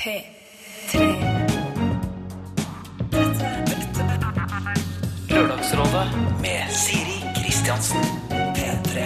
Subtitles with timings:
[0.00, 0.98] P3.
[5.28, 6.06] Lørdagsrådet
[6.40, 8.00] med Siri Kristiansen.
[8.30, 9.04] P3.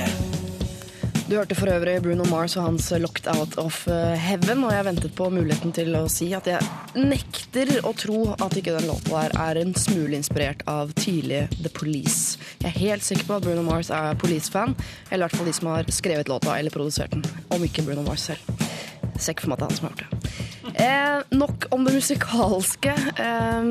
[1.29, 5.15] Du hørte for øvrig Bruno Mars og hans 'Locked Out of Heaven', og jeg ventet
[5.15, 6.63] på muligheten til å si at jeg
[6.95, 11.75] nekter å tro at ikke den låta der er en smule inspirert av tidlig The
[11.75, 12.39] Police.
[12.63, 14.77] Jeg er helt sikker på at Bruno Mars er Police-fan,
[15.11, 18.07] eller i hvert fall de som har skrevet låta eller produsert den, om ikke Bruno
[18.07, 18.39] Mars selv.
[19.19, 20.14] Ser ikke for meg at det er han som har gjort det.
[20.85, 22.93] Eh, nok om det musikalske.
[23.17, 23.65] Eh,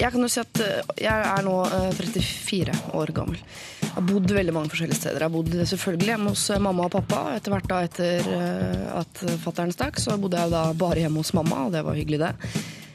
[0.00, 3.40] jeg kan jo si at eh, jeg er nå eh, 34 år gammel.
[3.84, 5.20] Jeg har bodd veldig mange forskjellige steder.
[5.20, 7.26] Jeg har bodd selvfølgelig hjemme hos eh, mamma og pappa.
[7.36, 11.34] Etter hvert da etter eh, at fattern stakk, så bodde jeg da bare hjemme hos
[11.36, 12.54] mamma, og det var hyggelig, det.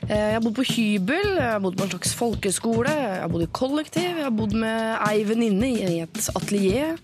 [0.10, 3.30] Eh, Jeg har bodd på hybel, jeg har bodd på en slags folkeskole, jeg har
[3.30, 6.96] bodd i kollektiv, jeg har bodd med ei venninne i et atelier.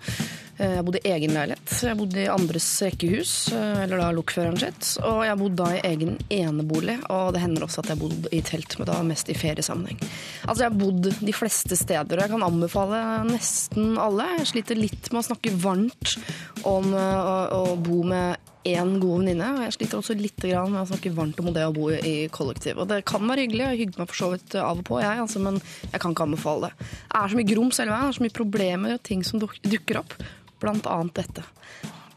[0.57, 3.99] Eh, Jeg har bodd i egen leilighet, jeg har bodd i andres rekkehus, eh, eller
[4.01, 4.95] da lokføreren sitt.
[5.03, 8.03] Og jeg har bodd da i egen enebolig, og det hender også at jeg har
[8.07, 9.99] bodd i telt, men da mest i feriesammenheng.
[10.47, 14.31] Altså jeg har bodd de fleste steder, og jeg kan anbefale nesten alle.
[14.39, 16.17] Jeg sliter litt med å snakke varmt
[16.63, 19.49] om å, å bo med én god venninne.
[19.55, 22.81] Og jeg sliter også litt med å snakke varmt om det å bo i kollektiv.
[22.81, 25.21] Og det kan være hyggelig, jeg hygger meg for så vidt av og på, jeg,
[25.25, 25.59] altså, men
[25.91, 26.87] jeg kan ikke anbefale det.
[27.11, 30.01] Det er så mye grums hele veien, det så mye problemer og ting som dukker
[30.01, 30.17] opp.
[30.63, 31.45] Blant annet dette.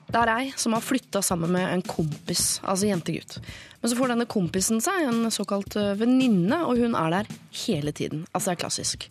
[0.08, 3.34] Det er ei som har flytta sammen med en kompis, altså jentegutt.
[3.82, 7.28] Men så får denne kompisen seg en såkalt eh, venninne, og hun er der
[7.66, 8.22] hele tiden.
[8.32, 9.04] Altså det er klassisk.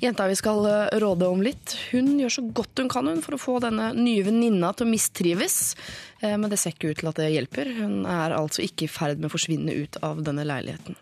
[0.00, 3.36] Jenta vi skal eh, råde om litt, hun gjør så godt hun kan hun for
[3.36, 5.58] å få denne nye venninna til å mistrives.
[6.20, 7.74] Eh, Men det ser ikke ut til at det hjelper.
[7.80, 10.96] Hun er altså ikke i ferd med å forsvinne ut av denne leiligheten.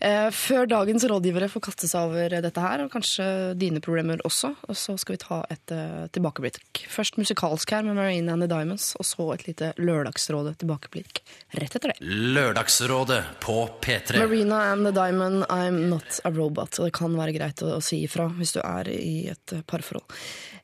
[0.00, 3.24] Eh, Før dagens rådgivere får kaste seg over dette her, og kanskje
[3.60, 6.84] dine problemer også, og så skal vi ta et eh, tilbakeblikk.
[6.88, 11.20] Først musikalsk her med Marine and the Diamonds, og så et lite Lørdagsrådet tilbakeblikk
[11.60, 11.98] rett etter det.
[12.00, 14.18] Lørdagsrådet på P3.
[14.24, 16.78] Marina and the Diamond, I'm not a robot.
[16.80, 20.08] Og det kan være greit å, å si ifra hvis du er i et parforhold.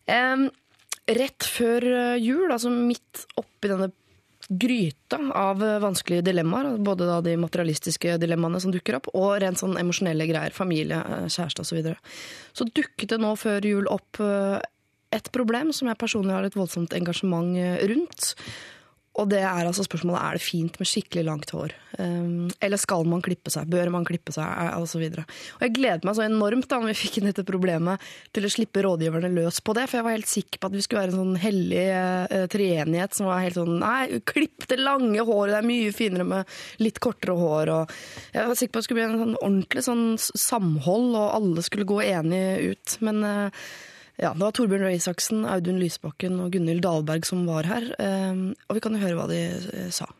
[0.08, 0.48] Em,
[1.06, 3.90] rett før eh, jul, altså midt oppi denne
[4.46, 9.60] gryta av eh, vanskelige dilemmaer, både da de materialistiske dilemmaene som dukker opp, og rent
[9.62, 11.70] sånn emosjonelle greier, familie, eh, kjæreste osv.
[11.70, 12.16] Så, videre.
[12.56, 14.22] så dukket det nå før jul opp
[15.14, 17.54] et problem som jeg personlig har et voldsomt engasjement
[17.90, 18.32] rundt.
[19.16, 21.72] Og det er altså spørsmålet er det fint med skikkelig langt hår.
[21.96, 23.68] Um, eller skal man klippe seg?
[23.72, 24.44] Bør man klippe seg?
[24.44, 25.24] eh, Og.
[25.56, 28.04] Og jeg gledet meg så enormt da når vi fikk inn dette problemet
[28.36, 29.86] til å slippe rådgiverne løs på det.
[29.88, 33.16] For jeg var helt sikker på at vi skulle være en sånn hellig uh, treenighet
[33.16, 37.00] som var helt sånn Nei, klipp det lange håret, det er mye finere med litt
[37.02, 37.72] kortere hår.
[37.72, 37.96] Og
[38.36, 41.64] jeg var sikker på at det skulle bli en sånn ordentlig sånn samhold, og alle
[41.64, 42.96] skulle gå enige ut.
[43.06, 43.66] Men eh,
[44.18, 47.90] ja, det var Torbjørn Røe Isaksen, Audun Lysbakken og Gunhild Dahlberg som var her.
[47.98, 50.06] eh, Og vi kan jo høre hva de sa.
[50.06, 50.12] sa.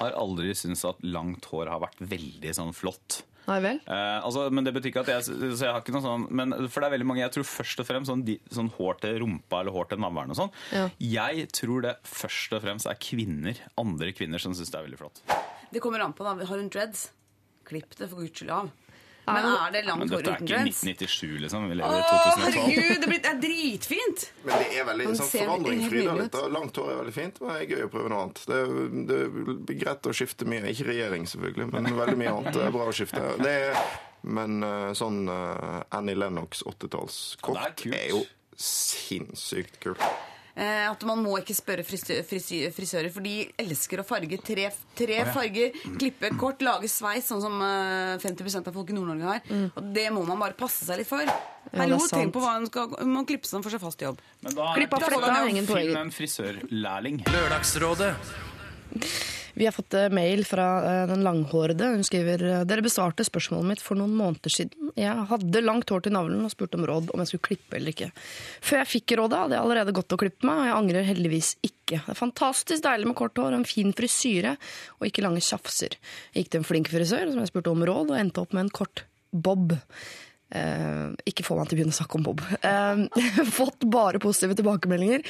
[0.00, 3.22] har aldri syntes at langt hår har vært veldig sånn flott.
[3.44, 3.76] Nei vel?
[3.84, 6.54] Eh, altså, men det betyr ikke at jeg, så jeg har ikke noe sånn men,
[6.72, 9.18] For det er veldig mange Jeg tror først og fremst sånn, de, sånn hår til
[9.20, 10.54] rumpa eller hår til navlen og sånn.
[10.72, 10.86] Ja.
[10.98, 15.00] Jeg tror det først og fremst er kvinner, andre kvinner, som syns det er veldig
[15.02, 15.20] flott.
[15.74, 16.32] Det kommer an på, da.
[16.40, 17.10] Har hun dreads?
[17.68, 18.72] Klipp det for guds skyld av.
[19.24, 21.68] Men er det langt hår dette er ikke 1997, liksom.
[21.70, 22.42] Vi lever i 2012.
[22.44, 24.24] herregud, det, blir, det er dritfint!
[24.44, 26.16] Men det er veldig sånn forandring Frida.
[26.18, 26.38] litt.
[26.52, 28.42] Langt hår er veldig fint, men det er gøy å prøve noe annet.
[28.50, 28.74] Det er,
[29.08, 30.66] det er greit å skifte mye.
[30.74, 32.58] Ikke regjering, selvfølgelig, men veldig mye annet.
[32.58, 33.24] Det er bra å skifte.
[33.40, 33.80] Det er,
[34.24, 38.22] men eh, sånn eh, Annie Lennox 80-tallskort er er jo
[38.60, 40.04] sinnssykt kult.
[40.54, 44.68] Eh, at man må ikke spørre frisø frisø frisører, for de elsker å farge tre,
[44.94, 45.74] tre farger.
[45.98, 49.42] Klippe kort, lage sveis, sånn som eh, 50 av folk i Nord-Norge har.
[49.74, 51.26] Og det må man bare passe seg litt for.
[51.74, 54.02] Hallo, det er tenk på hva man skal Man må klippe seg for seg fast
[54.04, 54.20] jobb.
[54.44, 54.70] Men da
[55.50, 55.90] ingen jo poenger.
[55.90, 57.24] finne en frisørlærling.
[57.34, 58.12] Lørdagsrådet
[59.54, 61.86] Vi har fått eh, mail fra eh, den langhårede.
[61.94, 64.90] Hun skriver eh, Dere besvarte spørsmålet mitt for noen måneder siden.
[64.98, 67.94] Jeg hadde langt hår til navlen og spurte om råd om jeg skulle klippe eller
[67.94, 68.10] ikke.
[68.64, 71.54] Før jeg fikk rådet, hadde jeg allerede gått og klippet meg, og jeg angrer heldigvis
[71.62, 72.00] ikke.
[72.00, 74.56] Det er fantastisk deilig med kort hår og en fin frisyre,
[74.98, 75.98] og ikke lange tjafser.
[76.32, 78.66] Jeg gikk til en flink frisør som jeg spurte om råd, og endte opp med
[78.66, 79.76] en kort bob.
[80.54, 82.42] Eh, ikke få meg til å begynne å snakke om Bob.
[82.62, 83.06] Uh,
[83.58, 85.24] fått bare positive tilbakemeldinger.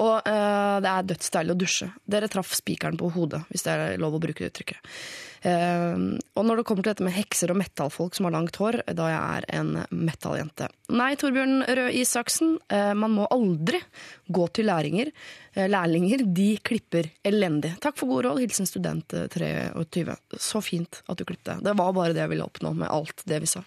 [0.00, 1.90] Og uh, det er dødsdeilig å dusje.
[2.08, 4.94] Dere traff spikeren på hodet, hvis det er lov å bruke det uttrykket.
[5.40, 9.06] Og når det kommer til dette med hekser og metallfolk som har langt hår, da
[9.08, 10.66] jeg er en metalljente.
[10.92, 13.80] Nei, Torbjørn Røe Isaksen, man må aldri
[14.28, 15.08] gå til læringer.
[15.56, 17.72] Lærlinger, de klipper elendig.
[17.80, 18.42] Takk for god råd.
[18.44, 20.14] Hilsen student eh, 23.
[20.36, 21.64] Så fint at du klippet.
[21.64, 23.64] Det var bare det jeg ville oppnå med alt det vi sa.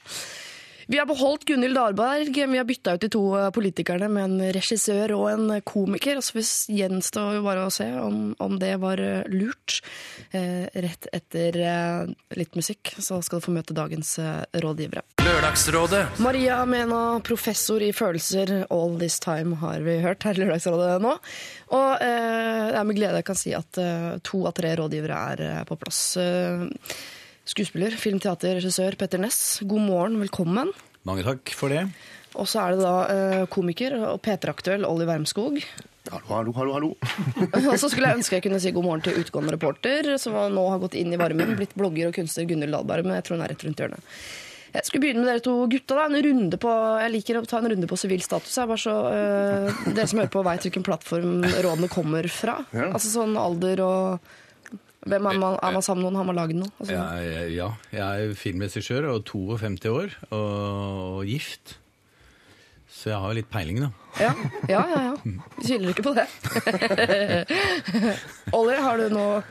[0.88, 4.54] Vi har beholdt Gunhild Darberg, Vi har bytta ut de to eh, politikerne med en
[4.56, 6.20] regissør og en komiker.
[6.20, 9.80] Altså så gjenstår bare å se om, om det var eh, lurt.
[10.32, 15.06] Eh, rett etter eh, litt musikk så skal du få møte dagens eh, rådgivere.
[15.24, 21.00] Lørdagsrådet Maria Mena, professor i følelser, all this time har vi hørt her i Lørdagsrådet
[21.04, 21.16] nå.
[21.74, 25.26] Og eh, det er med glede jeg kan si at eh, to av tre rådgivere
[25.34, 26.06] er eh, på plass.
[26.20, 26.68] Eh,
[27.44, 30.72] skuespiller, filmteaterregissør, regissør Petter Ness, god morgen, velkommen.
[31.08, 31.88] Mange takk for det.
[32.40, 35.60] Og så er det da eh, komiker og P3-aktuell Olli Wermskog.
[36.12, 36.90] Hallo, hallo, hallo.
[37.70, 40.64] og så skulle jeg ønske jeg kunne si god morgen til utgående reporter, som nå
[40.72, 43.46] har gått inn i varmen, blitt blogger og kunstner Gunhild Dahlberg, men jeg tror hun
[43.46, 44.16] er rett rundt hjørnet.
[44.74, 45.96] Jeg skulle begynne med dere to gutta.
[46.00, 46.72] da, en runde på,
[47.04, 48.56] Jeg liker å ta en runde på sivil status.
[48.58, 52.56] Jeg bare så, øh, Dere som hører på, veit hvilken plattform rådene kommer fra.
[52.74, 52.88] Ja.
[52.90, 54.32] Altså sånn alder og
[55.06, 56.20] hvem Er man, er man sammen med noen?
[56.22, 56.72] Har man lagd noe?
[56.80, 61.78] Altså, Jeg, ja, jeg er filmregissør og 52 år og, og gift.
[62.94, 63.90] Så jeg har litt peiling, da.
[64.22, 64.32] ja,
[64.70, 65.00] ja, ja.
[65.10, 65.14] ja.
[65.58, 66.28] Vi tviler ikke på det.
[68.58, 69.42] Olli, har du noe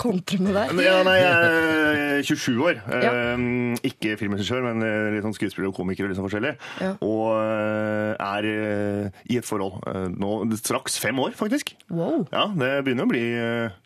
[0.00, 0.72] kontre med deg?
[0.84, 2.80] Ja, nei, jeg er 27 år.
[3.02, 3.12] Ja.
[3.34, 3.44] Eh,
[3.88, 6.52] Ikke filmregissør, men eh, litt sånn skuespiller og komiker og litt sånn forskjellig.
[6.84, 6.92] Ja.
[7.04, 11.74] Og eh, er eh, i et forhold eh, nå straks fem år, faktisk.
[11.90, 12.26] Wow.
[12.32, 13.76] Ja, det begynner å bli eh,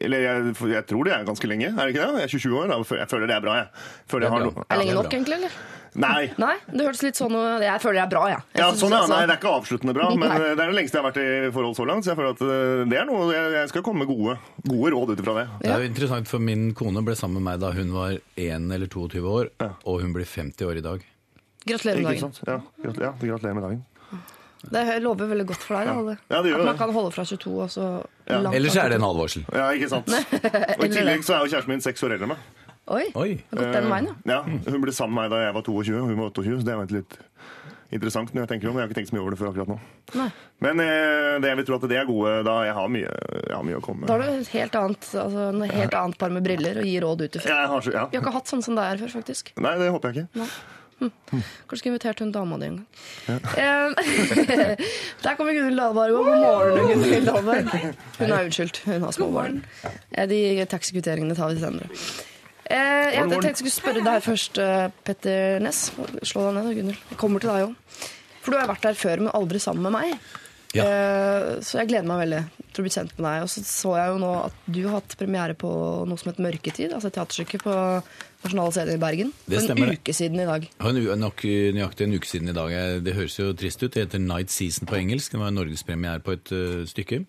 [0.00, 2.20] eller jeg, jeg tror det er ganske lenge, er det ikke det?
[2.22, 2.78] Jeg er 27 år, da.
[2.96, 3.68] Jeg føler det er bra, jeg.
[4.08, 4.54] Føler jeg Det er har bra.
[4.54, 5.36] noe- Er det lenge nok, egentlig?
[5.38, 5.50] eller?
[5.98, 6.30] Nei.
[6.38, 7.62] Nei, det hørtes litt sånn ut.
[7.64, 8.40] Jeg føler det er bra, jeg.
[8.54, 8.60] jeg.
[8.62, 9.00] Ja, sånn, ja.
[9.02, 10.36] altså- Nei, det er ikke avsluttende bra, men Nei.
[10.38, 12.04] eh, det er det lengste jeg har vært i forhold så langt.
[12.04, 14.38] Så jeg føler at eh, det er noe jeg, jeg skal komme med gode,
[14.68, 15.46] gode råd ut ifra det.
[15.64, 18.72] Det er jo interessant, for min kone ble sammen med meg da hun var 1
[18.78, 19.70] eller 22 år, Ja.
[19.84, 21.04] og hun blir 50 år i dag.
[21.68, 22.32] Gratulerer med Ikke dagen.
[22.32, 22.48] sant?
[22.48, 23.84] Ja, gratulerer med dagen.
[24.58, 25.86] Det lover veldig godt for deg.
[25.86, 26.78] da, Ja, det gjør At man det.
[26.80, 27.84] kan holde fra 22 og så
[28.26, 28.40] Ja.
[28.42, 29.44] langt Ellers er det en advarsel.
[29.54, 30.08] Ja, ikke sant?
[30.78, 32.38] Og I tillegg så er jo kjæresten min seks år eldre enn meg.
[32.88, 33.28] Oi, Oi!
[33.52, 34.14] det har gått den veien, ja.
[34.32, 36.64] Ja, Hun ble sammen med meg da jeg var 22, og hun var 28, så
[36.64, 37.18] det er jo litt
[37.92, 38.76] interessant når jeg tenker om.
[38.76, 39.76] Jeg har ikke tenkt så mye over det før akkurat nå.
[40.18, 40.28] Nei.
[40.64, 43.12] Men eh, det jeg vil tro at det er gode da jeg har mye,
[43.48, 44.08] jeg har mye å komme med.
[44.10, 47.04] Da har du et helt annet, altså, en helt annet par med briller og gir
[47.06, 47.48] råd ut ifra.
[47.48, 47.68] Ja.
[47.78, 49.52] Vi har ikke hatt sånn som det er før, faktisk.
[49.60, 50.48] Nei, det håper jeg ikke.
[50.98, 52.86] Kanskje skulle invitert hun dama di en gang.
[53.56, 53.76] Ja.
[55.22, 56.16] Der kommer Gunhild Dahlberg.
[56.16, 57.70] God morgen, Gunhild Dahlberg.
[58.18, 58.80] Hun er unnskyldt.
[58.88, 59.60] Hun har små barn.
[60.12, 60.40] Eh, De
[60.70, 61.88] taxikvitteringene tar vi senere.
[62.68, 65.86] Eh, jeg, tenkte jeg skulle spørre deg først, eh, Petter Ness.
[66.28, 67.06] Slå deg ned, Gunhild.
[67.14, 68.02] Jeg kommer til deg òg.
[68.42, 70.18] For du har vært der før, men aldri sammen med meg.
[70.76, 70.84] Ja.
[70.84, 72.42] Eh, Så jeg gleder meg veldig
[72.74, 73.42] til å bli kjent med deg.
[73.46, 75.70] Og så så jeg jo nå at du har hatt premiere på
[76.06, 77.76] noe som heter Mørketid, altså et teaterstykke på
[78.48, 79.32] Nasjonale Scene i Bergen.
[79.44, 80.66] Det stemmer, en uke siden i dag.
[80.80, 81.44] Var nok
[81.76, 82.74] nøyaktig en uke siden i dag.
[83.04, 83.92] Det høres jo trist ut.
[83.92, 85.34] Det heter Night Season på engelsk.
[85.34, 87.24] Det var norgespremiere på et uh, stykke.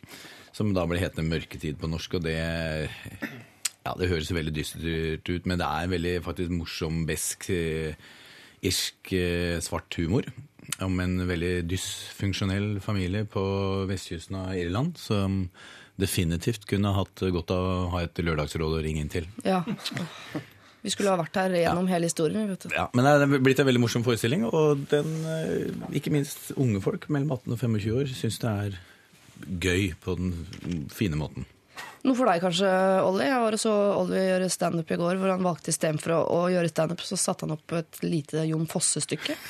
[0.56, 2.20] Som da ble hetende Mørketid på norsk.
[2.20, 2.38] Og det
[3.86, 7.96] Ja, det høres veldig dystert ut, men det er en veldig faktisk morsom, besk, eh,
[8.62, 10.28] irsk, eh, svart humor.
[10.84, 13.42] Om en veldig dysfunksjonell familie på
[13.90, 14.98] vestkysten av Irland.
[15.00, 15.50] Som
[16.00, 19.28] definitivt kunne hatt godt av å ha et lørdagsråd å ringe inn til.
[19.44, 19.64] Ja.
[20.84, 22.48] Vi skulle ha vært her gjennom hele historien.
[22.50, 22.74] Vet du.
[22.76, 26.82] Ja, men det er blitt en veldig morsom forestilling, og den, eh, ikke minst unge
[26.84, 28.78] folk mellom 18 og 25 år syns det er
[29.64, 31.46] gøy på den fine måten.
[32.08, 32.70] Noe for deg kanskje,
[33.04, 33.26] Olli.
[33.28, 36.40] Jeg var og så Olli gjøre standup i går, hvor han valgte istedenfor å, å
[36.52, 39.36] gjøre standup, så satte han opp et lite Jon Fosse-stykke.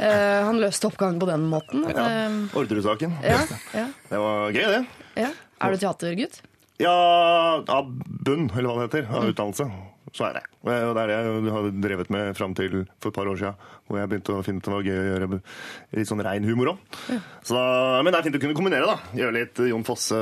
[0.00, 1.82] Eh, han løste oppgaven på den måten.
[1.90, 3.18] Eh, Orderud-saken.
[3.20, 3.42] ja,
[3.76, 4.78] ja, Det var gøy, det.
[5.18, 5.28] ja.
[5.60, 6.38] Er du teatergutt?
[6.80, 6.94] Ja,
[7.68, 7.90] av
[8.24, 9.66] bunn, eller hva det heter, av utdannelse.
[10.16, 10.44] Så er det.
[10.64, 13.66] Og det er det jeg har drevet med fram til for et par år siden.
[13.88, 15.28] Hvor jeg begynte å finne ut det var gøy å gjøre
[15.96, 16.96] litt sånn rein humor òg.
[17.08, 18.96] Men det er fint å kunne kombinere, da.
[19.16, 20.18] Gjøre litt Jon Fosse,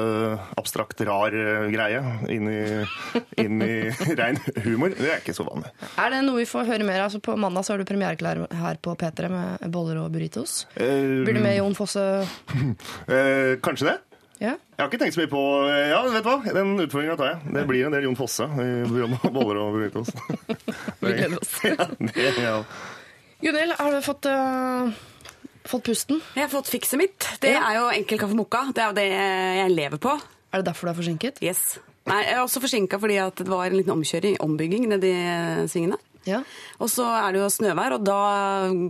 [0.59, 2.03] abstrakt, rar eh, greie
[2.35, 2.61] inn i,
[3.43, 3.73] inn i
[4.21, 4.95] rein humor.
[4.97, 5.73] Det er ikke så vanlig.
[5.99, 7.09] Er det noe vi får høre mer av?
[7.11, 10.65] Altså, på mandag så har du premiereklar her på P3 med boller og burritos.
[10.75, 12.03] Eh, Blir du med Jon Fosse?
[13.11, 13.97] eh, kanskje det.
[14.43, 14.53] Ja?
[14.77, 15.43] Jeg har ikke tenkt så mye på
[15.89, 16.53] Ja, vet du hva?
[16.53, 17.53] Den utfordringa tar jeg.
[17.57, 18.69] Det blir en del Jon Fosse i
[19.33, 20.11] boller og burritos.
[21.01, 21.55] Vi gleder oss.
[21.65, 22.57] Ja, det, ja.
[23.41, 24.91] Gunhild, har du fått, uh,
[25.69, 26.21] fått pusten?
[26.37, 27.31] Jeg har fått fikset mitt.
[27.43, 27.63] Det Ja.
[27.71, 28.67] er jo enkel kaffe mokka.
[28.77, 30.15] Det er jo det jeg lever på.
[30.53, 31.41] Er det derfor du er forsinket?
[31.45, 31.79] Yes.
[32.07, 35.11] Nei, jeg er også forsinka fordi at det var en liten omkjøring, ombygging, nedi
[35.69, 35.97] svingene.
[36.27, 36.41] Ja.
[36.83, 38.21] Og så er det jo snøvær, og da,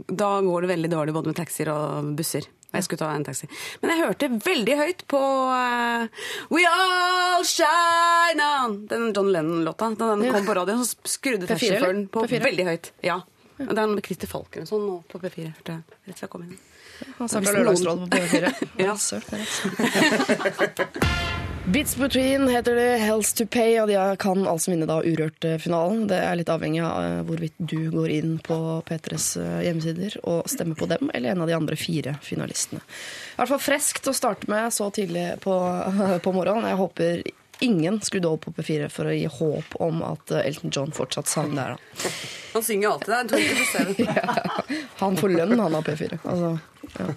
[0.08, 2.46] da går det veldig dårlig både med taxier og busser.
[2.76, 3.48] Jeg skulle ta en taxi.
[3.82, 8.76] Men jeg hørte veldig høyt på uh, We All Shine On!
[8.90, 9.90] Den John Lennon-låta.
[9.96, 12.42] Da den kom på radioen, så skrudde P4, taxisjåføren på P4?
[12.50, 12.92] veldig høyt.
[13.06, 13.20] Ja.
[13.64, 15.48] Og Den med Christer Falken og sånn nå på P4.
[15.56, 16.56] hørte jeg rett før jeg kom inn.
[17.18, 18.44] Han Hvis Lørdagsrådet på P4.
[18.86, 18.94] Ja.
[21.66, 26.04] Bits Between heter det, Hells to Pay, og de kan altså vinne da Urørt-finalen.
[26.06, 30.46] Det er litt avhengig av eh, hvorvidt du går inn på P3s eh, hjemmesider og
[30.50, 32.84] stemmer på dem, eller en av de andre fire finalistene.
[32.86, 35.56] I hvert fall freskt å starte med så tidlig på,
[36.24, 36.70] på morgenen.
[36.70, 37.26] Jeg håper
[37.66, 41.26] ingen skrudde over på P4 for å gi håp om at eh, Elton John fortsatt
[41.26, 41.74] sang der.
[41.74, 42.14] da.
[42.54, 44.06] Han synger alltid der.
[44.06, 46.22] Ja, han får lønn, han av P4.
[46.22, 46.58] Altså,
[46.94, 47.10] ja.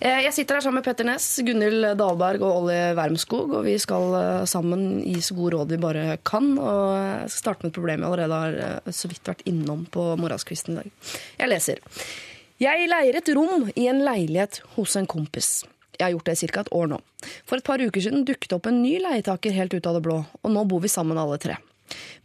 [0.00, 3.74] Eh, Jeg sitter her sammen med Petter Ness, Gunhild Dahlberg og Olli Wermskog, og vi
[3.80, 6.54] skal eh, sammen gi så gode råd vi bare kan.
[6.56, 9.84] Og jeg skal starte med et problem jeg allerede har eh, så vidt vært innom
[9.92, 10.94] på morgenskvisten i dag.
[11.42, 11.84] Jeg leser.
[12.60, 15.60] Jeg leier et rom i en leilighet hos en kompis.
[15.98, 16.62] Jeg har gjort det i ca.
[16.64, 16.98] et år nå.
[17.44, 20.22] For et par uker siden dukket opp en ny leietaker helt ut av det blå,
[20.24, 21.58] og nå bor vi sammen alle tre.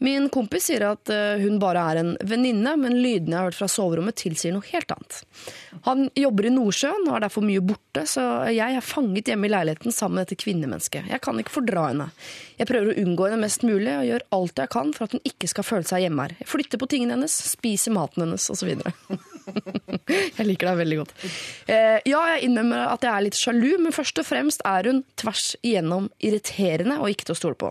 [0.04, 3.60] Min kompis sier at eh, hun bare er en venninne, men lydene jeg har hørt
[3.60, 5.20] fra soverommet tilsier noe helt annet.
[5.88, 9.54] Han jobber i Nordsjøen og er derfor mye borte, så jeg er fanget hjemme i
[9.54, 11.10] leiligheten sammen med dette kvinnemennesket.
[11.12, 12.10] Jeg kan ikke fordra henne.
[12.60, 15.26] Jeg prøver å unngå henne mest mulig og gjør alt jeg kan for at hun
[15.28, 16.36] ikke skal føle seg hjemme her.
[16.42, 18.76] Jeg flytter på tingene hennes, spiser maten hennes osv.
[20.06, 21.12] Jeg liker deg veldig godt.
[21.70, 25.04] Eh, ja, jeg innrømmer at jeg er litt sjalu, men først og fremst er hun
[25.22, 27.70] tvers igjennom irriterende og ikke til å stole på.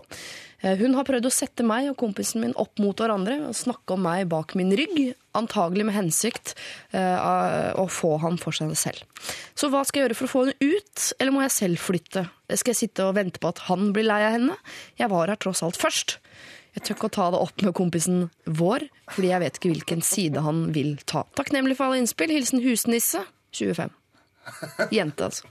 [0.63, 3.95] Eh, Hun har prøvd å sette meg og kompisen min opp mot hverandre og snakke
[3.97, 6.53] om meg bak min rygg, antagelig med hensikt
[6.95, 9.03] eh, å få ham for seg selv.
[9.57, 12.25] Så hva skal jeg gjøre for å få henne ut, eller må jeg selv flytte?
[12.55, 14.55] Skal jeg sitte og vente på at han blir lei av henne?
[15.01, 16.17] Jeg var her tross alt først.
[16.75, 18.83] Jeg tør ikke å ta det opp med kompisen vår,
[19.13, 21.21] fordi jeg vet ikke hvilken side han vil ta.
[21.39, 22.33] Takknemlig for alle innspill.
[22.35, 23.21] Hilsen husnisse
[23.55, 23.93] 25.
[24.93, 25.47] Jente, altså.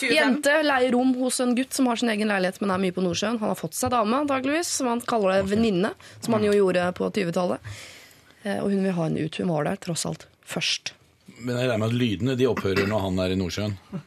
[0.00, 0.14] 25.
[0.16, 3.04] Jente leier rom hos en gutt som har sin egen leilighet, men er mye på
[3.04, 3.38] Nordsjøen.
[3.42, 5.92] Han har fått seg dame, antageligvis, som han kaller det venninne,
[6.24, 7.72] som han jo gjorde på 20-tallet.
[8.44, 9.36] Eh, Og hun vil ha henne ut.
[9.42, 10.94] Hun var der tross alt først.
[11.40, 13.76] Men jeg regner med at lydene de opphører når han er i Nordsjøen.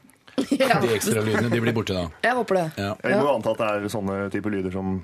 [0.49, 2.07] Ja, De ekstra lydene de blir borte da.
[2.25, 2.63] jeg håper det.
[2.81, 2.95] Ja.
[3.05, 4.95] Jeg må anta at det er sånne typer lyder som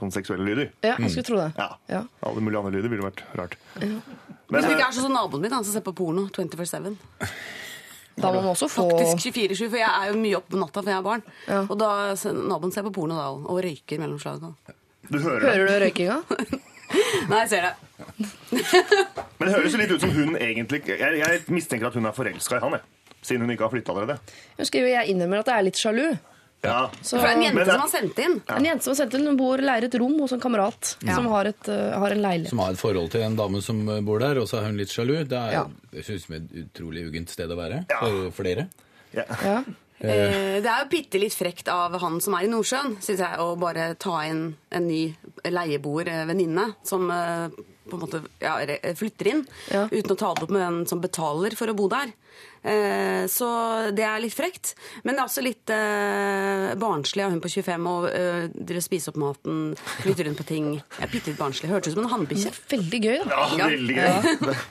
[0.00, 0.70] sånne seksuelle lyder.
[0.80, 1.50] Ja, jeg skulle tro det.
[1.60, 1.66] Ja.
[1.92, 2.00] Ja.
[2.24, 3.58] Alle mulige andre lyder ville vært rart.
[3.76, 4.00] Men
[4.48, 6.96] Hvis du ikke eh, er sånn som naboen min, han som ser på porno 24-7.
[8.20, 10.82] Da må man også få Faktisk 24-7, for jeg er jo mye oppe på natta,
[10.82, 11.24] for jeg har barn.
[11.48, 11.60] Ja.
[11.66, 11.90] Og da,
[12.36, 14.54] naboen ser på porno da, og røyker mellom slagene.
[15.08, 15.54] du hører det.
[15.54, 16.18] Hører du røykinga?
[17.30, 17.74] Nei, jeg ser det.
[19.38, 22.16] Men det høres jo litt ut som hun egentlig Jeg, jeg mistenker at hun er
[22.16, 23.14] forelska i han, jeg.
[23.20, 24.36] Siden hun ikke har flytta allerede.
[24.58, 26.06] Jeg skriver jeg innrømmer at jeg er litt sjalu.
[26.62, 26.90] Ja.
[27.00, 28.42] Så, For det er en jente det- som har sendt inn.
[28.56, 31.14] en jente som har sendt inn, hun bor leier et rom hos en kamerat Ja.
[31.14, 32.48] som har, et, uh, har en leilighet.
[32.50, 34.88] Som har et forhold til en dame som bor der, og så er hun litt
[34.92, 35.24] sjalu.
[35.26, 35.64] Det er Ja.
[35.90, 38.00] det synes jeg er et utrolig ugent sted å være Ja.
[38.00, 38.68] for, for dere.
[39.14, 39.24] Ja.
[39.42, 39.64] Ja.
[40.02, 43.38] Eh, Det er jo bitte litt frekt av han som er i Nordsjøen, syns jeg,
[43.38, 45.14] å bare ta inn en ny
[45.44, 47.48] leieboervenninne som eh,
[47.90, 48.58] på en måte ja,
[48.94, 49.86] flytter inn, Ja.
[49.88, 52.12] uten å ta det opp med den som betaler for å bo der.
[52.62, 53.46] Eh, Så
[53.96, 54.74] det er litt frekt.
[55.04, 59.16] Men det er også litt eh, barnslig av hun på 25 å eh, spise opp
[59.20, 59.62] maten,
[60.02, 60.66] flytte rundt på ting.
[60.98, 61.70] Jeg er bitte litt barnslig.
[61.72, 62.52] Hørtes ut som en hannbikkje.
[62.74, 63.46] Veldig gøy, da.
[63.56, 64.28] ja, veldig gøy.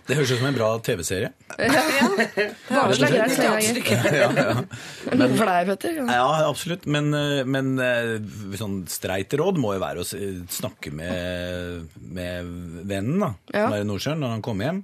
[0.10, 1.32] Det høres ut som en bra TV-serie.
[2.70, 4.54] Barnslig er greit Ja, ja.
[5.50, 5.98] er Petter?
[5.98, 6.08] Ja.
[6.14, 6.86] Ja, absolutt.
[6.90, 7.74] Men, eh, men
[8.60, 10.08] sånn streit råd må jo være å
[10.50, 12.54] snakke med, med
[12.90, 13.66] vennen da, Ja.
[13.66, 14.84] som er i Nordsjøen når han kommer hjem.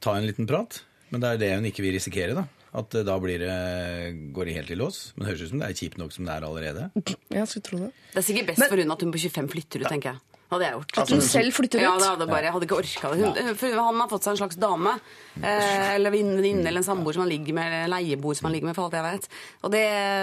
[0.00, 0.82] Ta en liten prat.
[1.10, 2.36] Men det er det hun ikke vil risikere.
[2.36, 2.46] da.
[2.78, 3.52] At eh, da blir det,
[4.36, 5.00] går det helt i lås.
[5.16, 6.88] Men det høres ut som det er kjipt nok som det er allerede.
[7.32, 7.92] Jeg skulle tro det.
[8.12, 10.24] Det er sikkert best for hun at hun på 25 flytter ut, tenker jeg.
[10.48, 10.92] Hadde jeg gjort.
[11.02, 11.82] At hun selv flytter ut?
[11.84, 13.42] Ja, det hadde bare, jeg hadde ikke orka det.
[13.44, 14.94] Hun, for han har fått seg en slags dame,
[15.42, 18.70] eh, eller venninne eller en samboer som han ligger med, eller leieboer som han ligger
[18.70, 19.28] med, for alt jeg vet.
[19.68, 19.82] Og det,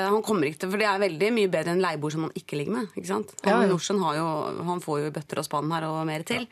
[0.09, 2.57] han kommer ikke til, for det er veldig mye bedre enn leieboer som han ikke
[2.57, 2.89] ligger med.
[2.97, 3.35] ikke sant?
[3.45, 4.01] Han Ja, ja.
[4.07, 4.27] har jo,
[4.71, 6.47] han får jo bøtter og spann her og mer til.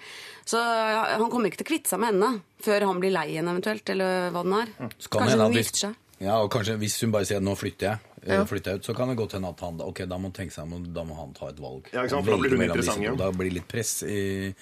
[0.46, 2.32] Så ja, han kommer ikke til å kvitte seg med henne
[2.64, 4.72] før han blir lei henne eventuelt, eller hva den er.
[5.02, 6.00] Så Kanskje hende at hun gifter seg.
[6.24, 8.44] Ja, og kanskje Hvis hun bare sier at nå flytter jeg, eh, Ja.
[8.48, 10.32] flytter jeg ut, så kan det godt hende at han da- ok, da må han
[10.38, 11.90] tenke seg om, da må han ta et valg.
[11.94, 13.16] Ja, ikke sant, for da blir hun interessant, ja.
[13.16, 14.54] Da blir det litt press i,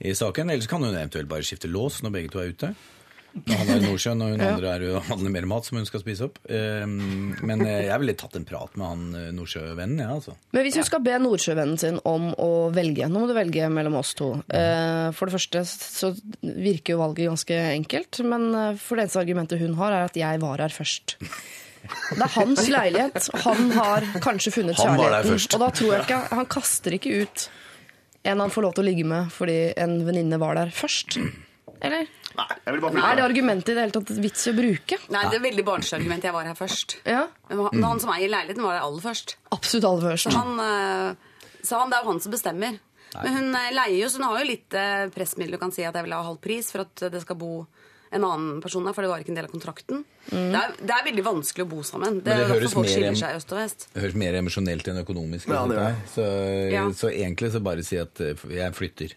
[0.00, 0.50] i saken.
[0.50, 2.74] Eller så kan hun eventuelt bare skifte lås når begge to er ute.
[3.46, 6.02] Han er i Nordsjøen og hun andre er jo handler mer mat som hun skal
[6.02, 6.38] spise opp.
[6.48, 10.34] Eh, Men eh, jeg ville tatt en prat med han eh, Nordsjøvennen, jeg, altså.
[10.56, 13.96] Men hvis hun skal be Nordsjøvennen sin om å velge Nå må du velge mellom
[14.00, 14.32] oss to.
[14.48, 19.60] Eh, For det første så virker jo valget ganske enkelt, men for det eneste argumentet
[19.62, 21.16] hun har, er at jeg var her først.
[21.88, 23.28] Det er hans leilighet.
[23.46, 25.38] Han har kanskje funnet Han var der kjærligheten.
[25.38, 25.54] først.
[25.56, 27.44] Og da tror jeg ikke Han kaster ikke ut
[28.28, 31.16] en han får lov til å ligge med fordi en venninne var der først.
[31.80, 32.10] Eller?
[32.38, 34.98] Nei, Er det argumentet i det hele tatt vits i å bruke?
[35.14, 36.26] Nei, det er veldig barnslig argument.
[36.28, 36.96] Jeg var her først.
[37.08, 39.36] Ja, Men han, han som eier leiligheten, var der aller først.
[39.56, 40.36] absolutt aller først.
[40.38, 42.78] Han, eh, så han, det er jo han som bestemmer.
[43.18, 45.56] Men hun eh, leier jo, så hun har jo litt eh, pressmiddel.
[45.58, 47.52] Du kan si at jeg vil ha halv pris for at det skal bo
[48.08, 50.04] en annen person der, for det var ikke en del av kontrakten.
[50.30, 52.22] Det, er, det er veldig vanskelig å bo sammen.
[52.24, 53.88] Det, det høres mer seg øst og vest.
[53.92, 55.52] Det høres mer emosjonelt enn økonomisk ut.
[55.52, 56.28] Ja, det dette så,
[56.72, 56.86] Ja.
[56.96, 59.12] så egentlig så bare si at jeg flytter.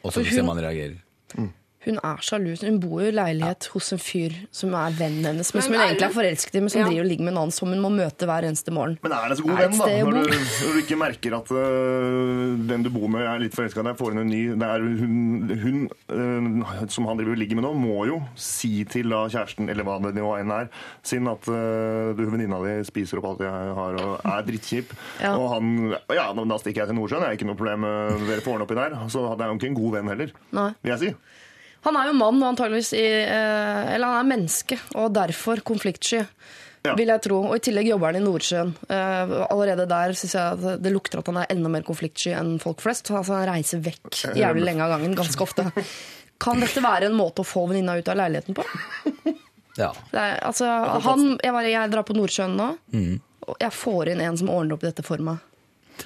[0.00, 0.44] Og så ser se reagerer.
[0.46, 1.50] om han reagerer.
[1.86, 2.50] Hun er sjalu.
[2.60, 5.80] Hun bor jo i leilighet hos en fyr som er vennen hennes, men som hun
[5.80, 6.88] egentlig er forelsket i, men som Ja.
[6.90, 8.98] driver og ligger med en annen som hun må møte hver eneste morgen.
[9.02, 9.86] Men er det så god venn, da?
[10.04, 13.80] Når du, når du ikke merker at uh, den du bor med, er litt forelska
[13.80, 15.16] i deg, får hun en ny det er Hun,
[15.64, 15.80] hun
[16.12, 19.88] uh, som han driver og ligger med nå, må jo si til da kjæresten, eller
[19.88, 20.68] hva det nå enn er,
[21.02, 24.92] sin at uh, du, venninna di spiser opp alt jeg har og er drittkjip.
[25.24, 25.32] Ja.
[25.38, 27.24] Og han Ja, da stikker jeg til Nordsjøen.
[27.24, 27.88] Jeg er ikke noe problem.
[28.28, 28.96] Dere får ordne oppi der.
[29.08, 30.70] Så det er jo ikke en god venn heller, Nei.
[30.84, 31.14] vil jeg si.
[31.86, 36.24] Han er jo mann, og antageligvis i, eh, Eller han er menneske, og derfor konfliktsky.
[36.84, 36.94] Ja.
[36.96, 37.42] Vil jeg tro.
[37.44, 38.70] Og i tillegg jobber han i Nordsjøen.
[38.88, 42.54] Eh, allerede der syns jeg at det lukter at han er enda mer konfliktsky enn
[42.62, 43.10] folk flest.
[43.12, 44.08] Altså, han reiser vekk
[44.38, 45.66] jævlig lenge av gangen, ganske ofte.
[46.40, 48.64] Kan dette være en måte å få venninna ut av leiligheten på?
[49.76, 49.92] Ja.
[50.10, 50.66] Det er, altså,
[51.04, 52.70] han, jeg, var, jeg drar på Nordsjøen nå,
[53.46, 55.38] og jeg får inn en som ordner opp dette for meg.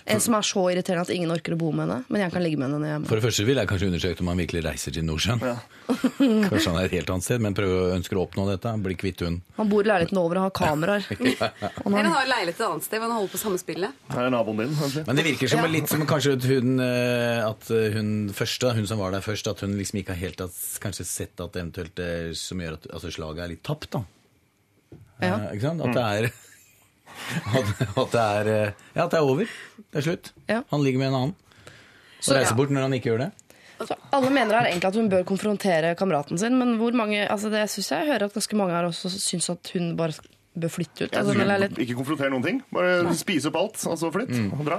[0.06, 2.42] En som er så irriterende at ingen orker å bo med henne, men jeg kan
[2.44, 3.06] ligge med henne når jeg er.
[3.08, 5.42] For det første ville jeg kanskje undersøkt om han virkelig reiser til Nordsjøen.
[6.48, 8.72] Kanskje han er et helt annet sted, men prøver å ønsker å oppnå dette.
[8.84, 9.40] Bli kvitt hun.
[9.58, 11.06] Han bor i leiligheten over og har kameraer.
[11.12, 11.50] ja,
[11.84, 14.00] Eller han- han har leilighet et annet sted, men han holder på samme spillet.
[14.14, 14.74] Her er naboen din.
[14.80, 15.04] kanskje.
[15.08, 19.02] Men det virker som litt som kanskje at hun, eh, at hun første, hun som
[19.04, 22.04] var der først, at hun liksom ikke har helt at, kanskje sett at det eventuelt
[22.04, 24.04] er som gjør at altså, slaget er litt tapt, da.
[25.22, 25.36] Ja.
[25.36, 25.84] Eh, ikke sant?
[25.84, 26.32] At det er
[27.59, 29.49] at, at det er eh, Ja, at det er over.
[29.85, 30.33] Det er slutt.
[30.50, 30.61] Ja.
[30.71, 31.35] Han ligger med en annen.
[31.35, 32.59] Og Så, reiser ja.
[32.59, 33.30] bort når han ikke gjør det.
[33.85, 37.50] Så alle mener her egentlig at hun bør konfrontere kameraten sin, men hvor mange, altså
[37.52, 40.14] det synes jeg hører at ganske mange her også syns at hun bare
[40.54, 41.80] bør flytte ut Altså, ja, litt...
[41.83, 42.61] Ikke konfrontere noen ting.
[42.73, 44.35] Bare spise opp alt, og så flytt.
[44.54, 44.78] Og dra.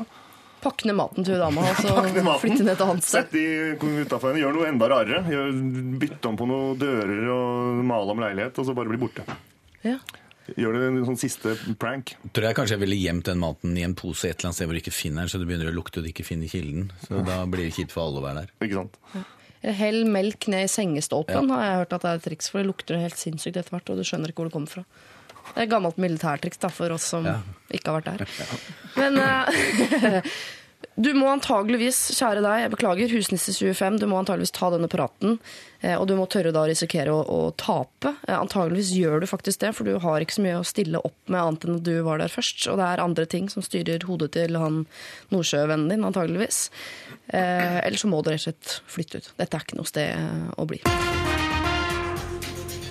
[0.64, 2.40] Pakke ned maten til dama og så maten.
[2.42, 3.28] flytte ned til hans sted.
[3.28, 4.42] Sett de utafor henne.
[4.42, 5.22] Gjør noe enda rarere.
[5.30, 5.52] Gjør,
[6.02, 9.28] bytte om på noen dører og male om leilighet, og så bare bli borte.
[9.86, 10.00] Ja.
[10.54, 12.12] Gjør det en sånn siste prank.
[12.36, 14.70] Tror jeg kanskje jeg ville gjemt den maten i en pose et eller annet sted
[14.70, 16.92] hvor du ikke finner den, så det begynner å lukte og du ikke finner kilden.
[17.08, 18.52] Så da blir det kjipt for alle å være der.
[18.68, 19.00] Ikke sant?
[19.16, 19.24] Ja.
[19.80, 22.68] Hell melk ned i sengestolpen, har jeg hørt at det er et triks, for det
[22.70, 24.84] lukter helt sinnssykt etter hvert, og du skjønner ikke hvor det kommer fra.
[25.48, 27.40] Det er et gammelt militærtriks da, for oss som Ja.
[27.74, 28.30] ikke har vært der.
[29.00, 30.22] Men eh,
[30.96, 35.34] du må antageligvis, kjære deg, jeg beklager, Husnisse25, du må antageligvis ta denne praten,
[35.82, 38.14] eh, og du må tørre da å risikere å, å tape.
[38.24, 41.18] Eh, Antageligvis gjør du faktisk det, for du har ikke så mye å stille opp
[41.28, 44.08] med annet enn at du var der først, og det er andre ting som styrer
[44.08, 44.86] hodet til han
[45.36, 46.70] Nordsjøvennen din, antageligvis.
[47.28, 49.32] Eh, eller så må du rett og slett flytte ut.
[49.42, 50.80] Dette er ikke noe sted eh, å bli.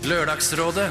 [0.04, 0.90] Lørdagsrådet.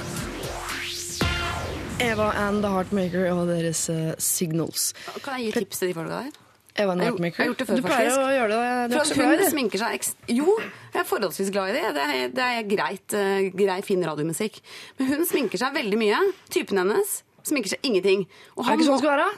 [2.02, 3.86] Eva and The Heartmaker og deres
[4.18, 4.96] Signals.
[5.22, 6.43] Kan jeg gi tips til de folka der?
[6.76, 8.24] Eva and The Jeg har gjort- jeg har gjort det før, du pleier faktisk.
[8.24, 8.90] å gjøre det.
[8.90, 9.52] Du er så glad i hun det.
[9.54, 10.16] sminker seg ekst...
[10.28, 10.56] Jo,
[10.94, 11.86] jeg er forholdsvis glad i det.
[11.94, 14.58] Det er, det er greit, uh, grei, fin radiomusikk.
[14.98, 16.20] Men hun sminker seg veldig mye.
[16.50, 18.26] Typen hennes sminker seg ingenting.
[18.58, 19.30] Og Er det ikke sånn det skal være?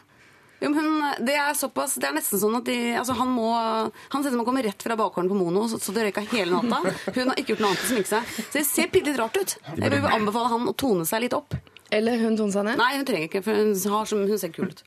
[0.63, 3.49] Jo, men hun, det er såpass, det er nesten sånn at de, altså han må
[3.51, 6.23] Han ser ut som han kommer rett fra bakgården på Mono, så, så det røyka
[6.31, 6.93] hele natta.
[7.11, 8.31] Hun har ikke gjort noe annet enn å sminke seg.
[8.47, 9.57] Så det ser bitte litt rart ut.
[9.75, 11.57] Jeg vil anbefale han å tone seg litt opp.
[11.91, 12.79] Eller hun toner seg ned?
[12.79, 14.81] Nei, hun trenger ikke, for hun, har, hun ser kul ut.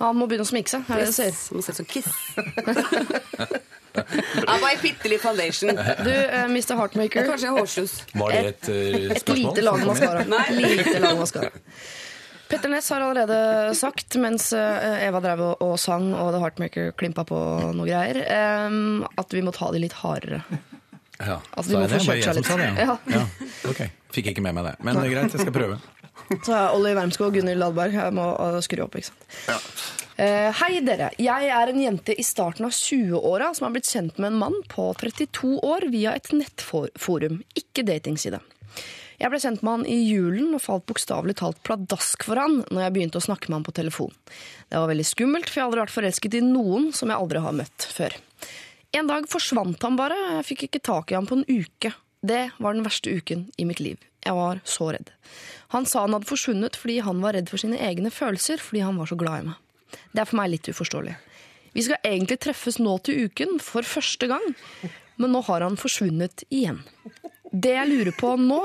[0.00, 0.84] Han må begynne å sminke seg.
[0.90, 1.38] Er det det du sier?
[1.56, 2.10] Må se ut som Kiss.
[3.94, 5.70] Ja, bare bitte litt foundation.
[6.02, 6.72] Du, eh, Mr.
[6.80, 7.28] Heartmaker.
[7.28, 7.92] Kanskje hårslus.
[8.18, 9.36] Var det et, eh, Et spørsmål?
[9.38, 10.24] lite lag maskara.
[10.50, 11.50] Lite lag maskara.
[12.48, 13.38] Petter Ness har allerede
[13.78, 17.38] sagt, mens eh, Eva drev og, og sang og The Heartmaker klimpa på
[17.70, 20.42] noe greier, eh, at vi må ta de litt hardere.
[21.22, 22.82] Ja, Altså, de sa må jeg få kjørt seg som sa det, litt.
[22.82, 22.98] ja.
[23.14, 23.24] ja.
[23.70, 23.84] Ok,
[24.18, 24.74] fikk ikke med meg det.
[24.82, 25.78] Men det er greit, jeg skal prøve.
[26.32, 27.96] Så er Olli Wermskog og Gunhild Ladberg.
[27.98, 29.84] Jeg må uh, skru opp, ikke sant.
[30.14, 31.08] Eh, hei, dere.
[31.18, 34.60] Jeg er en jente i starten av 20-åra som har blitt kjent med en mann
[34.70, 38.38] på 32 år via et nettforum, ikke datingside.
[39.18, 42.86] Jeg ble kjent med han i julen og falt bokstavelig talt pladask for han når
[42.86, 44.14] jeg begynte å snakke med han på telefon.
[44.70, 47.42] Det var veldig skummelt, for jeg har aldri vært forelsket i noen som jeg aldri
[47.42, 48.16] har møtt før.
[48.94, 51.90] En dag forsvant han bare, jeg fikk ikke tak i ham på en uke.
[52.24, 53.98] Det var den verste uken i mitt liv.
[54.24, 55.12] Jeg var så redd.
[55.74, 58.98] Han sa han hadde forsvunnet fordi han var redd for sine egne følelser, fordi han
[59.00, 59.56] var så glad i meg.
[60.14, 61.14] Det er for meg litt uforståelig.
[61.74, 64.44] Vi skal egentlig treffes nå til uken, for første gang,
[65.18, 66.80] men nå har han forsvunnet igjen.
[67.50, 68.60] Det jeg lurer på nå,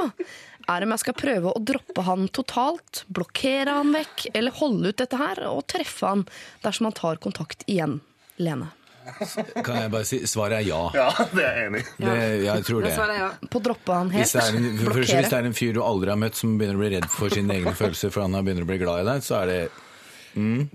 [0.70, 5.02] er om jeg skal prøve å droppe han totalt, blokkere han vekk, eller holde ut
[5.02, 6.28] dette her og treffe han
[6.66, 8.00] dersom han tar kontakt igjen.
[8.38, 8.70] Lene.
[9.66, 10.80] Kan jeg bare si, Svaret er ja.
[10.96, 11.90] Ja, det er jeg enig i.
[12.04, 12.94] Det, jeg tror det.
[12.96, 13.30] Svaret er ja.
[13.50, 14.26] På å droppe han helt.
[14.26, 16.56] Hvis det, en, for, for, hvis det er en fyr du aldri har møtt som
[16.60, 19.04] begynner å bli redd for sine egne følelser for han har begynner å bli glad
[19.04, 19.62] i deg, så er det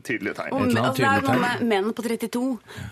[0.04, 0.50] Tydelige tegn.
[0.52, 2.42] Og, Et eller annet altså, det er noe med menn på 32.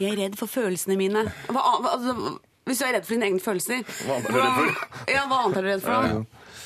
[0.00, 1.24] Jeg er redd for følelsene mine.
[1.50, 4.38] Hva, hva, altså, hvis du er redd for dine egne følelser Hva annet er du
[4.38, 5.10] redd for?
[5.10, 6.20] Ja, hva annet er du redd for?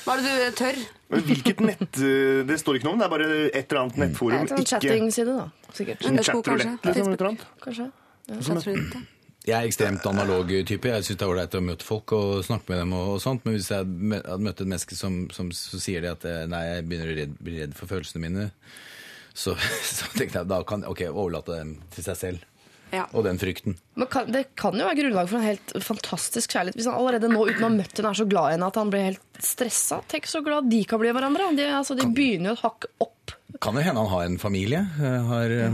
[0.05, 0.81] Hva er det du tør?
[1.11, 3.95] Men hvilket nett eh, Det står ikke noe om, det er bare et eller annet
[3.97, 4.35] Det nettforum.
[4.37, 5.47] er en chatting-side, da.
[5.73, 6.05] Sikkert.
[6.05, 6.35] En kanskje?
[6.43, 6.77] liksom.
[6.83, 7.47] et eller annet.
[7.63, 7.87] Kanskje.
[8.27, 9.03] Chatroulette.
[9.47, 10.89] Jeg er ekstremt analog type.
[10.91, 12.91] Jeg syns det er ålreit å møte folk og snakke med dem.
[12.97, 16.11] og, og sånt, Men hvis jeg hadde møtt et menneske som, som så sier det
[16.17, 18.49] at eh, nei, jeg begynner å redd, bli redd for følelsene mine,
[19.31, 19.55] så,
[19.95, 22.43] så tenkte jeg da kan ok, overlate dem til seg selv.
[22.91, 23.05] Ja.
[23.15, 23.77] Og den frykten.
[23.99, 26.75] Men kan, det kan jo være grunnlag for en helt fantastisk kjærlighet.
[26.79, 28.79] Hvis han allerede nå uten å ha møtt henne er så glad i henne at
[28.79, 29.99] han blir helt stressa.
[30.11, 31.49] Tenk så glad de kan bli hverandre.
[31.55, 33.35] De, altså, de begynner jo et hakk opp.
[33.63, 34.83] Kan det hende han har en familie?
[34.99, 35.71] eh, Har ja.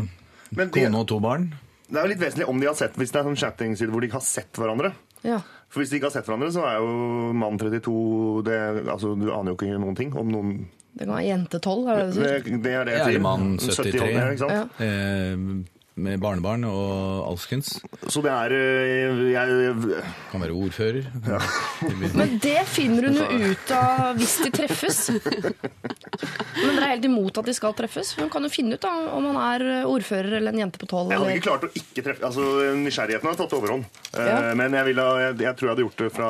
[0.53, 1.51] Kone og to barn?
[1.93, 4.01] Det er jo litt vesentlig om de har sett Hvis det er sånn chatting-side hvor
[4.01, 4.89] de ikke har sett hverandre.
[5.23, 5.37] Ja.
[5.71, 8.57] For hvis de ikke har sett hverandre, så er jo mann 32 det,
[8.91, 10.49] altså, Du aner jo ikke noen ting om noen
[10.93, 12.57] Det kan være jente 12, er det det du Det, sier?
[12.65, 13.23] det er det Ja, jeg sier.
[13.23, 14.11] mann 70 år, 73.
[14.13, 14.51] ja, ikke sant?
[14.51, 14.85] Ja.
[14.85, 17.75] Eh, med barnebarn og alskens.
[18.09, 19.99] Så det er jeg, jeg,
[20.31, 21.05] Kan være ordfører.
[22.17, 24.99] Men det finner hun jo ut av hvis de treffes.
[25.13, 28.13] Men dere er helt imot at de skal treffes.
[28.17, 31.11] Hun kan jo finne ut da, om han er ordfører eller en jente på 12.
[31.13, 31.37] Jeg hadde Eller...
[31.37, 32.47] ikke klart å ikke treffe altså
[32.81, 33.85] Nysgjerrigheten har tatt overhånd.
[34.15, 34.39] Eh, Ja.
[34.57, 36.29] Men jeg, ville, jeg, jeg tror jeg hadde gjort det fra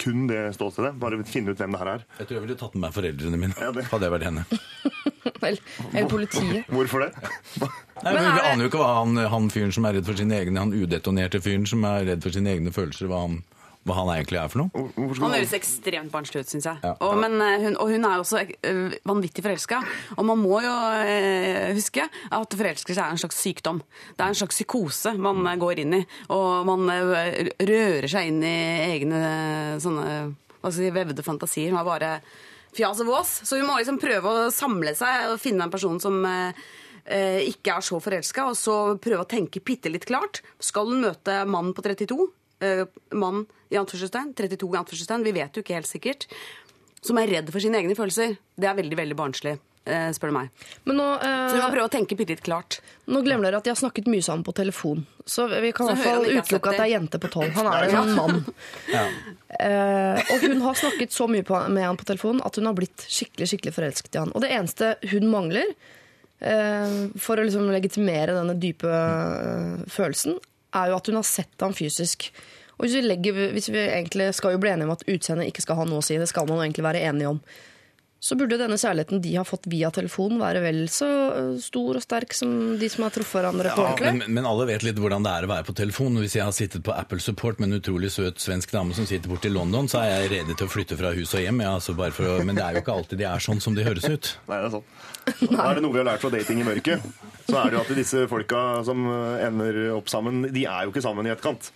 [0.00, 0.94] kun det ståstedet.
[1.00, 2.04] Bare finne ut hvem det her er.
[2.20, 3.56] Jeg tror jeg ville tatt med meg foreldrene mine.
[3.60, 4.46] Ja, det- Hadde jeg vært henne.
[5.40, 5.60] Eller,
[5.94, 6.66] eller politiet.
[6.68, 7.68] Hvorfor det?
[8.04, 10.18] Nei, men men Vi aner jo ikke hva han, han fyren som er redd for
[10.18, 13.40] sine egne, han udetonerte fyren som er redd for sine egne følelser, hva han,
[13.88, 14.84] hva han egentlig er for noe.
[15.20, 16.80] Han høres ekstremt barnslig ut, syns jeg.
[16.84, 16.94] Ja.
[17.04, 19.80] Og, men, eh, hun, og hun er jo også eh, vanvittig forelska.
[20.16, 23.80] Og man må jo eh, huske at forelskelse er en slags sykdom.
[24.16, 26.02] Det er en slags psykose man går inn i.
[26.36, 28.58] Og man rører seg inn i
[28.90, 29.24] egne
[29.80, 30.06] sånne
[30.60, 31.72] hva skal jeg si, vevde fantasier.
[31.72, 32.18] Man bare
[32.76, 33.30] fjas og vås.
[33.48, 36.20] Så hun må liksom prøve å samle seg og finne en person som
[37.04, 40.42] ikke er så forelska, og så prøve å tenke bitte litt klart.
[40.62, 42.28] Skal hun møte mannen på 32?
[42.60, 42.84] Eh,
[43.16, 46.26] mann i anførselstegn, 32 i anførselstegn, vi vet jo ikke helt sikkert.
[47.00, 48.34] Som er redd for sine egne følelser.
[48.60, 49.54] Det er veldig veldig barnslig,
[49.88, 50.50] eh, spør du meg.
[50.84, 52.80] Men nå, Så vi må eh, prøve å tenke bitte litt klart.
[53.08, 55.06] nå glemmer dere at de har snakket mye sammen på telefon.
[55.24, 57.50] Så vi kan Så i hvert fall utelukke at det er jente på 12.
[57.56, 58.44] Han er en mann.
[59.60, 62.72] Eh, og hun har snakket så mye på, med han på telefon at hun har
[62.72, 64.30] blitt skikkelig skikkelig forelsket i han.
[64.32, 65.99] Og det eneste hun mangler eh,
[67.20, 70.38] for å liksom legitimere denne dype eh, følelsen,
[70.76, 72.30] er jo at hun har sett ham fysisk.
[72.78, 75.64] Og hvis vi, legger, hvis vi egentlig skal jo bli enige om at utseendet ikke
[75.66, 77.42] skal ha noe å si, det skal man jo egentlig være enige om,
[78.20, 82.02] så burde denne kjærligheten de har fått via telefon, være vel så eh, stor og
[82.04, 84.12] sterk som de som har truffet hverandre på Ja, ordentlig.
[84.18, 86.18] men, men alle vet litt hvordan det er å være på telefon.
[86.20, 89.32] Hvis jeg har sittet på Apple Support med en utrolig søt svensk dame som sitter
[89.32, 91.62] borte i London, så er jeg rede til å flytte fra hus og hjem.
[91.64, 93.78] Ja, altså bare for å, men det er jo ikke alltid de er sånn som
[93.78, 94.34] de høres ut.
[94.50, 94.90] Nei, det er sånn.
[95.56, 97.08] Da er det noe vi har lært fra dating i mørket.
[97.48, 99.08] Så er det jo at disse folka som
[99.40, 101.72] ender opp sammen, de er jo ikke sammen i etterkant.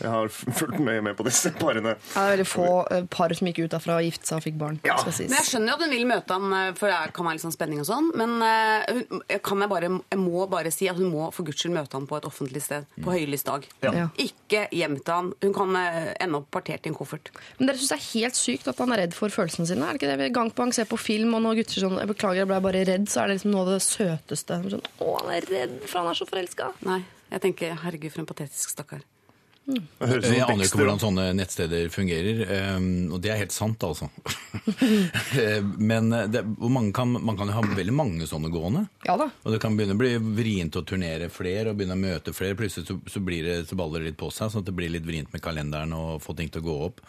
[0.00, 1.94] Jeg har fulgt med, med på disse parene.
[1.96, 4.58] Det er veldig få eh, par som gikk ut derfra og giftet seg og fikk
[4.60, 4.80] barn.
[4.84, 4.98] Ja.
[5.00, 5.30] skal.
[5.30, 7.46] Men Jeg skjønner jo at hun vil møte han, eh, for det kan være litt
[7.46, 8.12] sånn spenning og sånn.
[8.20, 11.62] Men eh, jeg kan jeg, bare, jeg må bare si at hun må for guds
[11.64, 12.84] skyld møte han på et offentlig sted.
[13.00, 13.64] På høylys dag.
[13.86, 14.08] Ja.
[14.20, 15.32] Ikke hjem til han.
[15.40, 17.32] Hun kan ende opp partert i en koffert.
[17.56, 19.86] Men dere syns det er helt sykt at han er redd for følelsene sine?
[19.86, 21.98] Er det ikke det vi gang på gang ser på film, og når gutter sånn
[21.98, 24.54] 'Jeg beklager, jeg ble bare redd', så er det liksom noe av det søteste.
[24.70, 26.72] Sånn, 'Å, han er redd, for han er så forelska'.
[26.82, 29.02] Nei, jeg tenker herregud, for en patetisk stakkar.
[29.66, 32.42] Jeg aner ikke hvordan sånne nettsteder fungerer,
[32.76, 34.10] um, og det er helt sant, altså.
[35.36, 38.84] Eh, Men det, man, kan, man kan jo ha veldig mange sånne gående.
[39.06, 39.28] Ja da.
[39.44, 42.56] Og det kan begynne å bli vrient å turnere flere og begynne å møte flere.
[42.58, 44.92] Plutselig så, så, blir det, så baller det litt på seg, sånn at det blir
[44.94, 47.02] litt vrient med kalenderen og få ting til å gå opp.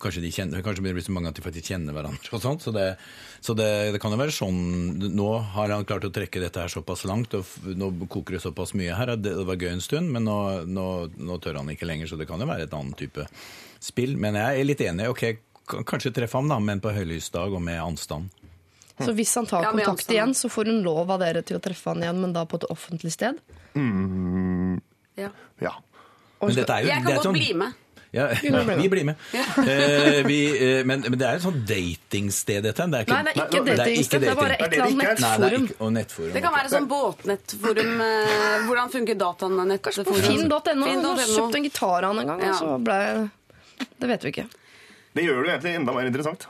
[0.00, 2.30] Kanskje, de kjenner, kanskje det blir så mange at de faktisk kjenner hverandre.
[2.32, 2.86] og sånt, Så, det,
[3.44, 4.60] så det, det kan jo være sånn
[5.12, 7.44] Nå har han klart å trekke dette her såpass langt, og
[7.76, 9.12] nå koker det såpass mye her.
[9.20, 10.86] Det, det var gøy en stund, men nå, nå,
[11.20, 13.26] nå tør han ikke lenger, så det kan jo være et annet type
[13.80, 14.16] spill.
[14.16, 15.08] Men jeg er litt enig.
[15.12, 15.24] ok,
[15.86, 18.32] Kanskje treffe ham, da, men på høylysdag og med anstand.
[19.00, 21.92] Så hvis han tar kontakt igjen, så får hun lov av dere til å treffe
[21.94, 23.38] han igjen, men da på et offentlig sted?
[25.16, 25.30] Ja.
[25.60, 25.72] Ja.
[26.40, 27.79] Men dette er jo, Jeg det kan er godt sånn- bli med.
[28.12, 29.14] Ja, vi blir med.
[29.34, 32.86] Eh, vi, eh, men, men det er et sånt datingsted, dette.
[32.90, 34.84] Det er ikke, Nei, det er ikke det er datingsted, det er bare et eller
[34.88, 35.66] annet Det Nei, det er nettforum.
[35.68, 36.32] ikke, og nettforum.
[36.34, 37.92] Det kan være sånn båtnettforum.
[38.06, 39.82] eh, Hvordan funker datanett?
[39.86, 40.86] Kanskje på finn.no.
[40.90, 42.98] Han har kjøpt en gitar av han en gang, og så ble
[44.00, 44.46] Det vet vi ikke.
[45.14, 46.48] Det gjør det egentlig enda mer interessant.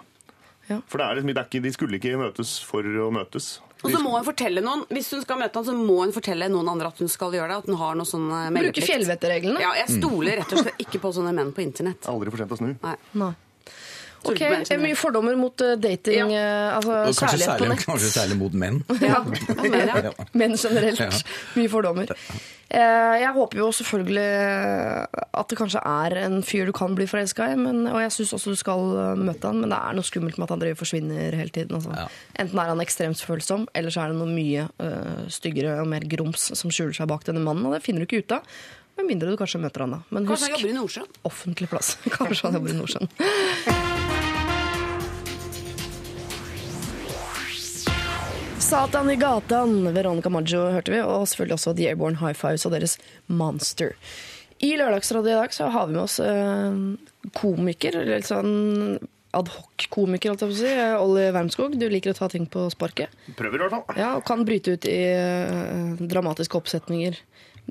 [0.71, 0.81] Ja.
[0.89, 3.53] For det er liksom, det er ikke, de skulle ikke møtes for å møtes.
[3.81, 6.49] Og så må hun fortelle noen Hvis hun skal møte han, så må hun fortelle
[6.53, 7.61] noen andre at hun skal gjøre det.
[7.65, 8.81] At hun har noe sånn meldeplikt.
[8.81, 9.63] Bruke fjellvettreglene.
[9.65, 12.09] Ja, jeg stoler rett og slett ikke på sånne menn på internett.
[12.11, 12.75] Aldri for sent å snu.
[12.85, 12.97] Nei.
[13.23, 13.33] Nei.
[14.25, 17.85] Ok, er Mye fordommer mot eh, dating, eh, altså kanskje kjærlighet på særlig, nett.
[17.89, 18.81] kanskje særlig mot menn.
[19.01, 20.05] Ja, mer.
[20.11, 20.13] Ja.
[20.41, 21.01] Men generelt.
[21.01, 21.11] Ja.
[21.57, 22.13] Mye fordommer.
[22.71, 24.27] Eh, Jeg håper jo selvfølgelig
[25.35, 28.35] at det kanskje er en fyr du kan bli forelska i, men, og jeg syns
[28.37, 30.79] også du skal eh, møte han, men det er noe skummelt med at han driver
[30.79, 31.75] og forsvinner hele tiden.
[31.81, 31.97] Altså.
[31.97, 32.07] Ja.
[32.45, 36.07] Enten er han ekstremt følsom, eller så er det noe mye eh, styggere og mer
[36.13, 38.61] grums som skjuler seg bak denne mannen, og det finner du ikke ut av.
[39.01, 40.03] Med mindre du kanskje møter han da.
[40.13, 41.15] Men Kanskje han husk, jobber i Nordsjøen?
[41.27, 41.95] offentlig plass.
[42.21, 43.89] Kanskje han jobber i Nordsjøen.
[48.71, 52.71] Satan i gatan, Veronica Maggio hørte vi, og selvfølgelig også The Airborne High Fives og
[52.77, 52.93] deres
[53.27, 53.97] Monster.
[54.63, 56.77] I Lørdagsrådet i dag så har vi med oss eh,
[57.35, 58.53] komiker, eller sånn
[59.35, 60.75] adhoc-komiker, holdt jeg på å si.
[61.03, 63.11] Olli Wermskog, du liker å ta ting på sparket.
[63.41, 63.99] Prøver i hvert fall.
[63.99, 67.19] Ja, og kan bryte ut i eh, dramatiske oppsetninger.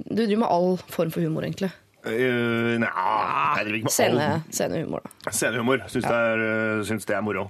[0.02, 1.72] Du driver med all form for humor, egentlig.
[2.04, 3.56] Uh, Nja
[3.92, 5.32] scenehumor, da.
[5.32, 5.88] scenehumor.
[5.88, 7.48] Syns, det er, syns det er moro.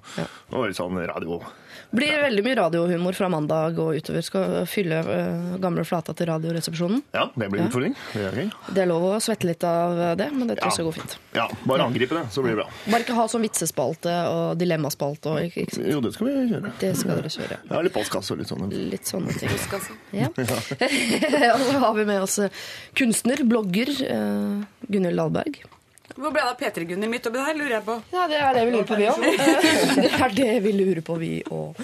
[0.54, 1.42] Og litt sånn radio.
[1.90, 4.22] Blir veldig mye radiohumor fra mandag og utover.
[4.22, 7.00] Skal fylle eh, gamle flata til Radioresepsjonen.
[7.16, 7.66] Ja, det blir Ja.
[7.66, 7.96] en utfordring.
[8.14, 8.52] Det er gøy.
[8.76, 10.76] Det er lov å svette litt av det, men det tror jeg Ja.
[10.78, 11.16] skal gå fint.
[11.34, 12.68] Ja, bare angripe det, så blir det bra.
[12.92, 15.90] Bare ikke ha sånn vitsespalte og dilemmaspalte og ikke, ikke sant.
[15.90, 16.74] Jo, det skal vi gjøre.
[16.80, 17.58] Det skal dere kjøre.
[17.72, 19.50] Ja, litt postkasse og litt sånne Litt sånne ting.
[20.14, 20.30] Ja.
[21.58, 22.50] og så har vi med oss eh,
[22.94, 25.62] kunstner, blogger, uh, Gunhild Dahlberg.
[26.20, 27.96] Hvor ble det av P3-Gunni mitt oppi der, lurer jeg på.
[28.12, 29.22] Ja, det er det vi lurer på, vi òg.
[30.04, 31.80] Det er det vi lurer på, vi òg.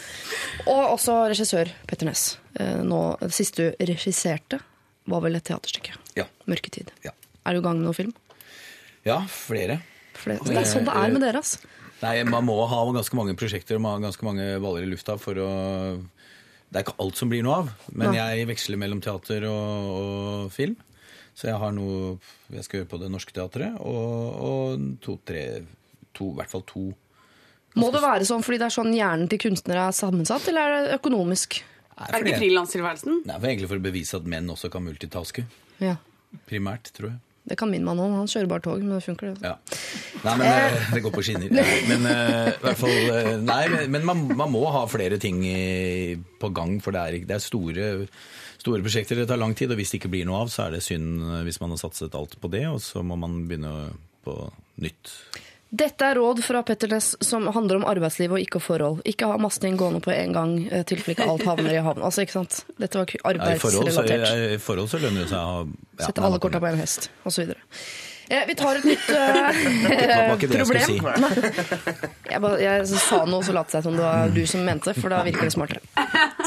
[0.65, 2.25] Og også regissør Petter Næss.
[2.59, 4.59] Eh, det siste du regisserte,
[5.07, 5.95] var vel et teaterstykke.
[6.17, 6.25] Ja.
[6.49, 6.91] 'Mørketid'.
[7.05, 7.13] Ja.
[7.45, 8.13] Er du i gang med noen film?
[9.05, 9.79] ja, flere.
[10.17, 10.41] flere.
[10.41, 11.59] det, det er sånn det er med dere, altså.
[12.01, 15.15] Nei, man må ha ganske mange prosjekter og man har ganske mange baller i lufta
[15.21, 15.49] for å
[16.65, 18.17] Det er ikke alt som blir noe av, men Nei.
[18.17, 20.75] jeg veksler mellom teater og, og film.
[21.35, 22.15] Så jeg har noe
[22.53, 25.45] jeg skal gjøre på Det Norske Teatret, og, og to-tre
[26.15, 26.87] to, I hvert fall to.
[27.75, 30.87] Må det være sånn fordi det er sånn hjernen til kunstnere er sammensatt, eller er
[30.87, 31.59] det økonomisk?
[31.95, 33.21] Nei, Er det ikke frilanstilværelsen?
[33.27, 35.45] Nei, for egentlig for å bevise at menn også kan multitaske.
[35.83, 35.97] Ja.
[36.47, 37.19] Primært, tror jeg.
[37.45, 38.13] Det kan min mann òg.
[38.17, 39.51] Han kjører bare tog, men det funker, det.
[39.51, 39.53] Ja.
[40.23, 41.51] Nei, men eh, det går på skinner.
[41.91, 45.43] Men uh, i hvert fall eh, Nei, men, men man, man må ha flere ting
[46.41, 47.91] på gang, for det er, det er store,
[48.65, 49.21] store prosjekter.
[49.21, 51.21] Det tar lang tid, og hvis det ikke blir noe av, så er det synd
[51.21, 53.91] eh, hvis man har satset alt på det, og så må man begynne
[54.25, 54.39] på
[54.82, 55.12] nytt.
[55.75, 59.01] Dette er råd fra Petter Næss som handler om arbeidsliv og ikke forhold.
[59.10, 62.04] Ikke ha masting gående på en gang, i tilfelle ikke alt havner i havn.
[62.06, 62.62] Altså, ikke sant?
[62.80, 64.54] Dette var ikke Ja, I forhold, så, arbeidsrelatert.
[64.56, 67.51] i forhold så lønner det seg å ja, Sette alle korta på en hest, osv.
[68.29, 69.59] Eh, vi tar et nytt eh,
[70.35, 71.25] ikke det jeg skulle problem.
[71.29, 72.11] si.
[72.35, 74.91] Jeg, bare, jeg sa noe, så lot det seg som det var du som mente,
[74.97, 75.81] for da virker det smartere.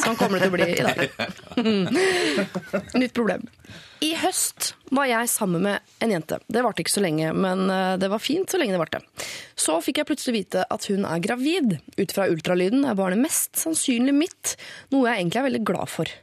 [0.02, 0.98] Sånn kommer det til å bli i dag.
[3.00, 3.46] Nytt problem.
[4.04, 6.38] I høst var jeg sammen med en jente.
[6.46, 9.00] Det varte ikke så lenge, men eh, det var fint så lenge det varte.
[9.58, 11.78] Så fikk jeg plutselig vite at hun er gravid.
[11.98, 14.54] Ut fra ultralyden er barnet mest sannsynlig mitt,
[14.94, 16.14] noe jeg egentlig er veldig glad for.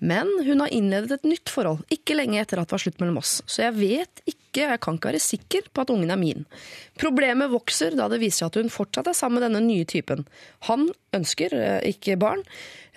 [0.00, 3.20] Men hun har innledet et nytt forhold, ikke lenge etter at det var slutt mellom
[3.20, 3.38] oss.
[3.44, 6.46] Så jeg vet ikke, og jeg kan ikke være sikker på at ungen er min.
[7.00, 10.24] Problemet vokser da det viser seg at hun fortsatt er sammen med denne nye typen.
[10.68, 12.42] Han ønsker eh, ikke barn,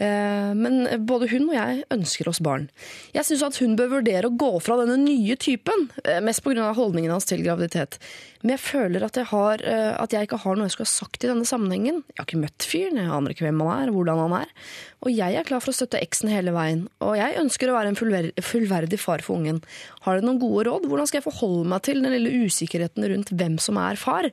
[0.01, 2.67] eh, men både hun og jeg ønsker oss barn.
[3.15, 6.71] Jeg syns at hun bør vurdere å gå fra denne nye typen, eh, mest pga.
[6.73, 7.99] holdningen hans til graviditet.
[8.41, 11.23] Men jeg føler at jeg, har, at jeg ikke har noe jeg skulle ha sagt
[11.23, 12.01] i denne sammenhengen.
[12.11, 14.51] Jeg har ikke møtt fyren, jeg aner ikke hvem han er, hvordan han er.
[14.99, 16.89] Og jeg er klar for å støtte eksen hele veien.
[17.03, 19.61] Og jeg ønsker å være en fullver fullverdig far for ungen.
[20.05, 20.87] Har dere noen gode råd?
[20.89, 24.29] Hvordan skal jeg forholde meg til den lille usikkerheten rundt hvem som er far?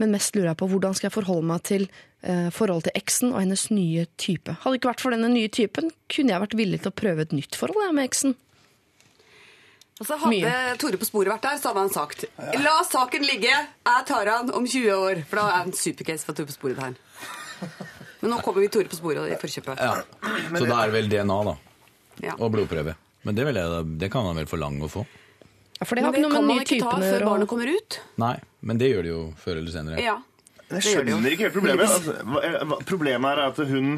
[0.00, 1.88] Men mest lurer jeg på hvordan skal jeg forholde meg til
[2.24, 4.54] eh, forholdet til eksen og hennes nye type.
[4.62, 7.26] Hadde det ikke vært for denne nye typen, kunne jeg vært villig til å prøve
[7.26, 8.36] et nytt forhold jeg, med eksen.
[10.00, 10.76] Altså, hadde Mye.
[10.80, 12.24] Tore på sporet vært der, så hadde han sagt
[12.64, 15.24] La saken ligge, jeg tar han om 20 år.
[15.28, 16.96] For da er det en supercase for Tore på sporet her.
[18.22, 19.82] Men nå kommer vi Tore på sporet i forkjøpet.
[19.84, 19.98] Ja.
[20.56, 21.58] Så da er det vel DNA, da.
[22.22, 22.34] Ja.
[22.38, 22.94] Og blodprøve.
[23.24, 25.02] Men det, vil jeg, det kan man vel forlange å få?
[25.80, 27.28] Ja, for det har Men ikke noe kan med nye typene å før gjøre.
[27.30, 28.00] barnet kommer ut.
[28.20, 28.34] Nei,
[28.68, 30.00] men det gjør det jo før eller senere.
[30.04, 30.16] Ja.
[30.70, 31.84] Jeg skjønner ikke helt problemet.
[31.90, 33.88] Altså, hva- problemet er at hun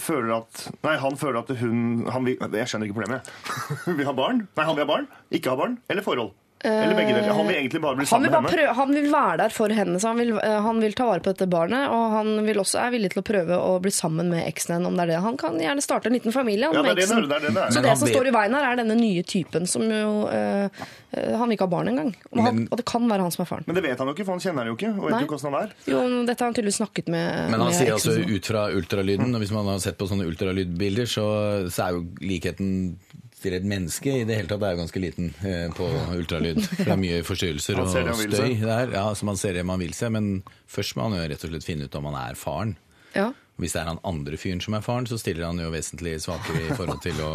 [0.00, 3.28] føler at Nei, han føler at hun han Jeg skjønner ikke problemet.
[3.98, 4.44] Vil ha barn.
[4.56, 5.08] Nei, han vil ha barn.
[5.34, 5.78] Ikke ha barn.
[5.88, 6.32] Eller forhold.
[6.64, 7.34] Eller begge deler.
[7.36, 8.52] Han vil egentlig bare bli sammen med henne.
[8.54, 11.20] prøve, han vil være der for henne, så han vil, eh, han vil ta vare
[11.20, 11.90] på dette barnet.
[11.92, 14.88] Og han vil også er villig til å prøve å bli sammen med eksen hennes,
[14.88, 15.20] om det er det.
[15.26, 17.20] Han kan gjerne starte en liten familie han, Ja, med det eksen.
[17.22, 17.66] det det er det det.
[17.70, 20.28] Så Men det som vet- står i veien her, er denne nye typen som jo
[20.28, 20.68] eh,
[21.14, 22.08] Han vil ikke ha barn engang.
[22.32, 23.64] Og, han, Men- og det kan være han som er faren.
[23.68, 24.90] Men det vet han jo ikke, for han kjenner henne jo ikke.
[24.98, 25.20] Og vet Nei.
[25.20, 25.70] jo ikke hvordan han er.
[25.86, 28.62] Jo, dette har han tydeligvis snakket med Men han med sier eksen altså ut fra
[28.74, 32.96] ultralyden, og hvis man har sett på sånne ultralydbilder, så, så er jo likheten
[33.44, 36.60] livsredd menneske i det hele tatt er jo ganske liten eh, på ultralyd.
[36.76, 38.92] For det er mye forstyrrelser og støy der.
[38.94, 41.52] Ja, så man ser det man vil se, men først må han jo rett og
[41.52, 42.76] slett finne ut om han er faren.
[43.14, 43.30] Ja.
[43.60, 46.64] Hvis det er han andre fyren som er faren, så stiller han jo vesentlig svakere
[46.66, 47.32] i forhold til å,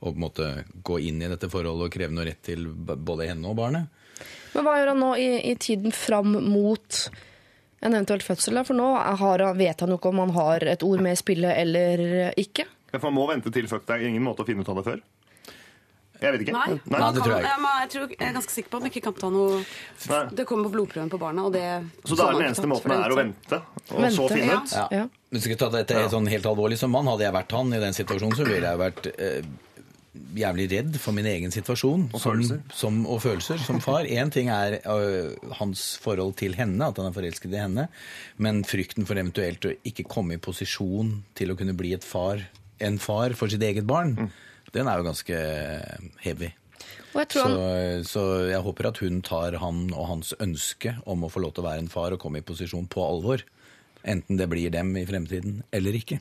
[0.00, 0.50] å på en måte
[0.82, 4.06] gå inn i dette forholdet og kreve noe rett til både henne og barnet.
[4.54, 7.04] Men hva gjør han nå i, i tiden fram mot
[7.80, 8.58] en eventuelt fødsel?
[8.66, 11.20] For nå har han, vet han jo ikke om han har et ord med i
[11.22, 12.66] spillet eller ikke.
[12.90, 13.86] Ja, for Man må vente til fuck.
[13.86, 15.02] Det er ingen måte å finne ut av det før.
[16.20, 16.52] Jeg vet ikke.
[16.52, 18.90] Nei, Nei, man det tror jeg jeg, tror, jeg er ganske sikker på at man
[18.90, 19.62] ikke kan ta noe
[20.10, 20.18] Nei.
[20.36, 21.64] Det kommer på blodprøven på barna, og det
[22.04, 24.60] Så da er den eneste måten er å vente, og så Vente, finne ja.
[24.60, 24.74] ut?
[24.76, 24.84] Ja.
[24.98, 25.06] Ja.
[25.30, 27.72] Hvis du skal ta dette helt, sånn helt alvorlig som mann, hadde jeg vært han
[27.72, 29.50] i den situasjonen, så ville jeg vært eh,
[30.40, 32.08] jævlig redd for min egen situasjon.
[32.10, 32.62] Og som, følelser.
[32.74, 34.04] Som, og følelser som far.
[34.10, 37.86] Én ting er øh, hans forhold til henne, at han er forelsket i henne.
[38.42, 42.42] Men frykten for eventuelt å ikke komme i posisjon til å kunne bli et far,
[42.80, 44.14] en far for sitt eget barn,
[44.72, 45.36] den er jo ganske
[46.24, 46.52] heavy.
[47.12, 50.94] Og jeg tror Så, han, så jeg håper at hun tar han og hans ønske
[51.10, 53.42] om å få lov til å være en far og komme i posisjon på alvor.
[54.06, 56.20] Enten det blir dem i fremtiden eller ikke.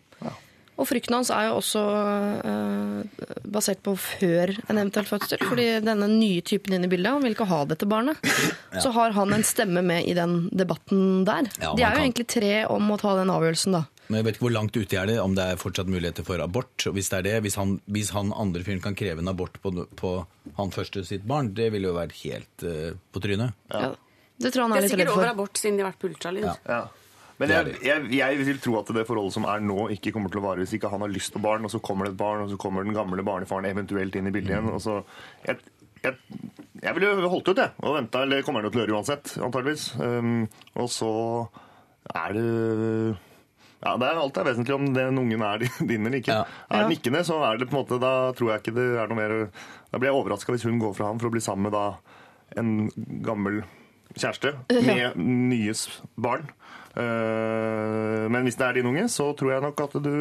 [0.80, 1.84] og frykten hans er jo også
[2.50, 3.04] øh,
[3.52, 5.42] basert på før en eventuell fødsel.
[5.46, 8.18] Fordi denne nye typen inn i bildet, han vil ikke ha dette barnet.
[8.82, 11.50] Så har han en stemme med i den debatten der.
[11.62, 13.86] Ja, De er jo kan- egentlig tre om å ta den avgjørelsen, da.
[14.10, 16.42] Men jeg vet ikke hvor langt ute er det, om det er fortsatt muligheter for
[16.42, 16.74] abort.
[16.90, 19.60] Og hvis det er det, hvis han, hvis han andre fyren kan kreve en abort
[19.62, 19.70] på,
[20.00, 20.14] på
[20.58, 23.54] han første sitt barn, det ville jo vært helt uh, på trynet.
[23.70, 23.92] Ja.
[24.40, 26.02] Det tror han er, er er litt sikkert redd over abort siden de har vært
[26.02, 26.48] på ultralyd.
[26.48, 26.58] Ja.
[26.66, 26.82] Ja.
[27.40, 30.42] Men jeg, jeg, jeg vil tro at det forholdet som er nå, ikke kommer til
[30.42, 32.44] å vare hvis ikke han har lyst på barn, og så kommer det et barn,
[32.44, 34.74] og så kommer den gamle barnefaren eventuelt inn i bildet igjen.
[34.74, 35.00] og så...
[35.46, 35.62] Jeg,
[36.02, 36.18] jeg,
[36.82, 38.26] jeg ville jo holdt ut, jeg, og venta.
[38.26, 39.90] Eller kommer han til å gjøre uansett, antageligvis.
[40.02, 40.46] Um,
[40.80, 41.14] og så
[42.16, 42.50] er det
[43.80, 46.36] ja, det er Alt er vesentlig om den ungen er din eller ikke.
[46.42, 46.62] Ja.
[46.70, 48.88] Er den ikke det, så er det på en måte, da tror jeg ikke det
[49.00, 49.36] er noe mer
[49.90, 51.86] Da blir jeg overraska hvis hun går fra ham for å bli sammen med da
[52.60, 52.90] en
[53.24, 53.62] gammel
[54.18, 55.84] kjæreste med nyes
[56.18, 56.48] barn.
[56.98, 60.14] Eh, men hvis det er din unge, så tror jeg nok at, du,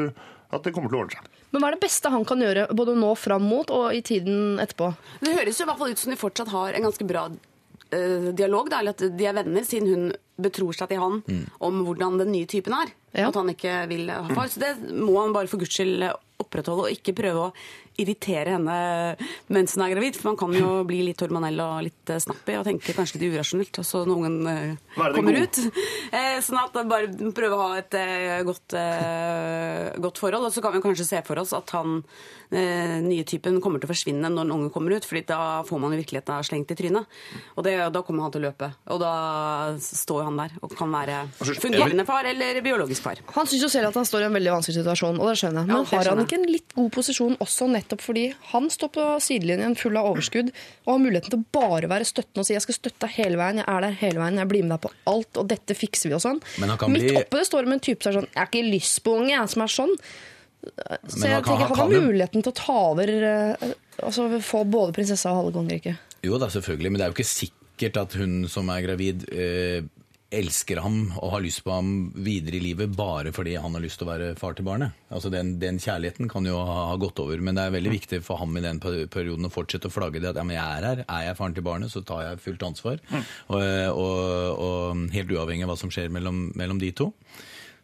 [0.53, 1.31] at det kommer til å ordne seg.
[1.49, 4.61] Men hva er det beste han kan gjøre, både nå fram mot og i tiden
[4.63, 4.91] etterpå?
[5.25, 8.29] Det høres jo i hvert fall ut som de fortsatt har en ganske bra eh,
[8.37, 11.21] dialog, da, eller at de er venner, siden hun betror seg til han
[11.67, 12.93] om hvordan den nye typen er.
[13.13, 13.29] Ja.
[13.31, 14.51] At han ikke vil ha far.
[14.53, 16.05] Så det må han bare for guds skyld
[16.39, 17.55] opprettholde, og ikke prøve å
[17.99, 18.79] irritere henne
[19.53, 20.19] mens hun er gravid.
[20.19, 23.37] For man kan jo bli litt hormonell og litt eh, snappy og tenke kanskje litt
[23.37, 25.63] urasjonelt, og så når ungen eh, er kommer ut.
[26.09, 27.95] Eh, sånn at bare prøve å ha et
[28.47, 28.73] godt,
[30.01, 30.47] godt forhold.
[30.49, 31.99] Og så kan vi kanskje se for oss at han
[32.51, 35.83] eh, nye typen kommer til å forsvinne når den unge kommer ut, fordi da får
[35.83, 37.19] man i virkeligheten slengt i trynet.
[37.57, 38.71] Og det, da kommer han til å løpe.
[38.95, 39.13] Og da
[39.83, 41.21] står han der og kan være
[41.61, 43.23] fungerende far eller biologisk far.
[43.37, 45.65] Han syns jo selv at han står i en veldig vanskelig situasjon, og det skjønner
[45.65, 45.69] jeg.
[45.69, 48.89] Ja, Men det har han ikke en litt god posisjon også nettopp fordi han står
[48.93, 50.51] på sidelinjen full av overskudd
[50.87, 53.37] og har muligheten til å bare være støttende og si 'jeg skal støtte deg hele
[53.37, 56.11] veien', 'jeg er der hele veien', 'jeg blir med deg på alt', og 'dette fikser
[56.11, 56.41] vi' og sånn.
[56.59, 58.37] Men han kan Midt bli- oppe det står med en type som er sånn 'jeg
[58.37, 59.97] har ikke lyst på unge', jeg, som er sånn.
[61.09, 63.57] Så jeg tenker, han han har muligheten til å ta over eh,
[64.03, 65.97] Altså få både prinsessa og halve kongeriket.
[66.23, 69.83] Jo da, selvfølgelig, men det er jo ikke sikkert at hun som er gravid, eh,
[70.29, 74.01] elsker ham og har lyst på ham videre i livet bare fordi han har lyst
[74.01, 74.97] til å være far til barnet.
[75.09, 78.21] Altså Den, den kjærligheten kan jo ha, ha gått over, men det er veldig viktig
[78.27, 80.89] for ham i den perioden å fortsette å flagge det at ja, men jeg er
[80.91, 83.01] her, er jeg faren til barnet, så tar jeg fullt ansvar.
[83.49, 84.19] Og, og,
[84.69, 87.09] og helt uavhengig av hva som skjer mellom, mellom de to.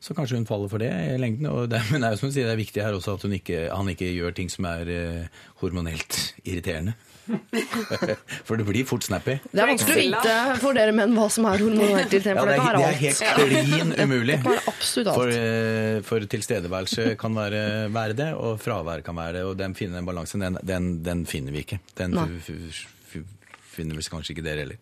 [0.05, 1.49] Så kanskje hun faller for det i lengden.
[1.71, 3.65] Det, men det er jo som du sier, det er viktig her også at ikke,
[3.73, 6.99] han ikke gjør ting som er eh, hormonelt irriterende.
[8.49, 9.37] for det blir fort snappy.
[9.51, 12.59] Det er vanskelig å vite for dere menn hva som er hormonelt irriterende, Ja, det,
[12.59, 14.37] det er, det er helt klin umulig.
[14.43, 15.19] Det kan absolutt alt.
[15.21, 17.63] For, eh, for tilstedeværelse kan være,
[17.95, 19.45] være det, og fravær kan være det.
[19.49, 21.81] Og den, finner den balansen, den, den, den finner vi ikke.
[22.01, 22.85] Den f- f-
[23.15, 24.79] f- finner vel kanskje ikke dere heller.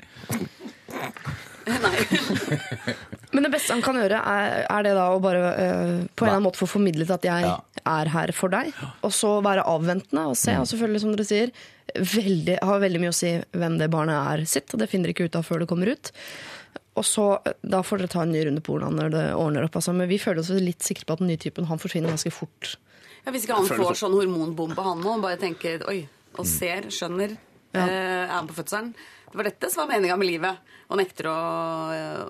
[3.33, 6.29] Men det beste han kan gjøre, er, er det da å bare uh, på en
[6.29, 7.55] eller annen måte få formidlet at jeg Ja.
[7.89, 8.73] er her for deg.
[9.03, 10.41] Og så være avventende og Mm.
[10.43, 11.53] se, og selvfølgelig, som dere sier,
[11.97, 15.15] veldig, har veldig mye å si hvem det barnet er sitt, og det finner dere
[15.17, 16.13] ikke ut av før det kommer ut.
[16.97, 19.77] Og så, eh, Da får dere ta en ny runde på hvordan det ordner opp.
[19.81, 19.95] Altså.
[19.97, 22.77] Men vi føler oss litt sikre på at den nye typen han forsvinner ganske fort.
[23.25, 26.07] Ja, hvis ikke han får sånn hormonbombe, han nå, og bare tenker oi,
[26.39, 27.37] og ser, skjønner,
[27.73, 27.87] Ja.
[27.87, 28.93] eh, er han på fødselen.
[29.33, 31.37] Det var dette som var meninga med livet, og nekter å,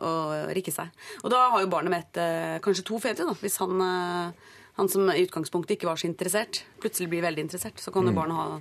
[0.07, 0.11] å
[0.55, 0.93] rikke seg.
[1.25, 4.89] Og da har jo barnet med eh, kanskje to fedre, da, hvis han, eh, han
[4.93, 7.83] som i utgangspunktet ikke var så interessert, plutselig blir veldig interessert.
[7.83, 8.61] Så kan jo barnet ha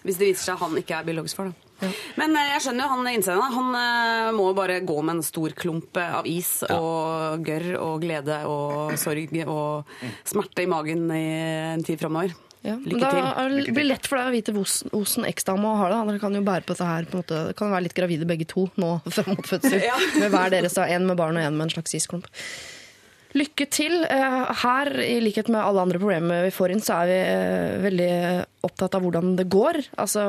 [0.00, 1.88] Hvis det viser seg at han ikke er biologisk far, da.
[2.16, 3.56] Men eh, jeg skjønner jo han innsenderen.
[3.56, 7.98] Han eh, må bare gå med en stor klump eh, av is og gørr og
[8.00, 9.90] glede og sorg og
[10.24, 11.26] smerte i magen i
[11.74, 12.32] en tid framover.
[12.66, 13.52] Ja, Lykke da til.
[13.54, 16.00] Lykke det blir lett for deg å vite hvordan eksdama har det.
[16.10, 17.06] Dere kan jo bære på dette her.
[17.08, 17.38] på en måte.
[17.48, 19.80] Det kan være litt gravide begge to nå fram mot fødsel.
[19.80, 19.96] Ja.
[20.20, 20.76] Med hver deres.
[20.84, 22.28] En med barn og en med en slags isklump.
[23.38, 23.92] Lykke til.
[24.10, 27.76] Eh, Her, i likhet med alle andre problemer vi får inn, så er vi eh,
[27.84, 28.10] veldig
[28.66, 29.78] opptatt av hvordan det går.
[30.02, 30.24] Altså,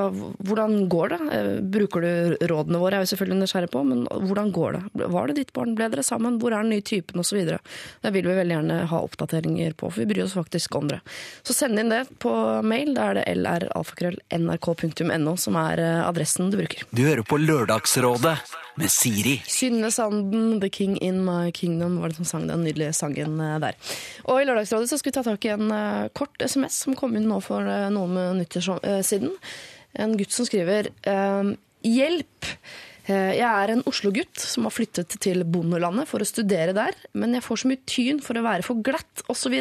[0.46, 1.20] hvordan går det?
[1.34, 4.84] Eh, Bruker du rådene våre, er vi selvfølgelig nysgjerrig på, men hvordan går det?
[5.18, 5.74] Var det ditt barn?
[5.78, 6.38] Ble dere sammen?
[6.42, 7.26] Hvor er den nye typen?
[7.32, 7.60] Videre.
[8.04, 11.00] Det vil vi veldig gjerne ha oppdateringer på, for vi bryr oss faktisk om dere.
[11.48, 12.32] Så send inn det på
[12.66, 12.92] mail.
[12.98, 16.84] Da er det lralfakrøll.nrk.no som er adressen du bruker.
[16.92, 18.36] Du hører på Lørdagsrådet
[18.80, 19.38] med Siri.
[19.48, 23.58] Synne Sanden, 'The King in My Kingdom', var det som sang den nydelige sangen eh,
[23.64, 23.78] der.
[24.28, 27.16] Og i Lørdagsrådet så skal vi ta tak i en eh, kort SMS som kom
[27.18, 28.64] inn nå for eh, noen minutter
[29.06, 29.34] siden.
[30.00, 30.94] En gutt som skriver
[31.84, 32.48] 'Hjelp!
[33.12, 37.44] Jeg er en Oslo-gutt som har flyttet til bondelandet for å studere der, men jeg
[37.44, 39.58] får så mye tyn for å være for glatt osv.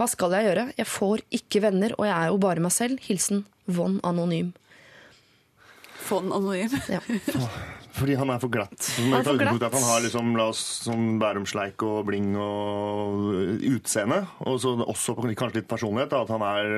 [0.00, 0.64] Hva skal jeg gjøre?
[0.80, 3.04] Jeg får ikke venner, og jeg er jo bare meg selv.
[3.04, 4.50] Hilsen Von Anonym.
[6.08, 6.74] Von anonym.
[6.90, 7.04] Ja.
[7.92, 8.88] Fordi han er for glatt.
[8.96, 9.62] Han er for glatt.
[9.68, 13.26] At han har liksom, la oss, sånn Bærumsleik og bling og
[13.68, 14.22] utseende.
[14.48, 16.12] Og så også kanskje litt personlighet.
[16.12, 16.72] Da, at han er,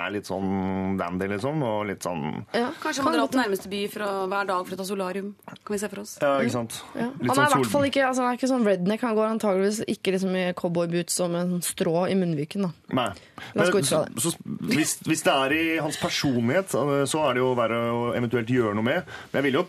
[0.00, 1.62] er litt sånn dandy, liksom.
[1.62, 4.66] Og litt sånn Ja, Kanskje han kan drar til nærmeste by for å, hver dag
[4.66, 5.30] for å ta solarium.
[5.48, 6.16] Kan vi se for oss.
[6.22, 6.80] Ja, ikke sant.
[6.98, 7.08] Ja.
[7.12, 9.06] Han er i sånn hvert fall ikke, altså, han er ikke sånn redneck.
[9.06, 12.68] Han går antageligvis ikke liksom i cowboyboots og med en strå i munnviken.
[12.68, 12.98] Da.
[12.98, 13.08] Nei.
[13.54, 14.26] La oss gå ut så, fra det.
[14.26, 14.34] så,
[14.74, 18.74] hvis, hvis det er i hans personlighet, så er det jo verre å eventuelt gjøre
[18.78, 19.18] noe med.
[19.30, 19.68] Men jeg ville jo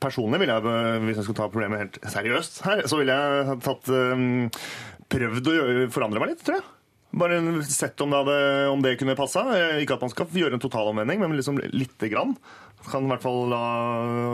[0.00, 3.90] Personlig ville jeg, hvis jeg skulle ta problemet helt seriøst her, så ville jeg tatt
[3.92, 4.46] um,
[5.12, 5.56] prøvd å
[5.92, 6.68] forandre meg litt, tror jeg.
[7.20, 8.38] Bare sett om det, hadde,
[8.70, 9.42] om det kunne passa.
[9.82, 12.36] Ikke at man skal gjøre en totalomvending, men liksom lite grann.
[12.90, 13.60] Kan i hvert fall la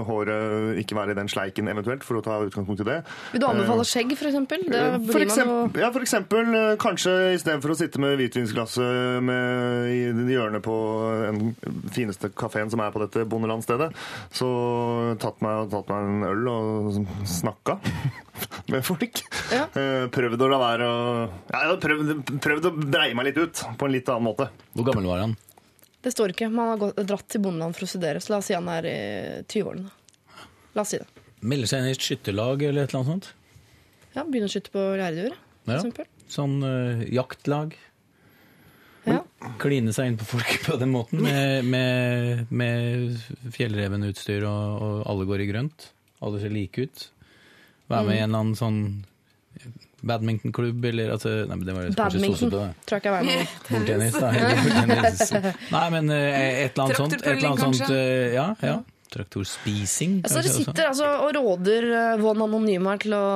[0.09, 2.98] håret ikke være i den sleiken eventuelt, for å ta utgangspunkt i det.
[3.34, 4.64] Vil du anbefale skjegg, for eksempel?
[4.66, 8.16] Eh, For blir man jo eksempel, ja, for eksempel eh, kanskje istedenfor å sitte med
[8.20, 10.76] hvitvinsglasset med, i hjørnet på
[11.26, 11.54] den
[11.94, 13.90] fineste kafeen som er på dette bondelandstedet,
[14.34, 14.48] så
[15.22, 17.78] tatt meg, tatt meg en øl og snakka
[18.72, 19.20] med folk.
[19.52, 19.66] Ja.
[19.76, 21.00] Eh, Prøvd å la være å
[21.52, 24.48] ja, prøvd, prøvd å breie meg litt ut på en litt annen måte.
[24.76, 25.36] Hvor gammel var han?
[26.07, 26.46] Det står ikke.
[26.54, 28.86] Man har gått, dratt til bondeland for å studere, så la oss si han er
[28.86, 28.98] i
[29.42, 29.88] 20-årene.
[30.78, 31.24] La oss si det.
[31.42, 33.32] Melde seg inn i et skytterlag eller et eller annet sånt?
[34.14, 35.34] Ja, Begynne å skyte på læredyr,
[35.66, 35.80] Ja.
[36.30, 37.74] Sånn uh, jaktlag.
[39.07, 39.18] Ja.
[39.62, 45.26] Kline seg inn på folk på den måten, med, med, med fjellrevenutstyr og, og alle
[45.26, 45.90] går i grønt.
[46.22, 47.07] Alle ser like ut.
[47.90, 48.80] Være med i en eller annen sånn
[50.07, 53.54] badmintonklubb eller altså, Nei, det var Badminton tror jeg ikke jeg var med.
[53.70, 54.32] Bordtennis, da.
[54.66, 55.22] Bordtennis.
[55.72, 57.16] Nei, men eh, et eller annet sånt.
[57.20, 58.76] Et eller annet sånt eh, ja, ja.
[59.16, 63.28] Traktorspising, Så dere sitter altså og råder eh, Von Anonym her til å,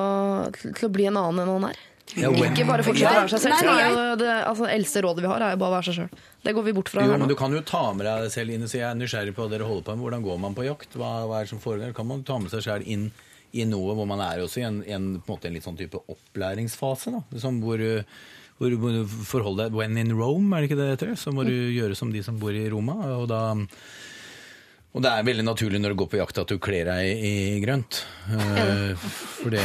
[0.57, 1.87] til, å bli en annen enn han er.
[2.19, 3.69] Ja, Ikke bare fortsette å være seg selv.
[3.71, 4.07] Nei, nei.
[4.19, 6.25] det altså, eldste rådet vi har, er jo bare å være seg sjøl.
[6.43, 8.55] Det går vi bort fra Jo, her men du kan jo ta med deg selv
[8.57, 10.05] inn og si jeg er nysgjerrig på hva dere holder på med.
[10.09, 10.97] Hvordan går man på jakt?
[10.99, 11.95] Hva, hva er det som foregår?
[11.97, 13.11] Kan man ta med seg selv inn
[13.53, 15.79] i noe hvor man er også i en, en, på en, måte en litt sånn
[15.79, 17.15] type opplæringsfase?
[17.17, 17.83] da, som hvor,
[18.61, 21.17] hvor, du forholder deg When in Rome, er det ikke det det heter?
[21.19, 23.01] Så må du gjøre som de som bor i Roma.
[23.17, 23.43] og da...
[24.91, 27.35] Og det er veldig naturlig når du går på jakt at du kler deg i,
[27.63, 28.01] grønt.
[28.27, 28.91] Uh,
[29.39, 29.63] for det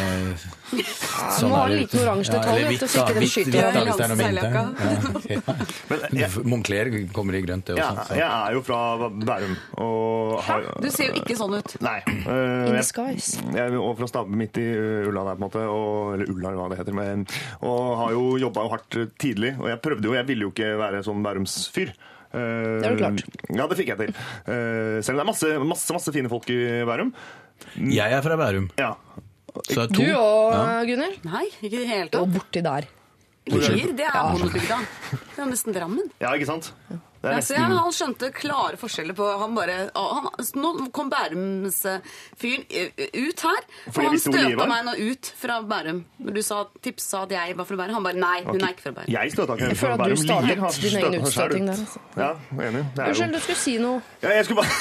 [0.77, 1.79] sånn må ha er en det.
[1.81, 3.05] liten oransje detalj, du, hvitt, ikke da.
[3.09, 4.61] den Hvitt, skyter hvitt, da, hvis det er noe Seiljakka.
[5.25, 6.19] vinter.
[6.21, 6.29] Ja.
[6.53, 8.05] Moncler kommer i grønt, det også.
[8.13, 9.55] Ja, jeg er jo fra Bærum.
[9.81, 11.75] Og har, Du ser jo ikke sånn ut.
[11.81, 11.97] Nei.
[12.05, 13.41] Uh, In jeg- disguise.
[13.49, 14.67] Jeg er og fra Stabbe midt i
[15.09, 15.65] Ulla der, på en måte.
[15.65, 16.93] Og, eller Ulla, eller hva det heter.
[17.01, 17.25] Men,
[17.65, 19.55] og har jo jobba hardt tidlig.
[19.57, 21.89] Og jeg prøvde jo, jeg ville jo ikke være sånn Bærums-fyr.
[21.97, 23.23] Uh, Det har du klart.
[23.55, 24.13] Ja, det fikk jeg til.
[24.47, 27.13] Uh, selv om det er masse, masse, masse fine folk i Bærum.
[27.79, 28.69] Jeg er fra Bærum.
[28.79, 28.93] Ja.
[29.69, 30.03] Så er Du to.
[30.03, 30.83] òg, Ja.
[30.89, 31.19] Gunnhild.
[31.23, 32.87] Nei, ikke i det hele Og borti der.
[33.47, 34.77] Lier, det er bondebygda.
[35.11, 36.07] Det er nesten Drammen.
[36.19, 36.71] ja, ikke sant?
[37.25, 40.27] Det er Ja, så jeg, han skjønte klare forskjeller på Han bare han,
[40.61, 46.03] Nå kom Bærums-fyren ut her, og han støta meg nå ut fra Bærum.
[46.21, 47.95] Når du sa, tipsa at jeg var fra Bærum.
[47.97, 49.09] Han bare nei, hun er ikke fra Bærum.
[49.15, 50.49] Jeg støta ikke Jeg føler at du startet
[50.85, 51.33] din egen ut.
[51.35, 51.73] der.
[51.75, 51.99] Altså.
[52.15, 52.29] Ja,
[52.69, 52.83] enig.
[52.93, 54.01] Det er jo- Unnskyld, du skulle si noe.
[54.21, 54.73] Ja, jeg skulle bare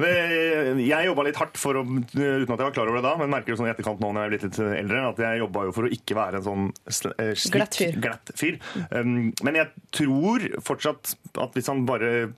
[0.90, 3.32] Jeg jobba litt hardt for å, uten at jeg var klar over det da, men
[3.32, 5.64] merker det sånn i etterkant nå når jeg er blitt litt eldre, at jeg jobba
[5.68, 7.98] jo for å ikke være en sånn sl- eh, Glatt fyr.
[8.04, 8.58] glatt fyr.
[8.90, 12.32] Um, men jeg tror fortsatt at hvis han bare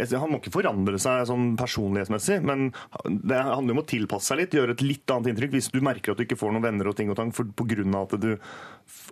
[0.00, 2.68] Han må ikke forandre seg sånn personlighetsmessig, men
[3.26, 6.12] det handler om å tilpasse seg litt, gjøre et litt annet inntrykk hvis du merker
[6.14, 7.84] at du ikke får noen venner og ting og tang pga.
[8.00, 8.30] at du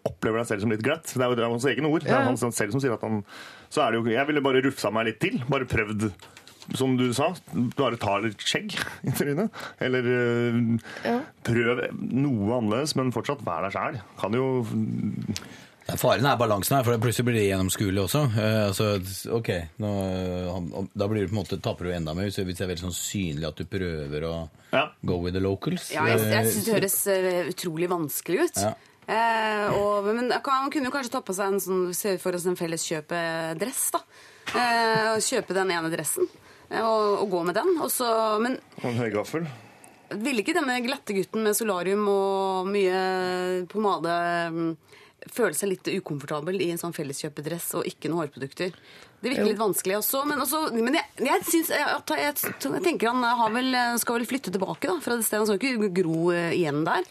[0.09, 1.11] opplever deg selv som litt glatt.
[1.11, 2.07] Det er jo hans egne ord.
[2.07, 3.25] Det er han selv som sier at han
[3.69, 5.43] Så er det jo Jeg ville bare rufsa meg litt til.
[5.51, 6.09] Bare prøvd
[6.77, 7.31] som du sa,
[7.79, 8.75] bare ta litt skjegg
[9.09, 9.51] i trynet.
[9.81, 11.21] Eller øh, Ja.
[11.43, 14.01] prøv noe annerledes, men fortsatt vær deg sjæl.
[14.21, 14.49] Kan jo
[15.97, 18.21] Faren er balansen her, for plutselig blir det gjennomskuelig også.
[18.35, 18.89] Uh, altså,
[19.39, 19.49] ok,
[19.81, 19.93] nå,
[20.93, 22.97] Da blir du på en måte, taper du enda mer hvis det er veldig sånn
[22.99, 24.35] synlig at du prøver å
[24.75, 24.83] Ja.
[25.03, 25.87] go with the locals.
[25.95, 28.61] Ja, jeg, jeg Eh, syns det høres eh, utrolig vanskelig ut.
[28.67, 28.75] Ja.
[29.09, 32.45] Eh, og, men man kunne jo kanskje ta på seg en sånn, se for oss
[32.45, 34.03] en felleskjøpedress, da.
[34.53, 37.73] Eh, kjøpe den ene dressen og, og gå med den.
[37.81, 38.11] Og så,
[38.45, 39.49] men Og en høygaffel.
[40.21, 44.19] ville ikke denne glatte gutten med solarium og mye pomade
[44.53, 44.71] mm,
[45.35, 48.73] føle seg litt ukomfortabel i en sånn felleskjøpedress og ikke noen hårprodukter?
[49.19, 53.25] Det virker litt vanskelig også, men, også, men jeg, jeg, synes, jeg, jeg, tenker han
[53.41, 55.43] har vel, skal vel flytte tilbake da, fra det stedet.
[55.43, 57.07] Han skal ikke gro eh, igjen der.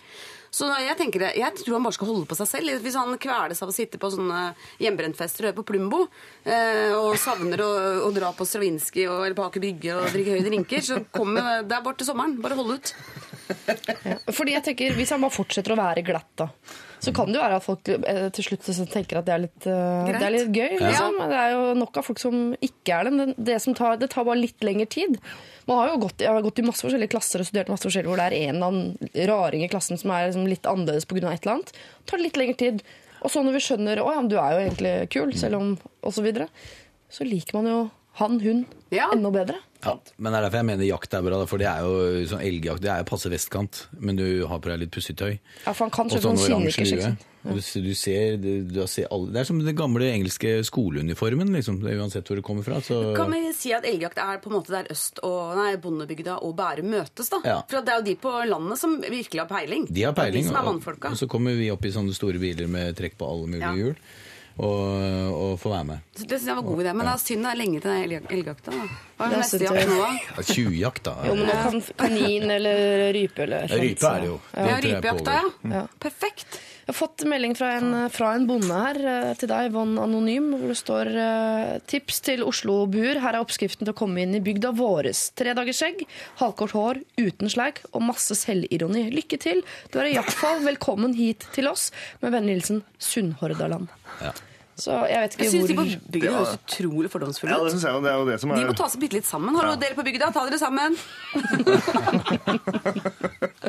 [0.58, 2.78] Så jeg tenker jeg tror han bare skal holde på seg selv.
[2.82, 6.00] Hvis han kveles av å sitte på sånne hjemmebrentfester og høre på Plumbo,
[6.48, 7.70] eh, og savner å,
[8.08, 11.68] å dra på Stravinskij og- eller på Aker Brygge og drikke høye drinker, så kommer
[11.68, 12.40] det er bare til sommeren.
[12.42, 12.94] Bare hold ut.
[14.36, 16.50] Fordi jeg tenker, Hvis han bare fortsetter å være glatt, da,
[17.00, 19.68] så kan det jo være at folk eh, til slutt tenker at det er litt,
[19.70, 20.78] uh, det er litt gøy.
[20.82, 21.20] Liksom.
[21.30, 23.14] Det er jo nok av folk som ikke er det.
[23.20, 25.20] Men det, som tar, det tar bare litt lengre tid.
[25.70, 28.10] Man har jo gått, jeg har gått i masse forskjellige klasser og studert masse forskjellig
[28.10, 31.28] hvor det er en eller annen raring i klassen som er liksom litt annerledes pga.
[31.30, 31.76] et eller annet.
[31.76, 32.84] Det tar litt lengre tid.
[33.22, 36.14] Og så når vi skjønner at ja, du er jo egentlig kul, selv om og
[36.16, 36.50] så videre,
[37.12, 37.80] så liker man jo
[38.18, 39.10] han, hun Ja.
[39.14, 39.56] enda bedre.
[39.84, 42.42] Ja, men det er derfor jeg mener jakt er bra, for det er jo sånn
[42.42, 42.82] elgjakt.
[42.82, 45.36] Det er jo passe vestkant, men du har på deg litt pussetøy.
[45.68, 47.12] Ja, for han kan kjøpe sånn noen oransje lue.
[47.48, 51.78] Du, du ser, du, du ser alle, det er som den gamle engelske skoleuniformen, liksom.
[51.84, 52.82] Det er uansett hvor det kommer fra.
[52.84, 56.40] Så Kan vi si at elgjakt er på en måte der Øst og nei, Bondebygda
[56.44, 57.40] og Bærum møtes, da?
[57.46, 57.60] Ja.
[57.70, 59.86] For det er jo de på landet som virkelig har peiling.
[59.94, 60.50] de har peiling.
[60.50, 63.48] De og, og så kommer vi opp i sånne store biler med trekk på alle
[63.54, 63.76] mulige Ja.
[63.78, 63.96] hjul,
[64.66, 66.00] og få være med.
[66.18, 66.94] Så Det synes jeg var god idé.
[66.98, 68.72] Men det er synd det er lenge til den elg- elgjakta.
[69.18, 70.10] Hva er Det er neste jakt nå, da?
[70.38, 71.14] Ja, Tjuvjakt, da.
[71.28, 73.82] Jo, men nå kan kanin eller rype eller sånt.
[73.82, 74.40] Rype er det jo.
[74.54, 75.76] Det Ja, rypejakta, ja.
[75.78, 75.88] Ja.
[76.00, 76.60] Perfekt.
[76.88, 80.54] Jeg har fått melding fra en, fra en bonde her eh, til deg, Yvonne Anonym,
[80.56, 83.20] hvor det står eh, tips til Oslo-buer.
[83.20, 85.26] Her er oppskriften til å komme inn i bygda våres.
[85.36, 86.06] Tre dagers skjegg,
[86.40, 89.10] halvkort hår, uten sleik og masse selvironi.
[89.12, 89.64] Lykke til!
[89.92, 91.90] Du er i hvert fall velkommen hit til oss.
[92.24, 93.90] Med vennlig hilsen Sunnhordaland.
[94.24, 94.32] Ja.
[94.78, 97.84] Så jeg vet Jeg synes hvor de på bygda høres utrolig fordomsfulle Ja, det synes
[97.88, 98.00] jeg jo.
[98.06, 99.56] Det er jo det som De er må ta seg bitte litt sammen.
[99.58, 100.94] Hallo, dere på bygda, ta dere sammen.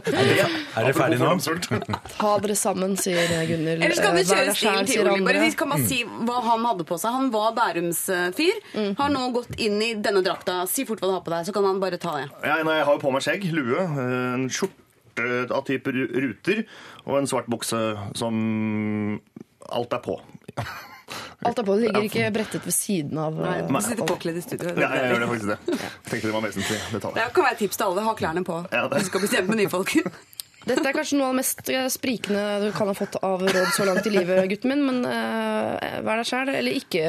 [0.09, 1.33] Er dere ferdige nå?
[2.21, 3.83] Ta dere sammen, sier Gunhild.
[3.83, 5.17] Eller skal kan Eh, kjøre stilen til Ole?
[5.27, 7.15] Bare vi kan bare si hva han hadde på seg.
[7.17, 8.57] Han var Bærums-fyr.
[8.99, 10.61] Har nå gått inn i denne drakta.
[10.71, 12.29] Si fort hva du har på deg, så kan han bare ta det.
[12.45, 16.63] Ja, nei, jeg har jo på meg skjegg, lue, en skjorte av type ruter
[17.09, 17.81] og en svart bukse
[18.19, 18.35] som
[19.69, 20.21] alt er på.
[21.47, 23.37] Alt er på, det ligger ikke brettet ved siden av.
[23.39, 24.73] Nei, eh, du sitter påkledd i studio.
[24.75, 25.79] Ja, jeg gjør det faktisk det.
[26.09, 27.15] Tenkte det var vesentlig detalj.
[27.21, 28.05] Det kan være et tips til alle.
[28.09, 28.59] Ha klærne på.
[28.73, 29.95] Ja, det- Du skal bli kjent med nye folk.
[30.69, 33.71] Dette er kanskje noe av det mest eh, sprikende du kan ha fått av råd
[33.73, 34.83] så langt i livet, gutten min.
[34.85, 37.05] Men uh, vær deg sjæl, eller ikke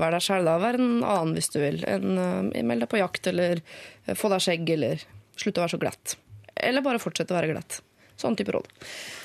[0.00, 0.56] vær deg sjæl, da.
[0.58, 1.78] Vær en annen hvis du vil.
[1.86, 5.04] En, uh, meld deg på jakt, eller uh, få deg skjegg, eller
[5.38, 6.16] slutt å være så glatt.
[6.56, 7.82] Eller bare fortsett å være glatt.
[8.18, 8.66] Sånn type råd.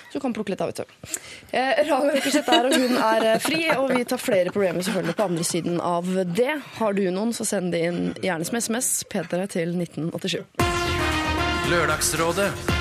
[0.10, 1.12] Så du kan plukke litt av, vet du.
[1.51, 5.28] Eh, Raga er, og hun er eh, fri, og vi tar flere problemer selvfølgelig på
[5.30, 6.55] andre siden av det.
[6.80, 8.91] Har du noen, så send det inn gjerne som SMS.
[9.12, 10.41] P3 til 1987.
[11.70, 12.78] Lørdagsrådet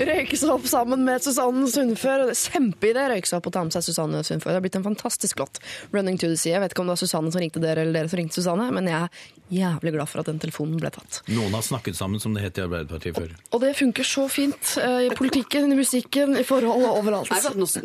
[0.00, 2.24] Røyke seg opp sammen med Susanne Sundfør.
[2.24, 4.54] og det Kjempeidé røyke seg opp og ta med seg Susanne Sundfør.
[4.54, 5.60] Det har blitt en fantastisk låt.
[5.92, 6.54] 'Running to the Sea'.
[6.54, 8.70] Jeg vet ikke om det var Susanne som ringte dere, eller dere som ringte Susanne,
[8.72, 9.08] men jeg er
[9.50, 11.20] jævlig glad for at den telefonen ble tatt.
[11.28, 13.34] Noen har snakket sammen, som det het i Arbeiderpartiet før.
[13.52, 17.30] Og det funker så fint eh, i politikken, i musikken, i forhold og overalt.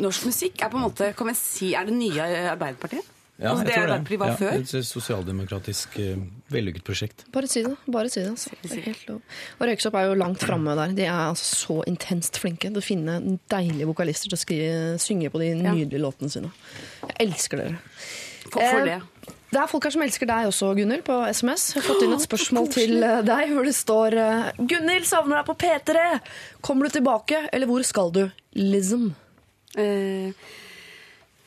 [0.00, 3.12] Norsk musikk er på en måte, kan vi si, er det nye Arbeiderpartiet?
[3.36, 4.54] Ja, altså, jeg det tror Det var Ja, før?
[4.56, 6.22] Et sosialdemokratisk, uh,
[6.52, 7.24] vellykket prosjekt.
[7.32, 7.74] Bare si det.
[7.92, 8.50] bare si det, altså.
[8.62, 9.20] det er helt lov.
[9.58, 10.94] Og Røyksopp er jo langt framme der.
[10.96, 13.18] De er altså så intenst flinke til å finne
[13.52, 16.52] deilige vokalister til å skrive, synge på de nydelige låtene sine.
[17.10, 17.78] Jeg elsker dere.
[18.48, 19.32] For, for Eh, det.
[19.52, 21.68] Det er folk her som elsker deg også, Gunhild, på SMS.
[21.76, 24.16] Jeg har fått inn et spørsmål til eh, deg hvor det står
[24.58, 26.06] Gunhild savner deg på P3!
[26.64, 28.24] Kommer du tilbake, eller hvor skal du?
[28.56, 29.10] Lism.
[29.76, 30.32] Eh,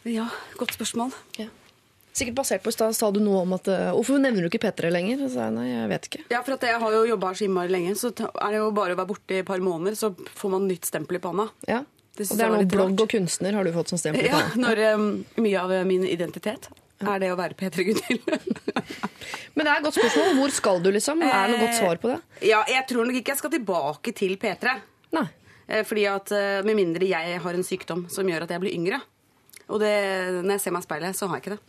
[0.05, 0.29] ja,
[0.61, 1.17] godt spørsmål.
[2.19, 4.59] Sikkert basert på i stad sa du noe om at eh, Hvorfor nevner du ikke
[4.65, 5.21] P3 lenger?
[5.29, 6.23] Så jeg nei, jeg vet ikke.
[6.33, 8.97] Ja, for at jeg har jo jobba så innmari lenge, så er det jo bare
[8.97, 10.11] å være borte i et par måneder, så
[10.41, 11.47] får man nytt stempel i panna.
[11.69, 11.85] Ja.
[12.19, 14.27] Det og det er nå blogg og kunstner har du fått som stempel.
[14.27, 14.51] i panna.
[14.51, 15.09] Ja, når um,
[15.45, 16.67] mye av min identitet
[16.99, 18.25] er det å være P3 Gunhild.
[19.55, 20.33] Men det er et godt spørsmål.
[20.41, 21.21] Hvor skal du, liksom?
[21.23, 22.17] Er det noe godt svar på det?
[22.49, 24.73] ja, jeg tror nok ikke jeg skal tilbake til P3.
[25.15, 25.23] Nei.
[25.69, 28.75] Eh, Fordi at eh, Med mindre jeg har en sykdom som gjør at jeg blir
[28.75, 28.99] yngre.
[29.69, 29.93] Og det,
[30.41, 31.59] når jeg ser meg i speilet, så har jeg ikke det.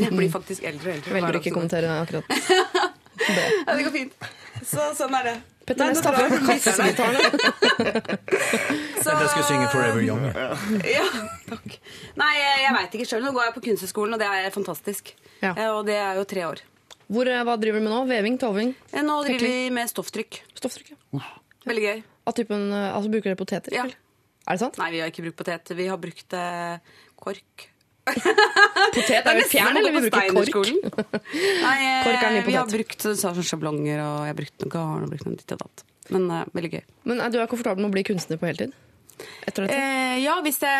[0.00, 1.14] Jeg blir faktisk eldre og eldre.
[1.18, 2.24] Velger ikke å som kommentere det akkurat.
[3.28, 4.12] Ja, det går fint.
[4.64, 5.32] Så sånn er det.
[5.66, 6.14] Petter Næss tar
[6.46, 7.24] kassegitarene.
[9.02, 10.30] Så jeg skal synge 'Forever Young'.
[10.86, 11.04] Ja,
[11.50, 11.74] takk.
[12.16, 13.26] Nei, jeg, veit ikke sjøl.
[13.26, 15.12] Nå går jeg på Kunsthøgskolen, og det er fantastisk.
[15.42, 15.52] Ja.
[15.52, 16.62] Eh, Og det er jo tre år.
[17.08, 18.00] Hvor, eh, hva driver du med nå?
[18.08, 18.38] Veving?
[18.40, 18.74] Toving?
[18.92, 20.40] Eh, Nå driver vi med stofftrykk.
[20.54, 20.94] Stofftrykk?
[21.18, 21.26] ja.
[21.68, 22.02] Veldig gøy.
[22.26, 23.74] Av typen, altså Bruker dere poteter?
[23.74, 23.82] Ja.
[23.84, 23.96] eller?
[24.48, 24.78] Er det sant?
[24.80, 25.74] Nei, vi har ikke brukt potet.
[25.76, 27.68] Vi har brukt eh, kork.
[28.08, 30.70] Potet er jo fjern, eller vi bruker kork?
[30.88, 32.48] Nei, eh, Kork er ny potet.
[32.48, 35.56] vi har brukt sånn sjablonger, og jeg har brukt noe garn og brukt noe ditt
[35.56, 35.84] og datt.
[36.14, 36.84] Men eh, veldig gøy.
[37.12, 38.72] Men er du er komfortabel med å bli kunstner på heltid?
[39.44, 39.76] Etter dette?
[39.76, 40.72] Eh, ja, hvis det,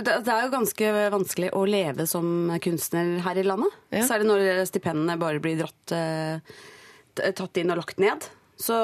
[0.00, 3.74] det det er jo ganske vanskelig å leve som kunstner her i landet.
[3.92, 4.06] Ja.
[4.08, 8.30] Særlig når stipendene bare blir dratt, eh, tatt inn og lagt ned.
[8.62, 8.76] Så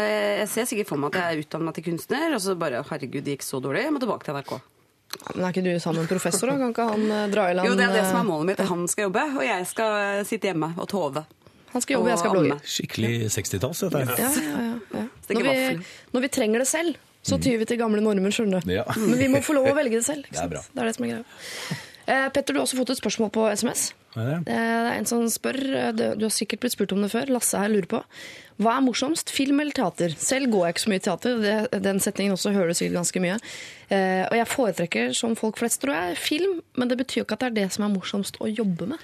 [0.00, 2.82] eh, jeg ser sikkert for meg at jeg er utdanna til kunstner, og så bare
[2.88, 4.54] herregud, det gikk så dårlig, jeg må tilbake til NRK.
[5.34, 6.56] Men er ikke du sammen med en professor, da?
[6.60, 8.50] Kan ikke han eh, dra i land Jo, det er det som eh, er målet
[8.50, 8.64] mitt.
[8.70, 11.24] Han skal jobbe, og jeg skal eh, sitte hjemme og tove.
[11.70, 12.58] Han skal jobbe, jeg skal Og blogge.
[12.74, 14.18] Skikkelig 60-talls, dette her.
[14.18, 15.04] Ja, ja, ja, ja.
[15.30, 18.72] Når, vi, når vi trenger det selv, så tyr vi til gamle normer, skjønner du.
[18.74, 18.86] Ja.
[18.98, 20.26] Men vi må få lov å velge det selv.
[20.26, 20.62] Ikke Det er bra.
[20.66, 21.78] Det er det som er greia.
[22.10, 23.90] Eh, Petter, du har også fått et spørsmål på SMS.
[24.18, 24.36] Er det?
[24.38, 27.30] Eh, Det er en som spør, eh, du har sikkert blitt spurt om det før,
[27.30, 28.02] Lasse her lurer på.
[28.60, 30.12] Hva er morsomst, film eller teater?
[30.18, 33.22] Selv går jeg ikke så mye i teater, den setningen også hører du sikkert ganske
[33.24, 33.38] mye.
[33.88, 37.38] Eh, og jeg foretrekker, som folk flest tror jeg, film, men det betyr jo ikke
[37.38, 38.98] at det er det som er morsomst å jobbe med.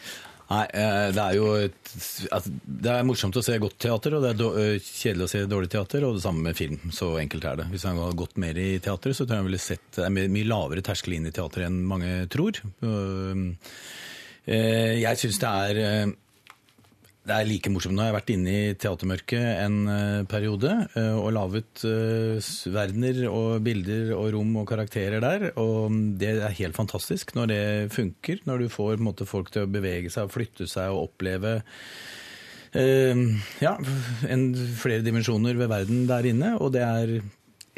[0.46, 1.88] Nei, eh, det er jo et,
[2.30, 5.70] altså, Det er morsomt å se godt teater, og det er kjedelig å se dårlig
[5.72, 6.78] teater, og det samme med film.
[6.94, 7.66] Så enkelt er det.
[7.72, 10.10] Hvis han hadde gått mer i teater, så tror jeg han ville sett Det er
[10.10, 12.60] mye lavere terskel inn i teater enn mange tror.
[12.62, 13.42] Eh,
[14.46, 16.14] Jeg syns det er eh,
[17.26, 17.96] det er like morsomt.
[17.96, 23.24] Nå har jeg vært inne i teatermørket en eh, periode eh, og laget eh, verdener
[23.26, 25.48] og bilder og rom og karakterer der.
[25.58, 28.44] Og det er helt fantastisk når det funker.
[28.46, 31.56] Når du får måte, folk til å bevege seg og flytte seg og oppleve
[32.78, 33.24] eh,
[33.64, 33.74] ja,
[34.30, 34.46] en,
[34.78, 36.54] flere dimensjoner ved verden der inne.
[36.62, 37.16] Og det er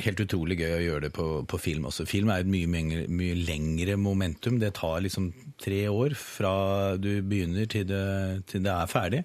[0.04, 2.06] helt utrolig gøy å gjøre det på, på film også.
[2.08, 4.60] Film er et mye, mye, mye lengre momentum.
[4.62, 6.52] Det tar liksom tre år fra
[7.00, 8.04] du begynner til det,
[8.50, 9.24] til det er ferdig.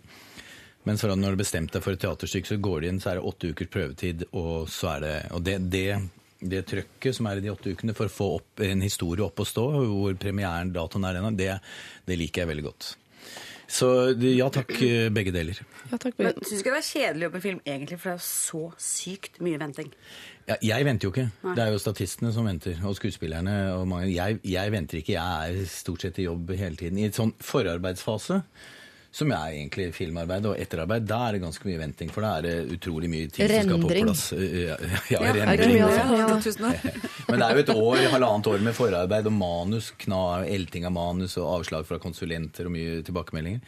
[0.83, 3.29] Men når du bestemte deg for et teaterstykke, så går det inn, så er det
[3.29, 5.85] åtte ukers prøvetid, og så er det Og det, det,
[6.41, 9.39] det trøkket som er i de åtte ukene for å få opp en historie opp
[9.39, 9.63] å stå,
[9.93, 11.53] hvor premieren, datoen er ennå, det,
[12.03, 12.91] det liker jeg veldig godt.
[13.73, 13.87] Så
[14.19, 14.75] ja takk,
[15.15, 15.57] begge deler.
[15.89, 16.17] Ja, takk.
[16.19, 18.19] Men syns du ikke det er kjedelig å jobbe med film, egentlig, for det er
[18.19, 19.93] jo så sykt mye venting?
[20.49, 21.29] Ja, jeg venter jo ikke.
[21.55, 23.55] Det er jo statistene som venter, og skuespillerne.
[23.77, 24.11] og mange.
[24.11, 25.15] Jeg, jeg venter ikke.
[25.15, 26.99] Jeg er stort sett i jobb hele tiden.
[26.99, 28.41] I et sånn forarbeidsfase,
[29.13, 32.11] som er egentlig filmarbeid og etterarbeid, da er det ganske mye venting.
[32.11, 34.09] For da er det utrolig mye tid som skal på Rendring.
[34.09, 34.25] plass.
[34.35, 34.77] Ja,
[35.13, 35.75] ja, ja rendring.
[35.79, 36.77] Ja.
[37.29, 40.97] Men det er jo et år, halvannet år med forarbeid og manus, kna, elting av
[40.97, 43.63] manus og avslag fra konsulenter og mye tilbakemeldinger.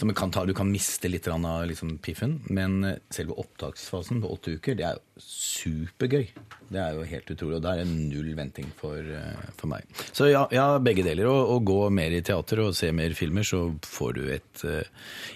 [0.00, 4.30] Så kan ta, du kan miste litt av liksom piffen, men eh, selve opptaksfasen på
[4.34, 6.24] åtte uker, det er jo supergøy.
[6.72, 9.86] Det er jo helt utrolig, og da er det null venting for, eh, for meg.
[10.10, 11.28] Så ja, ja begge deler.
[11.28, 14.90] Å gå mer i teater og se mer filmer, så får du et eh,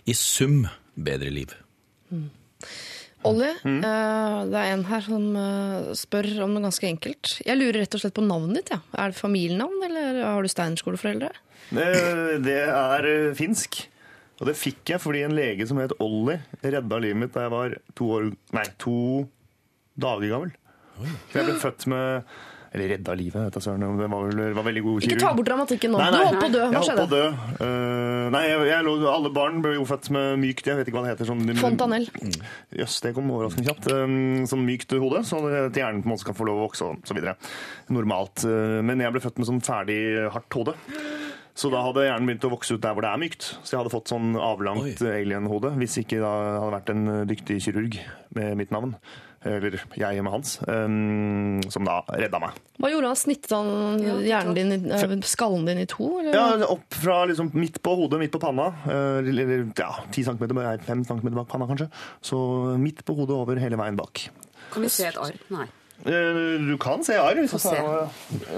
[0.09, 0.65] i sum
[0.97, 1.53] bedre liv.
[3.27, 3.81] Olli, Mm.
[3.83, 7.41] uh, det er en her som uh, spør om noe ganske enkelt.
[7.43, 8.71] Jeg lurer rett og slett på navnet ditt.
[8.77, 8.79] Ja.
[8.95, 11.33] Er det familienavn, eller har du steinerskoleforeldre?
[11.75, 11.89] Det,
[12.47, 13.81] det er finsk.
[14.37, 17.55] Og det fikk jeg fordi en lege som het Olli, redda livet mitt da jeg
[17.55, 18.27] var to, år,
[18.57, 18.97] nei, to
[19.97, 20.53] dager gammel.
[21.31, 22.37] Så jeg ble født med
[22.77, 23.81] Eller redda livet, vet du søren.
[24.01, 26.01] Det var, vel, var veldig god Ikke ta bort dramatikken nå.
[26.03, 26.25] Nei, Du nei.
[26.27, 26.63] holdt på å dø.
[26.67, 27.21] Hva Jeg holdt på å dø.
[27.63, 30.99] Uh, nei, jeg, jeg, lå- alle barn ble jo født med mykt Jeg vet ikke
[30.99, 31.31] hva det heter.
[31.31, 32.09] Sånn, Fontanell.
[32.77, 33.89] Jøss, det kom overraskende kjapt.
[33.95, 36.91] Um, sånn mykt hode, så at hjernen på en måte skal få lov å vokse
[36.91, 37.37] og så videre.
[37.97, 38.45] Normalt.
[38.45, 40.01] Uh, Men jeg ble født med sånn ferdig
[40.37, 40.77] hardt hode.
[41.57, 43.47] Så da hadde hjernen begynt å vokse ut der hvor det er mykt.
[43.65, 47.63] Så jeg hadde fått sånn avlangt alien-hode hvis ikke da hadde vært en uh, dyktig
[47.65, 47.97] kirurg
[48.37, 48.93] med mitt navn.
[49.47, 50.57] Eller jeg med hans.
[50.67, 52.57] Um, som da redda meg.
[52.83, 53.19] Hva gjorde han?
[53.21, 56.09] Snittet han hjernen din, eh, skallen din i to?
[56.19, 56.35] Eller?
[56.35, 58.67] Ja, opp fra liksom midt på hodet, midt på panna.
[58.91, 60.51] eh, Eller ja, 10 cm,
[60.89, 61.87] 5 cm bak panna kanskje.
[62.21, 62.37] Så
[62.83, 64.27] midt på hodet over hele veien bak.
[64.75, 65.39] Kan vi se et arr?
[65.55, 65.69] Nei.
[66.05, 67.39] Eh, Du kan se arr.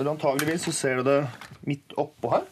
[0.09, 1.20] Antageligvis så ser du det
[1.68, 2.49] midt oppå her.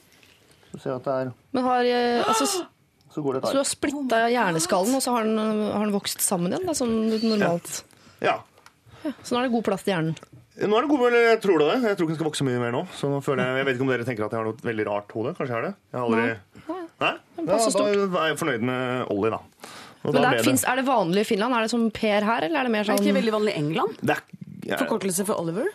[0.76, 2.46] Så ser du at det er Men har, eh, altså,
[3.16, 5.38] Så går det så du har splitta hjerneskallen, og så har den,
[5.72, 6.66] har den vokst sammen igjen?
[6.68, 7.78] Da, som normalt.
[8.20, 8.42] Ja.
[9.24, 10.18] Så nå er det god plass til hjernen.
[10.56, 11.68] Nå er det god, eller jeg tror det.
[11.70, 11.88] det.
[11.92, 12.82] Jeg tror ikke den skal vokse mye mer nå.
[12.96, 14.86] Så nå føler jeg, jeg vet ikke om dere tenker at jeg har noe veldig
[14.88, 15.32] rart hode.
[15.38, 15.72] Kanskje jeg har det?
[15.92, 16.26] Jeg har aldri...
[16.66, 16.78] Nei?
[17.06, 17.10] Nei?
[17.46, 19.40] Ja, da er jeg fornøyd med Ollie, da.
[20.06, 21.56] Og Men da der det- finnes, er det vanlig i Finland?
[21.56, 23.52] Er det som Per her, eller er det mer Er det sånn ikke veldig vanlig
[23.52, 23.96] i England?
[24.00, 24.22] det er,
[24.70, 25.68] ja, Forkortelse for Oliver?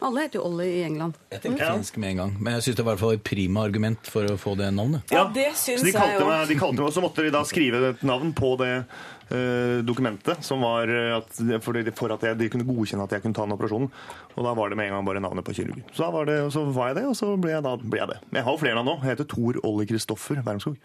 [0.00, 1.16] Alle heter jo Ollie i England.
[1.28, 3.24] Jeg tenkte finsk med en gang, men jeg syns det var i hvert fall et
[3.26, 5.12] prima argument for å få det navnet.
[5.12, 7.32] Ja, det syns så de jeg kalte meg, de kalte meg, og så måtte de
[7.34, 12.24] da skrive et navn på det eh, dokumentet som var eh, at, for, for at
[12.30, 13.90] jeg, de kunne godkjenne at jeg kunne ta den operasjonen.
[14.36, 15.82] Og da var det med en gang bare navnet på kirurg.
[15.92, 18.00] Så da var, det, og så var jeg det, og så ble jeg, da, ble
[18.00, 18.20] jeg det.
[18.30, 18.96] Men jeg har jo flere navn nå.
[19.04, 20.80] Jeg heter Tor Olli Kristoffer Wermskog.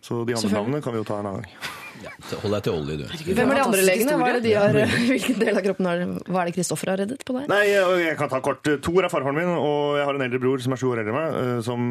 [0.00, 1.80] Så de andre navnene kan vi jo ta en annen gang.
[2.00, 3.04] Ja, Hold deg til olje, du.
[3.34, 4.16] Hvem er de andre legene?
[4.20, 4.78] Hva er det de har,
[5.10, 7.46] hvilken del av kroppen har Hva er det Kristoffer har reddet på deg?
[7.52, 8.64] Nei, jeg, kan ta kort.
[8.84, 11.12] Tor er farfaren min, og jeg har en eldre bror som er sju år eldre
[11.12, 11.38] enn meg.
[11.44, 11.90] eh, Som,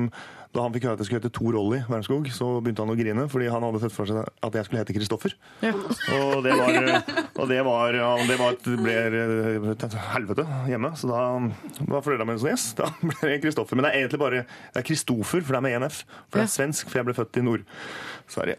[0.56, 2.98] da han fikk høre at jeg skulle hete Tor Olli Wermskog, så begynte han å
[2.98, 5.36] grine, fordi han hadde sett for seg at jeg skulle hete Kristoffer.
[5.62, 6.80] Og det var,
[7.38, 8.96] og det var, ja, det var et, ble
[9.76, 11.20] et helvete hjemme, så da
[11.86, 13.78] var foreldrene mine sånn Yes, da ble det Kristoffer.
[13.78, 16.02] Men det er egentlig bare det er Kristofer, for det er med én F.
[16.32, 17.46] For det er svensk, for jeg ble født i
[18.30, 18.56] Nord-Sverige.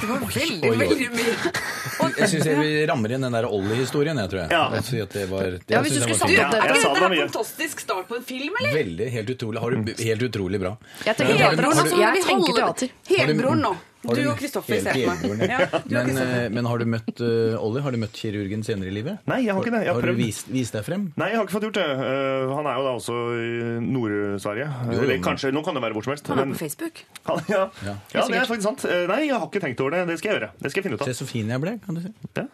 [0.00, 0.76] Det var veldig, Oi, oi.
[0.78, 2.12] veldig mye.
[2.18, 4.50] Jeg syns vi rammer inn den der Ollie-historien, jeg, tror jeg.
[4.56, 4.62] Ja.
[4.78, 7.12] Jeg at det var, det Ja, hvis du skulle var sagt opp sa det var
[7.12, 7.26] mye.
[7.26, 8.72] fantastisk start på en film, eller?
[8.78, 9.10] Veldig.
[9.12, 9.60] Helt utrolig.
[9.60, 10.76] Har du, helt utrolig bra.
[11.04, 11.92] Jeg tenker Har teater.
[11.92, 12.88] har Jeg tenker teater.
[13.12, 13.74] Helbroren nå.
[14.02, 15.44] Har Du og Kristoffer ser på meg.
[15.52, 15.66] ja.
[15.86, 17.82] Men, eh, men har du møtt uh, Ollie?
[17.84, 19.20] Har du møtt kirurgen senere i livet?
[19.30, 19.82] Nei, jeg har ikke det.
[19.86, 21.04] Jeg har har du vist, vist deg frem?
[21.20, 21.86] Nei, jeg har ikke fått gjort det.
[22.00, 23.52] Uh, han er jo da også i
[23.86, 24.70] Nord-Sverige.
[24.96, 26.32] Eller kanskje, Nå kan det være hvor som helst.
[26.32, 27.04] Han er på Facebook.
[27.30, 27.62] Han, ja.
[27.86, 27.94] Ja.
[28.16, 28.88] ja, det er faktisk sant.
[28.88, 30.02] Uh, Nei, jeg har ikke tenkt over det.
[30.10, 30.50] Det skal jeg gjøre.
[30.58, 32.12] Det skal jeg finne ut Se så fin jeg ble, kan du si.
[32.40, 32.48] Ja.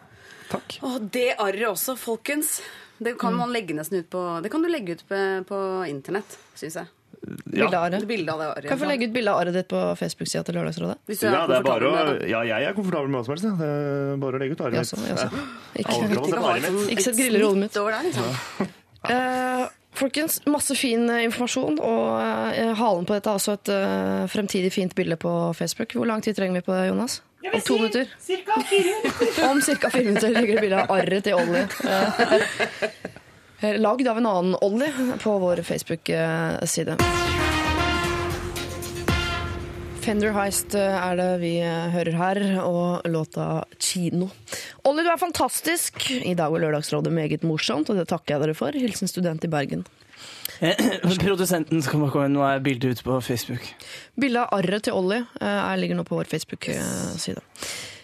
[0.49, 0.79] Takk.
[0.89, 2.59] Og det arret også, folkens.
[2.99, 5.19] Det kan man legge nesten ut på Det kan du legge ut på,
[5.49, 6.93] på internett, syns jeg.
[7.45, 8.07] Bilde av Det arret.
[8.09, 8.67] bildet av det arret.
[8.67, 10.99] Kan jeg få legge ut bilde av arret ditt på Facebook-sida til Lørdagsrådet?
[11.11, 11.95] Hvis du Ja, det er bare å,
[12.27, 13.45] ja, jeg er komfortabel med hva som helst.
[13.49, 13.55] ja.
[13.59, 14.99] Det er bare å legge ut arret ditt.
[14.99, 15.09] mitt.
[15.19, 15.29] Ja.
[16.89, 17.77] Ikke, sett griller i hodet mitt.
[17.77, 18.73] over der, liksom.
[19.11, 19.69] uh,
[20.01, 24.73] folkens, masse fin eh, informasjon, og uh, halen på dette er også et uh, fremtidig
[24.73, 25.93] fint bilde på Facebook.
[25.99, 27.21] Hvor lang tid trenger vi på det, Jonas?
[27.49, 28.07] Om to minutter?
[29.49, 29.91] Om ca.
[29.91, 31.69] fire minutter ligger det bilde av arret til Ollie.
[33.61, 34.93] Eh, Lagd av en annen Ollie
[35.23, 36.97] på vår Facebook-side.
[40.01, 44.31] Fender Heist eh, er det vi eh, hører her, og låta 'Kino'.
[44.87, 46.07] Ollie, du er fantastisk!
[46.23, 48.79] I dag var Lørdagsrådet meget morsomt, og det takker jeg dere for.
[48.79, 49.83] Hilsen student i Bergen.
[51.23, 53.63] Produsenten skal bare komme, nå er bildet ute på Facebook.
[54.19, 57.43] Bildet av arret til Ollie eh, er- ligger nå på vår Facebook-side.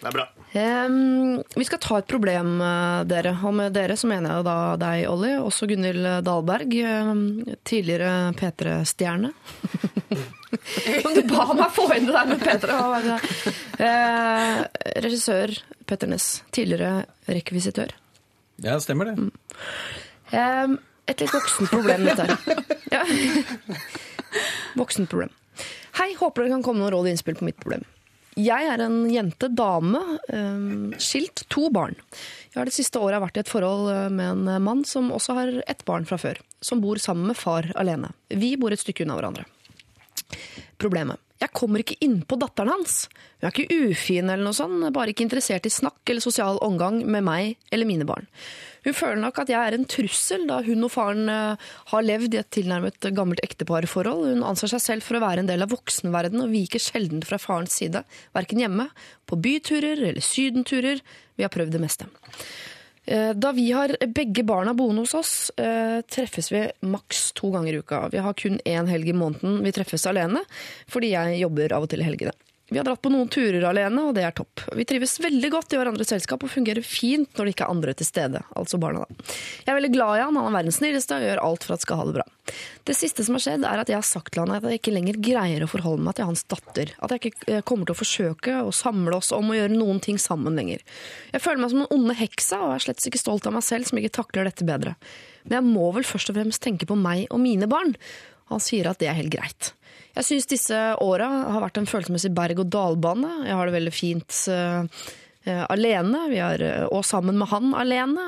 [0.01, 0.25] Det er bra.
[0.55, 3.33] Um, vi skal ta et problem, eh, dere.
[3.43, 5.35] Og med dere så mener jeg da deg, Ollie.
[5.43, 7.11] Også Gunhild Dahlberg, eh,
[7.67, 9.33] tidligere P3-stjerne.
[10.15, 12.79] Men du ba meg få inn det der med P3.
[12.79, 13.19] hva?
[13.83, 14.63] Eh,
[15.03, 16.29] regissør Petter Næss.
[16.55, 17.91] Tidligere rekvisitør.
[18.63, 19.17] Ja, stemmer det.
[20.31, 22.63] Em, et litt voksent problem, dette her.
[22.93, 23.03] Ja.
[24.79, 25.13] Voksent.
[25.95, 27.85] Hei, håper dere kan komme med noen råd og innspill på mitt problem.
[28.35, 30.01] Jeg er en jente, dame,
[30.99, 31.95] skilt, to barn.
[32.51, 35.35] Jeg har det siste året vært i et forhold eh, med en mann som også
[35.37, 38.11] har ett barn fra før, som bor sammen med far alene.
[38.27, 39.47] Vi bor et stykke unna hverandre.
[40.79, 41.21] Problemet.
[41.39, 43.05] Jeg kommer ikke innpå datteren hans.
[43.39, 47.01] Hun er ikke ufin eller noe sånt, bare ikke interessert i snakk eller sosial omgang
[47.07, 48.27] med meg eller mine barn.
[48.85, 52.35] Hun føler nok at jeg er en trussel, da hun og faren eh, har levd
[52.37, 54.27] i et tilnærmet gammelt ekteparforhold.
[54.35, 57.41] Hun anser seg selv for å være en del av voksenverdenen og viker sjelden fra
[57.41, 58.03] farens side,
[58.37, 58.91] verken hjemme,
[59.25, 61.01] på byturer eller sydenturer.
[61.35, 62.09] Vi har prøvd det meste.
[63.09, 67.73] Eh, Da vi har begge barna boende hos oss, eh, treffes vi maks to ganger
[67.73, 68.09] i uka.
[68.13, 70.45] Vi har kun én helg i måneden vi treffes alene,
[70.87, 72.37] fordi jeg jobber av og til i helgene.
[72.69, 74.63] Vi har dratt på noen turer alene, og det er topp.
[74.73, 77.93] Vi trives veldig godt i hverandres selskap og fungerer fint når det ikke er andre
[77.93, 78.41] til stede.
[78.57, 79.35] Altså barna, da.
[79.61, 81.85] Jeg er veldig glad i han, han er verdens snilleste og gjør alt for at
[81.85, 82.25] skal ha det bra.
[82.89, 84.95] Det siste som har skjedd, er at jeg har sagt til han at jeg ikke
[84.95, 86.95] lenger greier å forholde meg til hans datter.
[87.05, 90.01] At jeg ikke eh, kommer til å forsøke å samle oss om å gjøre noen
[90.01, 90.81] ting sammen lenger.
[91.37, 93.91] Jeg føler meg som den onde heksa, og er slett ikke stolt av meg selv
[93.91, 94.97] som ikke takler dette bedre.
[95.45, 97.93] Men jeg må vel først og fremst tenke på meg og mine barn.
[98.49, 99.74] Han sier at det er helt greit.
[100.15, 103.31] Jeg syns disse åra har vært en følelsesmessig berg-og-dal-bane.
[103.49, 105.01] Jeg har det veldig fint eh,
[105.43, 108.27] eh, alene, vi er, eh, og sammen med han alene.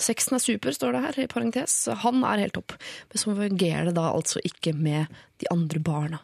[0.00, 1.76] Sexen er super, står det her i parentes.
[2.06, 2.78] Han er helt topp.
[3.12, 5.12] Men så fungerer det da altså ikke med
[5.42, 6.22] de andre barna.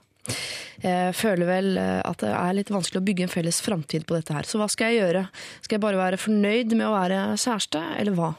[0.83, 4.35] Jeg føler vel at det er litt vanskelig å bygge en felles framtid på dette
[4.35, 4.47] her.
[4.47, 5.27] Så hva skal jeg gjøre?
[5.61, 8.35] Skal jeg bare være fornøyd med å være kjæreste, eller hva?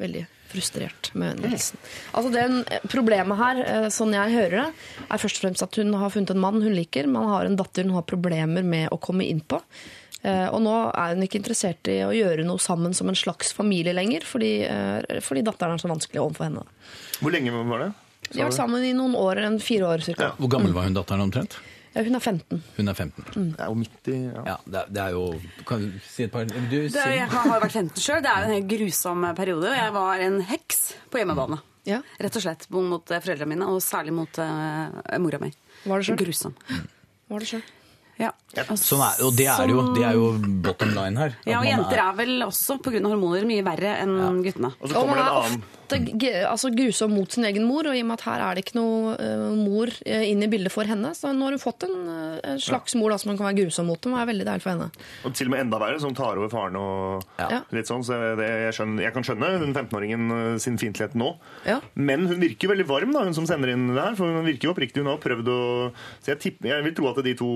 [0.00, 1.78] Veldig frustrert med Nilsen.
[2.12, 4.66] Altså det Problemet her, eh, sånn jeg hører det,
[5.08, 7.56] er først og fremst at hun har funnet en mann hun liker, men har en
[7.56, 9.60] datter hun har problemer med å komme inn på.
[10.22, 13.54] Eh, Og nå er hun ikke interessert i å gjøre noe sammen som en slags
[13.56, 16.66] familie lenger, fordi, eh, fordi datteren er så vanskelig overfor henne.
[17.20, 17.92] Hvor lenge var det?
[18.30, 20.32] De har vært sammen i noen år, en fire år cirka.
[20.38, 21.56] Hvor gammel var hun datteren omtrent?
[21.94, 22.62] Ja, Hun er 15.
[22.76, 23.24] Hun er 15.
[23.34, 24.42] Det er jo midt i ja.
[24.46, 25.24] Ja, det er, det er jo
[25.66, 28.22] Kan du si et par du, Det er, jeg har vært 15 sjøl.
[28.22, 29.72] Det er jo en helt grusom periode.
[29.74, 30.80] Jeg var en heks
[31.10, 31.58] på hjemmebane.
[31.88, 31.98] Ja.
[32.20, 35.50] Rett og slett mot eh, foreldrene mine, og særlig mot uh, mora mi.
[35.88, 36.20] Var det selv?
[36.20, 36.56] Grusom.
[37.32, 37.76] Var det selv?
[38.20, 38.30] Ja.
[38.76, 40.30] Sånn er, og det er, jo, det er jo
[40.64, 41.36] bottom line her.
[41.48, 43.00] Ja, og jenter er vel også pga.
[43.06, 44.74] hormoner mye verre enn guttene.
[44.80, 45.30] Og så Og man er
[45.90, 48.64] ofte altså, grusom mot sin egen mor, og i og med at her er det
[48.64, 51.86] ikke noe uh, mor eh, inn i bildet for henne, så nå har hun fått
[51.88, 54.00] en, uh, slags mor da, som man kan være grusom mot.
[54.00, 54.90] Det er veldig deilig for henne.
[55.26, 57.62] Og til og med enda verre, som tar over faren og Ja.
[57.74, 58.04] litt sånn.
[58.06, 61.32] Så det, jeg, skjønner, jeg kan skjønne hun 15-åringen eh, sin fiendtlighet nå.
[61.66, 61.80] Ja.
[61.94, 64.18] Men hun virker veldig varm, da, hun som sender inn det her.
[64.18, 65.04] For hun virker jo oppriktig.
[65.04, 65.60] Hun har prøvd å
[66.20, 67.52] Så jeg, tipper, jeg vil tro at de to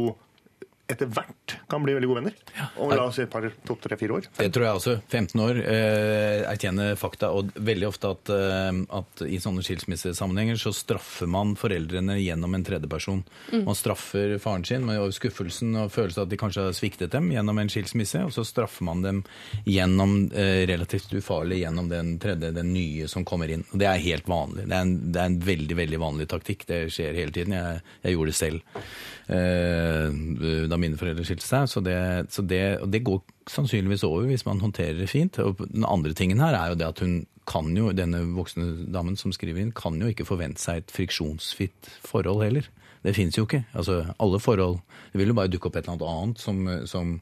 [0.94, 2.36] etter hvert kan bli veldig gode venner.
[2.80, 4.28] Om la oss si et par, to, tre, fire år.
[4.38, 4.94] Det tror jeg også.
[5.10, 7.30] 15 år, eh, erkjenner fakta.
[7.34, 12.66] Og veldig ofte at, eh, at i sånne skilsmissesammenhenger så straffer man foreldrene gjennom en
[12.66, 13.24] tredjeperson.
[13.52, 17.30] Man straffer faren sin med skuffelsen og følelsen av at de kanskje har sviktet dem
[17.32, 19.22] gjennom en skilsmisse, og så straffer man dem
[19.68, 23.64] gjennom eh, relativt ufarlig gjennom den tredje, den nye som kommer inn.
[23.72, 24.68] Og det er helt vanlig.
[24.68, 26.66] Det er en, det er en veldig, veldig vanlig taktikk.
[26.70, 27.56] Det skjer hele tiden.
[27.56, 28.84] Jeg, jeg gjorde det selv
[29.28, 31.68] da mine foreldre skilte seg.
[31.70, 31.96] Så det,
[32.34, 35.38] så det, og det går sannsynligvis over hvis man håndterer det fint.
[35.40, 39.18] Og den andre tingen her er jo det at hun kan jo, denne voksne damen
[39.20, 42.68] som skriver inn, kan jo ikke forvente seg et friksjonsfritt forhold heller.
[43.04, 43.66] Det fins jo ikke.
[43.76, 44.78] Altså, alle forhold
[45.12, 47.18] Det vil jo bare dukke opp et eller annet annet som, som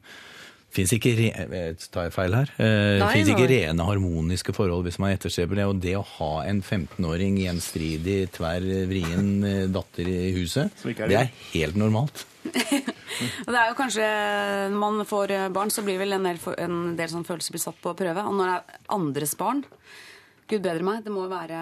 [0.73, 2.51] Fins ikke eh, Tar jeg feil her?
[2.57, 5.67] Eh, Nei, Fins ikke rene harmoniske forhold hvis man etterstreber det.
[5.69, 11.19] Og det å ha en 15-åring gjenstridig, tverr, vrien eh, datter i huset, er det
[11.19, 12.25] er helt normalt.
[13.45, 14.07] Og det er jo kanskje,
[14.73, 17.77] Når man får barn, så blir vel en del, en del sånn følelser blir satt
[17.79, 18.25] på prøve.
[18.25, 19.61] Og når det er andres barn
[20.49, 21.59] Gud bedre meg, det må være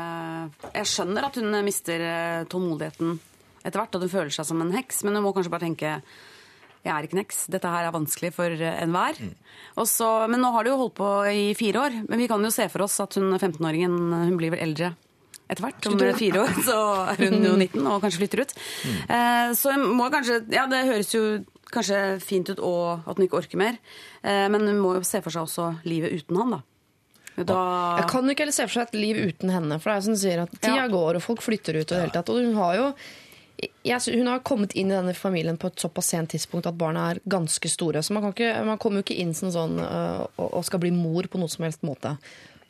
[0.71, 3.19] Jeg skjønner at hun mister eh, tålmodigheten
[3.61, 5.97] etter hvert, og hun føler seg som en heks, men hun må kanskje bare tenke
[6.83, 7.45] jeg er ikke neks.
[7.53, 9.19] Dette her er vanskelig for enhver.
[9.19, 9.35] Mm.
[9.85, 12.07] så- Men nå har det jo holdt på i fire år.
[12.09, 14.95] Men vi kan jo se for oss at hun 15-åringen hun blir vel eldre
[15.49, 15.85] etter hvert.
[15.85, 16.77] Om fire år så
[17.11, 18.53] er hun jo 19 og kanskje flytter ut.
[19.09, 23.27] Eh, Så hun må kanskje Ja, det høres jo kanskje fint ut og at hun
[23.27, 23.77] ikke orker mer,
[24.23, 26.61] eh, men hun må jo se for seg også livet uten han, da.
[27.43, 29.79] Da Jeg kan jo ikke heller se for seg et liv uten henne.
[29.79, 30.87] For det er jo som du sier at tida Ja.
[30.91, 31.87] går, og folk flytter ut.
[31.87, 32.93] Og, det hele tatt, og hun har jo
[33.61, 37.11] jeg, hun har kommet inn i denne familien på et såpass sent tidspunkt at barna
[37.11, 38.01] er ganske store.
[38.03, 40.93] Så man, kan ikke, man kommer jo ikke inn sånn, sånn og, og skal bli
[40.95, 42.15] mor på noen som helst måte.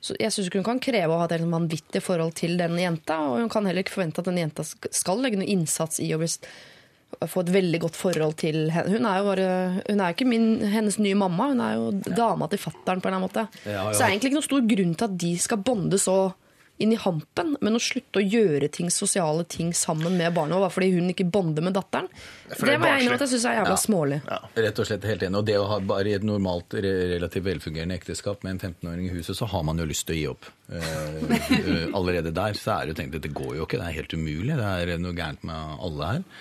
[0.02, 3.20] Så jeg syns ikke hun kan kreve å ha et vanvittig forhold til den jenta.
[3.30, 6.22] Og hun kan heller ikke forvente at den jenta skal legge noe innsats i å
[7.30, 8.96] få et veldig godt forhold til henne.
[8.96, 9.50] Hun er jo bare,
[9.86, 13.14] hun er ikke min, hennes nye mamma, hun er jo dama til fattern på en
[13.14, 13.46] eller annen måte.
[13.68, 13.92] Ja, ja.
[13.92, 16.18] Så det er egentlig ikke noen stor grunn til at de skal bonde så
[16.84, 20.74] inn i hampen, men å slutte å gjøre ting, sosiale ting sammen med barna bare
[20.74, 22.10] fordi hun ikke bonder med datteren,
[22.52, 24.22] For det det må jeg innrømme at jeg syns er jævla smålig.
[24.66, 25.42] Rett og slett helt enig.
[25.42, 29.14] Og det å ha bare i et normalt, relativt velfungerende ekteskap med en 15-åring i
[29.16, 30.50] huset, så har man jo lyst til å gi opp.
[30.72, 33.88] Eh, eh, allerede der så er det jo tenkt at det går jo ikke, det
[33.90, 34.56] er helt umulig.
[34.56, 36.22] Det er noe gærent med alle her.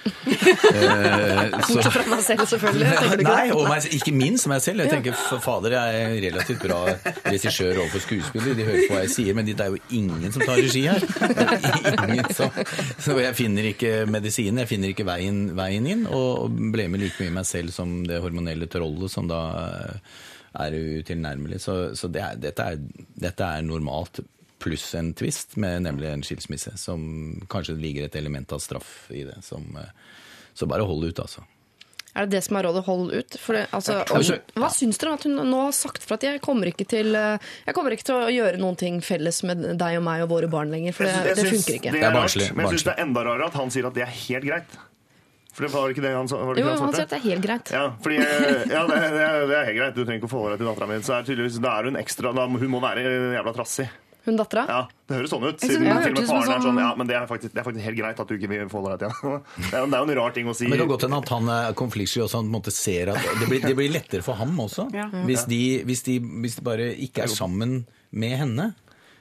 [0.70, 2.90] Eh, så- Bortsett fra meg selv, selvfølgelig.
[3.10, 4.84] Ikke Nei, og meg, ikke minst meg selv.
[4.84, 6.78] Jeg tenker, Fader, jeg er relativt bra
[7.26, 8.54] regissør overfor skuespillere.
[8.58, 11.04] De hører på hva jeg sier, men det er jo ingen som tar regi her.
[11.26, 12.54] Er Ingen som,
[13.02, 17.20] så jeg finner ikke medisinen, jeg finner ikke veien, veien inn, og ble med like
[17.24, 19.42] mye meg selv som det hormonelle trollet som da
[20.58, 21.60] er utilnærmelig.
[21.60, 24.22] Så, så det er, dette, er, dette er normalt.
[24.60, 27.00] Pluss en tvist, med nemlig en skilsmisse, som
[27.48, 29.38] kanskje ligger et element av straff i det.
[29.46, 29.94] Som, eh,
[30.52, 31.46] så bare hold ut, altså.
[32.10, 32.82] Er det det som er rådet?
[32.88, 33.36] Hold ut?
[33.38, 34.24] For det, altså, om,
[34.58, 37.14] hva syns dere om at hun nå har sagt for at jeg kommer ikke til
[37.14, 40.32] eh, Jeg kommer ikke til å gjøre noen ting felles med deg og meg og
[40.32, 41.94] våre barn lenger, for det, det funker ikke.
[41.94, 44.04] Det er barnslig, men jeg syns det er enda rarere at han sier at det
[44.08, 44.78] er helt greit.
[45.60, 46.36] For det var ikke det han sa?
[46.48, 47.02] Var det Jo, han svarte?
[47.04, 47.70] at det er helt greit.
[47.76, 48.16] Ja, fordi,
[48.74, 49.94] ja det, det, er, det er helt greit.
[49.96, 51.00] Du trenger ikke å forholde deg til dattera mi.
[51.06, 53.04] Så er tydeligvis, da er hun ekstra da, Hun må være
[53.36, 53.88] jævla trassig.
[54.26, 54.66] Hun dattera?
[54.68, 55.62] Ja, Det høres sånn ut.
[55.62, 57.64] Siden til og med faren er sånn- sånn Ja, men det er, faktisk, det er
[57.64, 59.38] faktisk helt greit at du ikke vil forholde deg til henne.
[59.56, 60.64] Det er jo det er jo en rar ting å si.
[60.68, 62.42] Men det kan godt hende at han er konfliktsky også.
[62.42, 64.90] Han måtte ser at det blir, det blir lettere for ham også.
[64.92, 65.08] Ja.
[65.24, 68.74] Hvis, de, hvis, de, hvis de bare ikke er sammen med henne.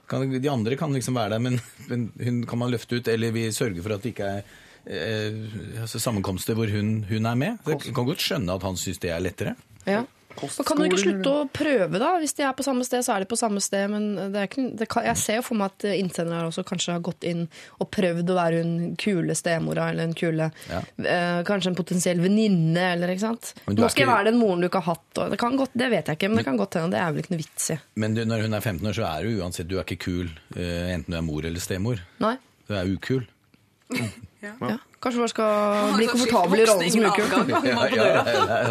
[0.09, 3.07] Kan, de andre kan liksom være der, men, men hun kan man løfte ut.
[3.07, 4.43] Eller vi sørger for at det ikke er
[4.85, 7.59] eh, altså sammenkomster hvor hun, hun er med.
[7.65, 9.55] Så Jeg kan godt skjønne at han syns det er lettere.
[9.89, 10.05] Ja.
[10.39, 12.09] Men kan du ikke slutte å prøve, da?
[12.21, 13.89] Hvis de er på samme sted, så er de på samme sted.
[13.91, 16.93] Men det er ikke, det kan, jeg ser jo for meg at innsenderen også kanskje
[16.95, 17.41] har gått inn
[17.81, 20.79] og prøvd å være hun kule stemora eller en kule Ja.
[21.01, 23.51] eh, Kanskje en potensiell venninne, eller ikke sant.
[23.65, 24.03] Nå skal ikke...
[24.05, 25.09] jeg være den moren du ikke har hatt.
[25.25, 26.93] Og det, kan godt, det vet jeg ikke, men det kan godt hende.
[26.95, 27.79] Det er vel ikke noe vits i.
[28.05, 30.31] Men du, når hun er 15 år, så er du uansett du er ikke kul,
[30.55, 31.99] eh, enten du er mor eller stemor.
[32.23, 32.37] Nei?
[32.69, 33.25] Du er ukul.
[34.39, 34.77] Ja.
[35.03, 37.49] Kanskje man skal bli komfortabel i rollen som ukul.
[37.67, 38.03] Ja, ja,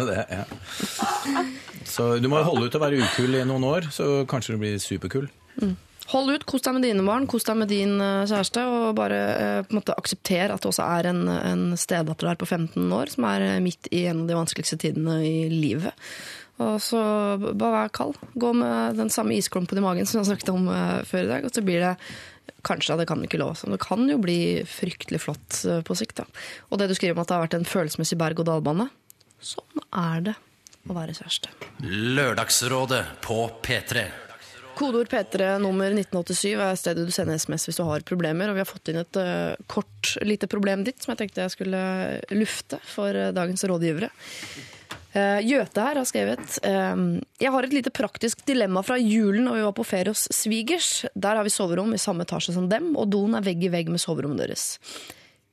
[0.01, 1.43] ja, ja.
[1.85, 4.79] Så du må holde ut å være ukul i noen år, så kanskje du blir
[4.81, 5.27] superkul.
[6.09, 9.17] Hold ut, kos deg med dine barn, kos deg med din eh, kjæreste, og bare
[9.29, 12.81] eh, på en måte aksepter at det også er en, en stedatter der på 15
[12.97, 15.93] år som er eh, midt i en av de vanskeligste tidene i livet.
[16.59, 16.99] Og så
[17.37, 18.17] bare vær kald.
[18.41, 20.65] Gå med den samme isklumpen i magen som jeg snakket om
[21.07, 21.93] før i dag, og så blir det
[22.69, 24.39] Kanskje, det kan vi ikke love men det kan jo bli
[24.69, 26.21] fryktelig flott eh, på sikt.
[26.21, 26.27] Da.
[26.69, 28.89] Og det du skriver om at det har vært en følelsesmessig berg-og-dal-bane,
[29.41, 30.37] sånn er det
[30.89, 31.51] å være kjæreste.
[31.83, 34.07] Lørdagsrådet på P3.
[34.79, 38.47] Kodeord P3 nummer 1987 er stedet du sender SMS hvis du har problemer.
[38.47, 41.55] Og vi har fått inn et eh, kort, lite problem ditt som jeg tenkte jeg
[41.57, 41.81] skulle
[42.31, 44.11] lufte for eh, dagens rådgivere.
[45.15, 46.99] Uh, Jøte her har skrevet eh,
[47.41, 50.89] Jeg har et lite praktisk dilemma fra julen når vi var på ferie hos svigers.
[51.17, 53.89] Der har vi soverom i samme etasje som dem, og doen er vegg i vegg
[53.89, 54.75] med soverommet deres.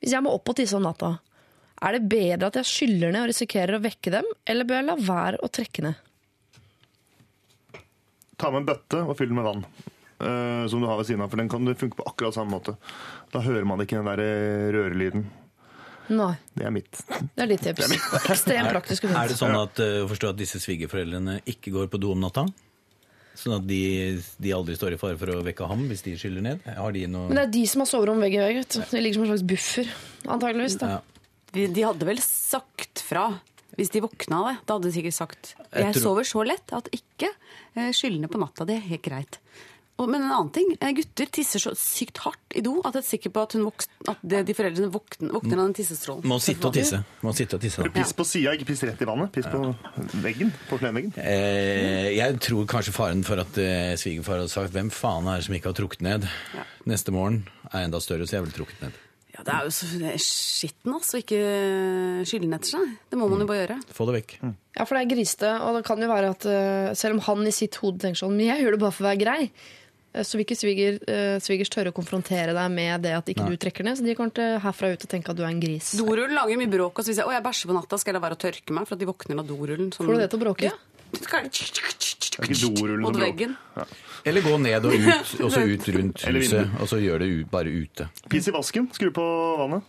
[0.03, 1.15] Hvis jeg må opp og tisse om natta,
[1.81, 4.89] er det bedre at jeg skyller ned og risikerer å vekke dem, eller bør jeg
[4.91, 6.05] la være å trekke ned?
[8.37, 9.65] Ta med en bøtte og fyll den med vann.
[10.21, 12.77] eh, som du har ved siden av, for den kan funke på akkurat samme måte.
[13.33, 15.27] Da hører man ikke den der eh, rørelyden.
[16.09, 17.01] Nei, Det er mitt.
[17.35, 17.91] det er ditt tips.
[18.31, 21.99] Ekstremt praktisk og Er det sånn at, uh, forstå at disse svigerforeldrene ikke går på
[22.01, 22.45] do om natta?
[23.37, 23.81] Sånn at de,
[24.41, 26.63] de aldri står i fare for å vekke ham hvis de skyller ned?
[26.79, 28.63] Har de noe Men det er de som har soverom vegg i vegg.
[28.71, 29.91] Det ligger som en slags buffer,
[30.25, 30.79] antageligvis.
[30.81, 30.89] Da.
[30.95, 31.03] Ja.
[31.53, 33.27] De, de hadde vel sagt fra
[33.77, 34.57] hvis de våkna av det.
[34.65, 37.29] Da hadde de sikkert sagt Jeg jeg tror- sover så lett at ikke
[37.93, 38.65] skyldene på natta.
[38.65, 39.37] Det er helt greit.
[39.99, 40.75] Men en annen ting.
[40.81, 43.65] eh, Gutter tisser så sykt hardt i do at jeg er sikker på at, hun
[43.65, 46.27] vokst, at det, de foreldrene våkner, våkner av den tissestrålen.
[46.29, 47.01] Må sitte og tisse.
[47.25, 47.81] Må sitte og tisse.
[47.83, 47.93] da.
[47.97, 49.33] Piss på sida, ikke piss rett i vannet.
[49.33, 49.63] Piss på
[50.21, 50.53] veggen.
[50.69, 51.17] Porselenveggen.
[51.17, 55.49] Eh, jeg tror kanskje faren for at eh, svigerfar hadde sagt 'hvem faen er det
[55.49, 56.29] som ikke har trukket ned'
[56.87, 58.93] neste morgen, er enda større, så jeg ville trukket ned.
[59.37, 59.87] Ja, det er jo så
[60.17, 61.19] skitten, altså.
[61.21, 61.41] Ikke
[62.25, 62.93] skylle ned etter seg.
[63.11, 63.79] Det må man jo bare gjøre.
[63.93, 64.37] Få det vekk.
[64.77, 67.47] Ja, for det er grisete, og det kan jo være at eh, selv om han
[67.49, 69.51] i sitt hode tenker sånn Men jeg gjør det bare for å være grei.
[70.17, 73.45] Eh, Så vil ikke sviger, eh, svigers tørre å konfrontere deg med det at ikke
[73.47, 73.55] Nei.
[73.55, 74.01] du trekker ned.
[74.01, 75.93] Så de kommer til herfra ut og tenke at du er en gris.
[76.01, 76.99] Dorullen lager mye bråk.
[76.99, 78.77] Og så hvis jeg, å, jeg bæsjer på natta, skal jeg la være å tørke
[78.77, 79.93] meg for at de våkner av dorullen.
[79.93, 80.09] Som...
[80.09, 80.73] Får du det til å bråke?
[82.37, 83.27] Dorullen Mot som Ja.
[83.29, 83.57] veggen.
[84.27, 87.51] Eller gå ned og ut, og så ut rundt huset, og så gjør det ut,
[87.51, 88.09] bare ute.
[88.29, 88.91] Piss i vasken.
[88.93, 89.25] Skru på
[89.61, 89.83] vannet.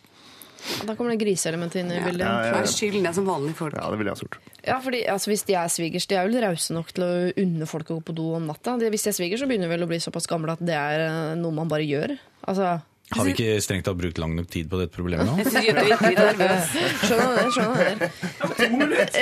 [0.87, 2.25] Da kommer det griseelementet inn i bildet.
[2.25, 3.01] Ja, ja, ja.
[3.01, 3.73] Ned som vanlige folk.
[3.77, 4.35] ja, det ville jeg gjort.
[4.65, 7.07] Ja, fordi altså, Hvis de er svigers, de er vel rause nok til å
[7.43, 8.69] unne folk å gå på do om natta.
[8.81, 10.77] De, hvis de er svigers, så begynner de vel å bli såpass gamle at det
[10.77, 12.09] er eh, noe man bare gjør.
[12.47, 12.65] Altså,
[13.15, 15.33] Har vi ikke strengt tatt brukt lang nok tid på dette problemet nå?
[15.47, 16.51] Skjønner det?
[17.55, 18.07] Skjønner det?
[18.57, 19.19] To minutter!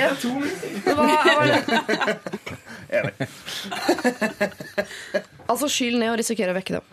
[0.86, 1.32] Men hva, hva,
[5.50, 6.84] altså skyld ned og risikere å vekke dem.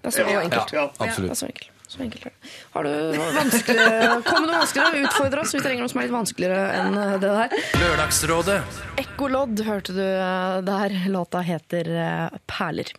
[0.00, 0.70] Det er så enkelt.
[0.72, 0.84] Ja.
[0.96, 1.68] Det er Absolutt.
[1.90, 2.26] Så enkelt.
[2.26, 2.52] Er det.
[2.74, 5.54] Har du noe vanskeligere Kom med noe vanskeligere, utfordre oss.
[5.56, 7.68] Vi trenger noe som er litt vanskeligere enn eh, det der.
[7.82, 8.58] Lørdagsrådet
[9.02, 10.94] Ekkolodd hørte du eh, der.
[11.10, 12.92] Låta heter eh, Perler.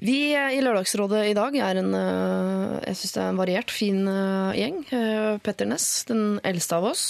[0.00, 3.98] Vi i Lørdagsrådet i dag er en jeg synes det er en variert, fin
[4.56, 4.78] gjeng.
[5.44, 7.02] Petter Ness, den eldste av oss.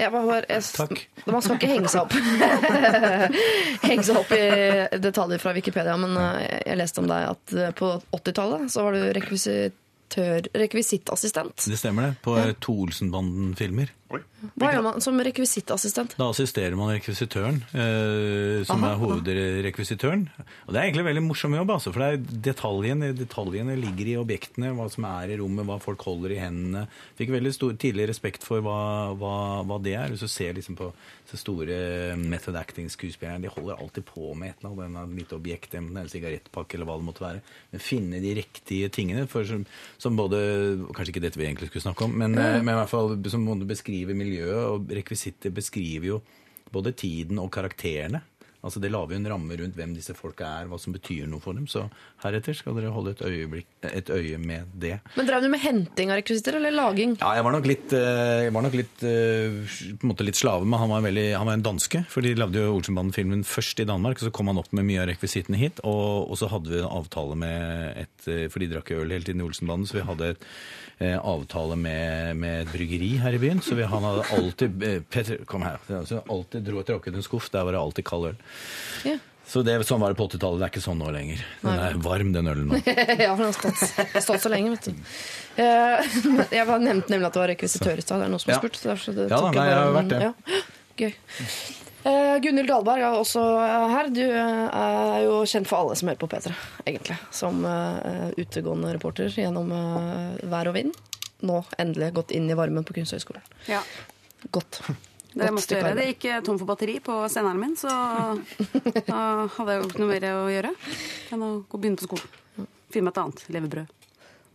[0.00, 0.12] Jeg
[0.48, 1.02] jeg, Takk.
[1.28, 2.14] Man skal ikke henge seg opp
[3.88, 4.44] Henge seg opp i
[5.02, 8.96] detaljer fra Wikipedia, men eh, jeg leste om deg at eh, på 80-tallet så var
[8.96, 11.68] du rekvisitør, rekvisittassistent.
[11.68, 12.12] Det stemmer det.
[12.24, 13.92] På to Olsenbanden-filmer.
[14.10, 16.16] Hva gjør man som rekvisittassistent?
[16.18, 18.94] Da assisterer man rekvisitøren, eh, som Aha.
[18.94, 20.24] er hovedrekvisitøren.
[20.66, 24.10] Og det er egentlig en veldig morsom jobb, altså, for det er detaljene, detaljene ligger
[24.10, 26.86] i objektene, hva som er i rommet, hva folk holder i hendene.
[27.20, 28.80] Fikk veldig stor, tidlig respekt for hva,
[29.20, 29.34] hva,
[29.68, 30.10] hva det er.
[30.10, 30.90] Hvis du ser liksom på
[31.30, 35.98] så store method acting-skuespillerne, de holder alltid på med et eller annet, Litt objekt, enten
[36.00, 37.42] en sigarettpakke eller hva det måtte være.
[37.70, 39.62] Men finne de riktige tingene, for som,
[40.00, 40.38] som både
[40.96, 42.64] Kanskje ikke dette vi egentlig skulle snakke om, men, mm.
[42.64, 46.20] men i hvert fall som både beskriver miljøet, og rekvisitter beskriver jo
[46.72, 48.22] både tiden og karakterene.
[48.60, 51.40] Altså Det lager jo en ramme rundt hvem disse folka er, hva som betyr noe
[51.40, 51.64] for dem.
[51.70, 51.86] Så
[52.20, 54.98] heretter skal dere holde et, øyeblikk, et øye med det.
[55.16, 57.16] Men Drev du med henting av rekvisitter, eller laging?
[57.22, 59.56] Ja, jeg var nok litt, eh, jeg var nok litt, eh,
[59.96, 62.04] på en måte litt slave, men han var, veldig, han var en danske.
[62.12, 65.06] For de lagde jo Olsenbanden-filmen først i Danmark, og så kom han opp med mye
[65.06, 65.80] av rekvisittene hit.
[65.80, 69.24] Og, og så hadde vi en avtale med et eh, For de drakk øl hele
[69.24, 70.48] tiden i Olsenbanden, så vi hadde et
[71.00, 73.62] avtale med, med et bryggeri her i byen.
[73.64, 75.80] Så vi, han hadde alltid eh, Petter, kom her.
[76.06, 78.40] Så alltid dro tråkket en skuff, der var det alltid kald øl.
[79.08, 79.16] Ja.
[79.50, 80.60] Så det, sånn var det på 80-tallet.
[80.60, 81.40] Det er ikke sånn nå lenger.
[81.64, 81.88] Den Nei.
[81.88, 82.78] er varm, den ølen nå.
[82.86, 85.10] ja, for den har stått, stått så lenge, vet du.
[85.64, 86.14] Eh,
[86.60, 88.22] jeg var nevnte nemlig at det var rekvisitør i stad.
[88.22, 88.78] Det er noen som har spurt.
[88.78, 90.22] så derfor det Ja da, nei, jeg har vært det.
[90.28, 90.64] Ja.
[91.00, 91.14] Gøy.
[92.04, 93.42] Eh, Gunhild Dahlberg er også
[93.92, 94.08] her.
[94.14, 96.54] Du eh, er jo kjent for alle som hører på P3,
[96.88, 97.18] egentlig.
[97.34, 100.96] Som eh, utegående reporter gjennom eh, vær og vind.
[101.44, 103.44] Nå endelig gått inn i varmen på Kunsthøgskolen.
[103.68, 103.82] Ja.
[104.48, 104.80] Godt.
[105.30, 105.94] Det Godt måtte gjøre.
[105.98, 107.92] Det gikk eh, tom for batteri på senderen min, så
[109.10, 109.20] da
[109.58, 110.74] hadde jeg jo ikke noe mer å gjøre
[111.36, 112.66] enn å begynne på skolen.
[112.90, 113.96] Finne meg et annet levebrød.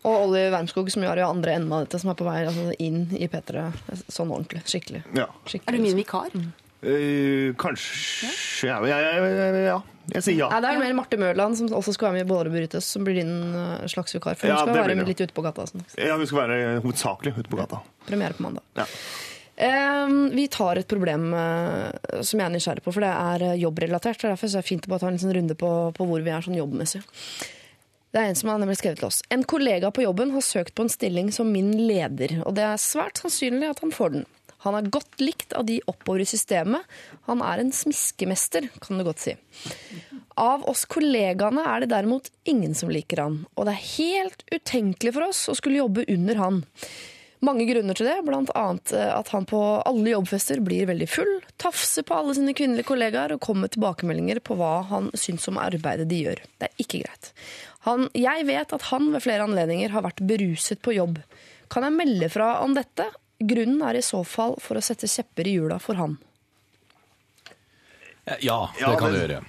[0.05, 2.41] Og Olli Wermskog, som jo er i andre enden av dette, som er på vei
[2.45, 3.63] altså, inn i P3
[4.05, 4.61] sånn ordentlig.
[4.69, 5.01] Skikkelig.
[5.17, 5.29] Ja.
[5.47, 6.03] skikkelig Er du min liksom.
[6.03, 6.35] vikar?
[6.35, 6.64] Eh,
[7.59, 9.77] kanskje ja, ja, ja, ja, ja.
[10.13, 10.47] Jeg sier ja.
[10.53, 13.05] Nei, det er mer Marte Mørland, som også skal være med i Båler brytes, som
[13.07, 14.35] blir din eh, slags vikar.
[14.37, 15.07] For hun Ja, skal være det.
[15.09, 15.65] litt ute på gata.
[15.71, 15.81] Sånn.
[15.97, 17.79] Ja, Hun skal være hovedsakelig ute på gata.
[18.05, 18.61] Premiere på mandag.
[18.77, 18.85] Ja.
[19.55, 23.57] Eh, vi tar et problem eh, som jeg er nysgjerrig på, for det er eh,
[23.63, 24.19] jobbrelatert.
[24.21, 26.09] Det er derfor så er det fint å bare ta en liten runde på, på
[26.11, 27.01] hvor vi er sånn jobbmessig.
[28.13, 29.23] Det er en som har nemlig skrevet til oss.
[29.33, 32.77] En kollega på jobben har søkt på en stilling som min leder, og det er
[32.79, 34.29] svært sannsynlig at han får den.
[34.65, 36.83] Han er godt likt av de oppover i systemet.
[37.29, 39.35] Han er en smiskemester, kan du godt si.
[40.41, 45.13] Av oss kollegaene er det derimot ingen som liker han, og det er helt utenkelig
[45.15, 46.63] for oss å skulle jobbe under han.
[47.45, 48.15] Mange grunner til det,
[48.55, 52.87] annet eh, at han på alle jobbfester blir veldig full, tafser på alle sine kvinnelige
[52.87, 56.41] kollegaer og kommer med tilbakemeldinger på hva han syns om arbeidet de gjør.
[56.57, 57.31] Det er ikke greit.
[57.85, 61.19] Han, jeg vet at han ved flere anledninger har vært beruset på jobb.
[61.71, 63.11] Kan jeg melde fra om dette?
[63.39, 66.17] Grunnen er i så fall for å sette kjepper i hjula for han.
[68.41, 69.45] Ja, det Ja, kan du det- gjøre.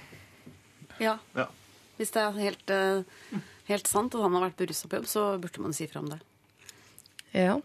[0.99, 1.17] Ja.
[1.35, 1.47] Ja.
[1.97, 3.03] Hvis det er helt, eh,
[3.65, 6.09] helt sant og han har vært berusa på jobb, så burde man si fra om
[6.09, 6.19] det.
[7.33, 7.59] Ja.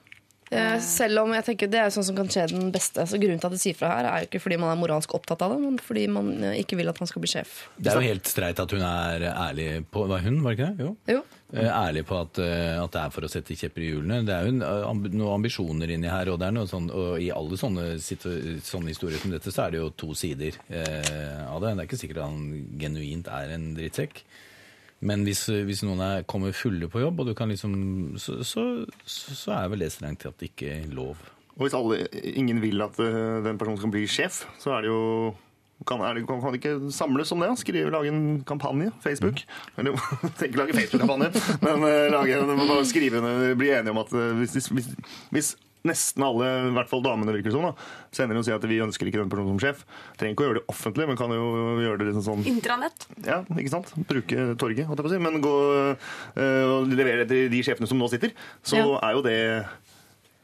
[0.52, 3.04] Eh, Selv om jeg tenker det er sånn som kan skje den beste.
[3.08, 5.14] Så Grunnen til at jeg sier fra her, er jo ikke fordi man er moralsk
[5.16, 7.54] opptatt av det, men fordi man eh, ikke vil at han skal bli sjef.
[7.78, 10.68] Det er jo helt streit at hun er ærlig på Var hun, var det ikke
[10.72, 10.88] det?
[10.88, 10.92] Jo.
[11.16, 11.22] Jo.
[11.52, 14.22] Eh, Ærlig på at, at det er for å sette kjepper i hjulene.
[14.28, 17.58] Det er jo noen ambisjoner inni her, og, det er noe sånn, og i alle
[17.60, 21.74] sånne, sånne historier som dette, så er det jo to sider eh, av det.
[21.76, 22.40] Det er ikke sikkert han
[22.80, 24.24] genuint er en drittsekk.
[25.02, 27.72] Men hvis, hvis noen er, kommer fulle på jobb, og du kan liksom,
[28.22, 28.66] så, så,
[29.02, 31.18] så, er vel det strengt tatt ikke lov.
[31.56, 34.92] Og hvis alle, ingen vil at eh, den personen skal bli sjef, så er det
[34.92, 35.02] jo
[35.82, 37.50] kan, er det, kan, kan de ikke samles om det?
[37.58, 38.92] Skrive, lage en kampanje?
[39.02, 39.42] Facebook?
[39.78, 39.98] Eller
[40.46, 41.32] ikke lage Facebook-kampanje,
[41.64, 43.22] men eh, lage, bare skrive,
[43.58, 44.90] bli enige om at eh, hvis, hvis,
[45.34, 45.52] hvis
[45.88, 48.78] nesten alle, i hvert fall damene, virker det sånn, da, sender og sier at vi
[48.84, 49.84] ønsker ikke den personen som sjef,
[50.20, 51.46] trenger ikke å gjøre det offentlig, men kan jo
[51.82, 53.06] gjøre det liksom sånn Intranett.
[53.26, 53.90] ja, ikke sant?
[54.10, 55.22] Bruke torget, holdt jeg på å si.
[55.26, 55.54] Men gå
[55.92, 58.30] øh, og levere til de sjefene som nå sitter,
[58.62, 58.86] så Ja.
[59.08, 59.38] er jo det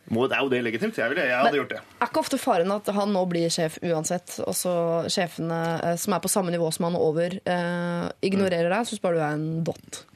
[0.08, 0.96] må, det er jo det legitimt.
[0.96, 1.80] Jeg, ville, jeg hadde gjort det.
[2.00, 4.72] Er ikke ofte faren at han nå blir sjef uansett, og så
[5.12, 8.96] sjefene eh, som er på samme nivå som han og over, eh, ignorerer deg, så
[8.96, 10.06] sparer du er en dott?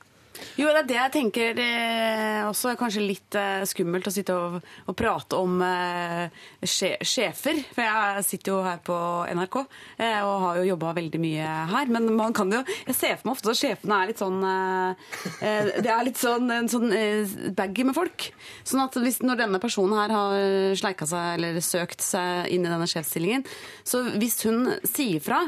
[0.59, 4.35] Jo, det er det jeg tenker eh, også er kanskje litt eh, skummelt å sitte
[4.37, 7.63] og, og prate om eh, sje, sjefer.
[7.73, 8.97] For jeg sitter jo her på
[9.33, 11.93] NRK eh, og har jo jobba veldig mye her.
[11.93, 15.09] Men man kan jo Jeg ser for meg ofte at sjefene er litt sånn eh,
[15.41, 18.29] eh, Det er litt sånn, en sånn eh, baggy med folk.
[18.69, 22.71] Sånn at hvis, når denne personen her har sleika seg eller søkt seg inn i
[22.71, 23.47] denne sjefsstillingen,
[23.87, 25.43] så hvis hun sier fra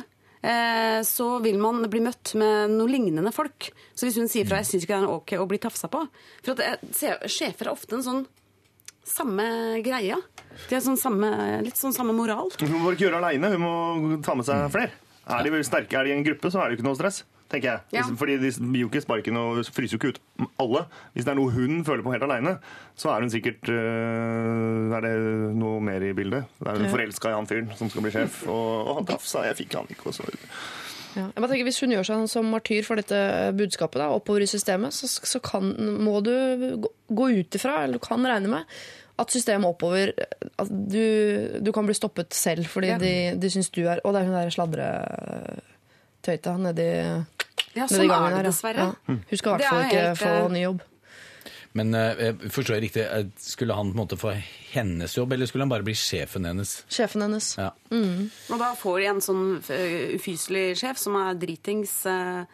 [1.08, 3.70] så vil man bli møtt med noe lignende folk.
[3.96, 6.02] Så hvis hun sier fra 'jeg syns ikke det er ok å bli tafsa på'
[6.44, 8.26] For at jeg Sjefer er ofte en sånn
[9.04, 10.16] samme greia.
[10.68, 11.30] De har sånn samme,
[11.64, 12.50] litt sånn samme moral.
[12.60, 14.92] Hun må ikke gjøre det aleine, hun må ta med seg flere.
[15.28, 17.22] Er de sterke, er de i en gruppe, så er det jo ikke noe stress.
[17.52, 17.80] Tenker jeg.
[17.92, 18.02] Ja.
[18.18, 20.84] Fordi de gir jo ikke sparken og fryser jo ikke ut alle.
[21.14, 22.56] Hvis det er noe hun føler på helt aleine,
[22.98, 25.12] så er hun sikkert øh, Er det
[25.58, 26.48] noe mer i bildet?
[26.60, 29.44] Det er hun forelska i han fyren som skal bli sjef, og, og han tafsa,
[29.50, 30.28] jeg fikk han ikke, og så
[31.14, 31.28] Ja.
[31.30, 33.18] Jeg bare tenker, Hvis hun gjør seg som martyr for dette
[33.54, 35.68] budskapet da, oppover i systemet, så, så kan,
[36.02, 36.32] må du
[36.82, 38.64] gå- gå ut ifra, eller du kan regne med,
[39.22, 40.10] at systemet oppover
[40.58, 42.98] at du, du kan bli stoppet selv fordi Ja.
[42.98, 44.50] de, de syns du er Og det er hun der
[46.24, 46.88] sladretøyta nedi,
[47.74, 48.42] Ja, nedi sånn gangen er her.
[48.42, 48.50] det ja.
[48.50, 48.84] dessverre.
[48.88, 49.14] Ja.
[49.30, 50.82] Hun skal i hvert fall ikke helt, få eh, ny jobb.
[51.74, 54.34] Men eh, jeg forstår jeg riktig, eh, skulle han på en måte få
[54.74, 56.84] hennes jobb, eller skulle han bare bli sjefen hennes?
[56.88, 57.56] Sjefen hennes.
[57.58, 57.72] Ja.
[57.90, 59.44] Og da får de en sånn
[60.14, 62.44] ufyselig sjef som er dritings eh,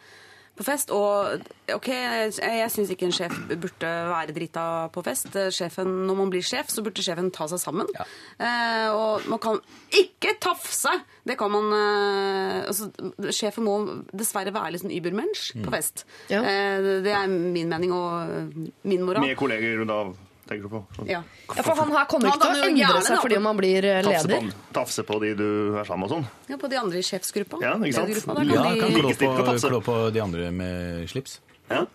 [0.57, 0.91] på fest.
[0.95, 1.41] Og
[1.75, 5.35] OK, jeg, syns ikke en sjef burde være drita på fest.
[5.55, 7.89] Sjefen, når man blir sjef, så burde sjefen ta seg sammen.
[7.97, 8.07] Ja.
[8.41, 9.61] Eh, og man kan
[9.97, 10.93] ikke tafse!
[11.27, 12.89] Det kan man eh, altså,
[13.29, 13.77] Sjefen må
[14.09, 16.05] dessverre være litt sånn übermensch på fest.
[16.33, 16.41] Ja.
[16.41, 19.25] Eh, det er min mening og min moral.
[19.25, 20.03] Med kolleger, da
[20.51, 20.81] tenker du på?
[20.97, 21.07] Sånn.
[21.09, 21.21] Ja.
[21.47, 24.01] Ja, for han her kommer ikke til å endre seg fordi om han blir eh,
[24.03, 24.51] Tafse leder.
[24.51, 25.47] på, tafse på de du
[25.79, 26.27] er sammen med og sånn.
[26.51, 27.61] ja, på de andre i sjefsgruppa.
[27.63, 28.11] Ja, ikke sant?
[28.11, 31.39] Ledergruppa, Ja, kan klå på, klå på de andre med slips.
[31.71, 31.85] Ja.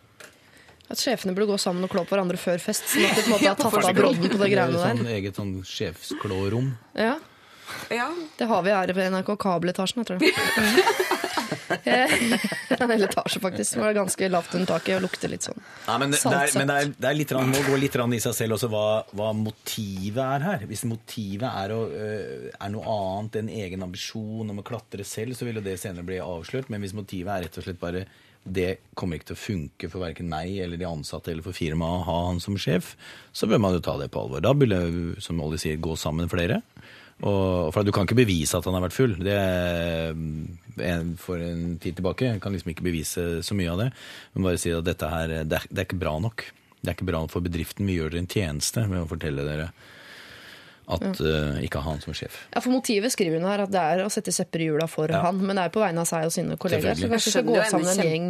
[0.86, 2.84] At sjefene burde gå sammen og klå på hverandre før fest.
[2.92, 5.41] Sånn at de på en måte har tatt av brodden på det greiene Sånn eget
[5.41, 6.68] sånn sjefsklårom.
[6.95, 7.16] Ja,
[7.91, 8.04] Ja.
[8.38, 11.16] Det har vi her ved NRK Kabeletasjen, jeg tror jeg.
[12.76, 13.76] En hel etasje, faktisk.
[13.76, 16.53] Det var ganske lavt under taket og lukter litt sånn Ja, men det, det, er,
[16.59, 18.87] men det, er, det er litt, rann må gå litt i seg selv også hva,
[19.17, 20.67] hva motivet er her.
[20.68, 25.37] Hvis motivet er, å, øh, er noe annet enn egen ambisjon om å klatre selv,
[25.38, 26.71] så vil jo det senere bli avslørt.
[26.72, 28.07] Men hvis motivet er rett og slett bare
[28.47, 32.03] det kommer ikke til å funke for verken meg eller de ansatte eller for firmaet
[32.03, 32.93] å ha han som sjef,
[33.34, 34.45] så bør man jo ta det på alvor.
[34.45, 34.83] Da bør det,
[35.25, 36.61] som Olli sier, gå sammen flere.
[37.25, 39.14] Og, for du kan ikke bevise at han har vært full.
[39.25, 40.13] Det er
[41.22, 43.91] For en tid tilbake jeg kan liksom ikke bevise så mye av det.
[44.34, 46.45] Men bare si at dette her, det er, det er ikke bra nok.
[46.83, 47.88] Det er ikke bra for bedriften.
[47.88, 49.71] Vi gjør dere en tjeneste med å fortelle dere
[50.87, 52.37] at uh, ikke ha han som sjef.
[52.54, 55.11] Ja, for Motivet skriver hun her at det er å sette sepper i hjula for
[55.11, 55.25] Ja.
[55.25, 56.95] han, men det er på vegne av seg og sine kolleger.
[56.95, 58.29] Så kanskje skal gå sammen en gjeng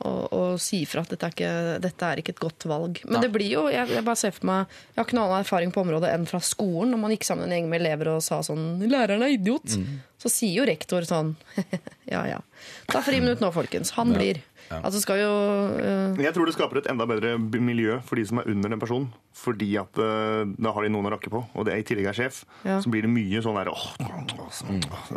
[0.00, 1.52] og, og si fra at dette er, ikke,
[1.84, 2.98] dette er ikke et godt valg.
[3.06, 5.46] Men det blir jo, jeg, jeg bare ser for meg Jeg har ikke noen annen
[5.46, 8.20] erfaring på området enn fra skolen, når man gikk sammen en gjeng med elever og
[8.26, 9.78] sa sånn 'Læreren er idiot'.
[10.18, 11.36] Så sier jo rektor sånn
[12.14, 12.42] Ja ja.
[12.90, 13.94] Ta friminutt nå, folkens.
[13.98, 14.42] Han blir.
[14.70, 15.34] Altså skal jo
[15.76, 16.16] Uh...
[16.22, 19.10] Jeg tror det skaper et enda bedre miljø for de som er under den personen.
[19.36, 22.16] Fordi at uh, da har de noen å rakke på, og det i tillegg er
[22.16, 22.42] sjef.
[22.66, 22.80] Ja.
[22.82, 24.34] Så blir det mye sånn der åh, åh,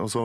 [0.04, 0.24] og, så,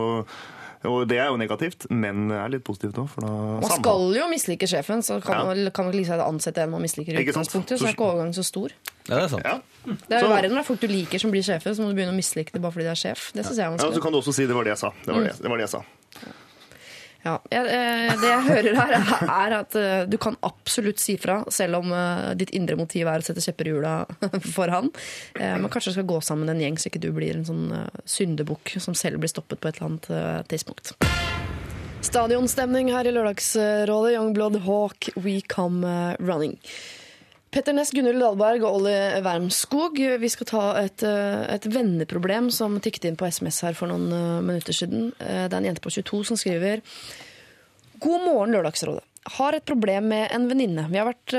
[0.90, 4.68] og det er jo negativt, men det er litt positivt òg, Man skal jo mislike
[4.70, 5.44] sjefen, så kan Ja.
[5.48, 7.78] man kan vel like seg ansette en man misliker i utgangspunktet.
[7.80, 8.74] Så er ikke overgangen så stor.
[9.08, 9.44] Ja, det er sant.
[9.44, 9.58] Ja.
[9.84, 11.92] Det er jo verre når det er folk du liker som blir sjefer, så må
[11.92, 13.28] du begynne å mislike det bare fordi du er sjef.
[13.36, 14.92] Det synes jeg er ja, så kan du også si det var det jeg sa.
[15.04, 15.84] Det var det, det, var det jeg sa.
[17.24, 18.94] Ja, eh, det jeg hører her,
[19.24, 23.22] er at eh, du kan absolutt si fra, selv om eh, ditt indre motiv er
[23.22, 23.94] å sette kjepper i hjula
[24.56, 24.90] for han.
[25.40, 27.64] Men kanskje du skal gå sammen en gjeng, så ikke du blir en sånn
[28.04, 30.92] syndebukk som selv blir stoppet på et eller annet tidspunkt.
[32.04, 34.12] Stadionstemning her i Lørdagsrådet.
[34.18, 35.88] Youngblood Hawk, We Come
[36.20, 36.58] Running.
[37.54, 40.00] Petter Næss, Gunhild Dahlberg og Olli Wermskog.
[40.18, 44.10] Vi skal ta et, eh, et venneproblem som tikket inn på SMS her for noen
[44.10, 45.12] eh, minutter siden.
[45.20, 46.82] Eh, Det er en jente på 22 som skriver
[48.00, 49.04] God morgen, Lørdagsrådet.
[49.38, 50.88] Har et problem med en venninne.
[50.90, 51.32] Vi har vært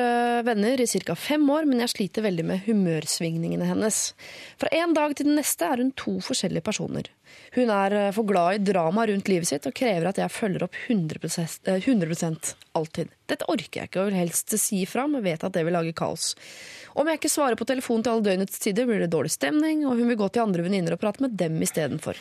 [0.47, 1.13] venner i ca.
[1.13, 4.13] fem år, men jeg sliter veldig med humørsvingningene hennes.
[4.57, 7.11] Fra en dag til den neste er hun to forskjellige personer.
[7.55, 10.65] Hun er eh, for glad i drama rundt livet sitt og krever at jeg følger
[10.67, 11.19] opp 100,
[11.65, 13.09] eh, 100 alltid.
[13.27, 15.93] Dette orker jeg ikke og vil helst si fra, men vet at det vil lage
[15.97, 16.33] kaos.
[16.95, 19.97] Om jeg ikke svarer på telefonen til alle døgnets tider, blir det dårlig stemning, og
[19.99, 22.15] hun vil gå til andre venninner og prate med dem istedenfor.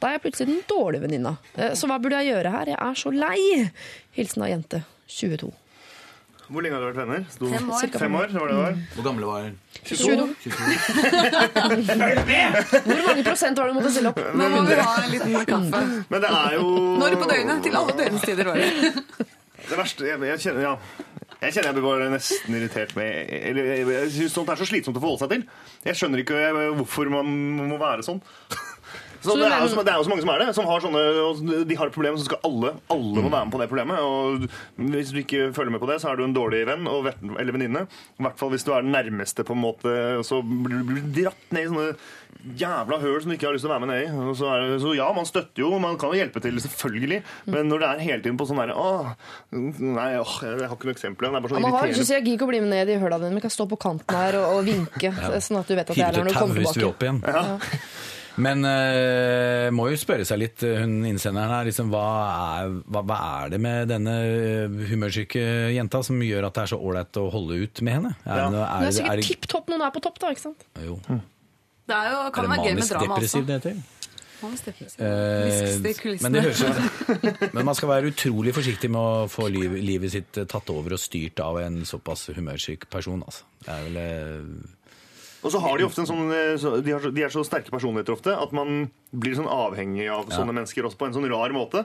[0.00, 1.36] Da er jeg plutselig den dårlige venninna.
[1.56, 2.72] Eh, Så hva burde jeg gjøre her?
[2.74, 3.70] Jeg er så lei!
[4.16, 5.52] Hilsen av jente 22.
[6.46, 7.22] Hvor lenge har dere vært venner?
[7.32, 7.86] Sto- Fem år.
[7.98, 8.76] Fem år, var det var.
[8.94, 9.54] Hvor gamle var dere?
[9.86, 10.26] 22.
[12.86, 14.20] Hvor mange prosent var det du måtte stille opp?
[14.38, 15.82] Nå må vi ha en liten kaffe.
[16.12, 16.68] Men det er jo
[17.02, 17.62] Når på døgnet?
[17.66, 18.50] Til alle døgnets tider.
[18.50, 19.26] var det.
[19.66, 20.74] Det verste Jeg, jeg kjenner ja.
[21.42, 23.08] Jeg kjenner jeg blir bare nesten irritert med
[23.50, 25.42] Eller jeg, syns sånt er så slitsomt å forholde seg til.
[25.90, 26.38] Jeg skjønner ikke
[26.78, 27.26] hvorfor man
[27.72, 28.22] må være sånn.
[29.22, 30.54] Så Så det, er jo, så- det er jo så mange som er det.
[30.54, 33.52] Som har sånne, og de har et problem, så skal alle alle må være med
[33.54, 33.98] på det problemet.
[34.00, 34.48] Og
[34.78, 37.22] Hvis du ikke følger med på det, så er du en dårlig venn og vet-
[37.40, 37.86] eller venninne.
[38.18, 39.96] I hvert fall hvis du er den nærmeste, på en måte.
[40.24, 41.96] Så blir du dratt ned i sånne
[42.56, 44.28] jævla høl som du ikke har lyst til å være med ned i.
[44.30, 47.22] Og så, er det, så ja, man støtter jo, man kan jo hjelpe til, selvfølgelig.
[47.46, 49.14] Men når det er hele tiden på sånn derre Åh,
[49.52, 51.26] nei, åh, jeg har ikke noe eksempel.
[51.26, 52.70] Det er bare Ja, sånn man har ikke så jeg gidder ikke å bli med
[52.70, 55.10] ned i høla dine, men kan stå på kanten her og, og vinke,
[55.42, 56.94] sånn at du vet at det er der når du kommer hvis du vil tilbake.
[56.94, 57.80] opp igjen.
[58.42, 62.02] Men uh, må jo spørre seg litt, eh, hun innsenderen her, liksom, hva,
[62.60, 65.40] er, hva, hva er det med denne eh, humørsyke
[65.72, 68.12] jenta som gjør at det er så ålreit å holde ut med henne?
[68.26, 68.50] Er Ja.
[68.52, 70.32] det, er er det, sikkert er tipp topp når hun er på topp, da.
[70.36, 70.66] ikke sant?
[70.84, 70.98] jo.
[71.86, 73.14] Det er jo, Er kan det være gøy med drama også.
[73.14, 73.84] depressiv det heter?
[75.00, 79.78] Eh, men, det høres, ut- men man skal være utrolig forsiktig med å få liv,
[79.80, 83.22] livet sitt tatt over og styrt av en såpass humørsyk person.
[83.24, 83.46] Altså.
[83.64, 83.96] Det er vel
[85.46, 88.16] Og så har de ofte en sånn eh, de, har, de er så sterke personligheter
[88.16, 91.84] ofte at man blir sånn avhengig av sånne mennesker også på en sånn rar måte.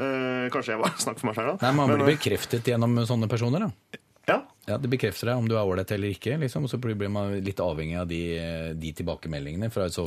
[0.00, 1.56] Eh, kanskje jeg bare snakker for meg selv da.
[1.66, 3.66] Nei, Man blir Men, bekreftet gjennom sånne personer.
[3.68, 4.00] da.
[4.32, 4.38] ja.
[4.70, 6.36] Ja, Det bekrefter deg om du er ålreit eller ikke.
[6.40, 8.22] liksom, og Så blir man litt avhengig av de,
[8.78, 10.06] de tilbakemeldingene fra et så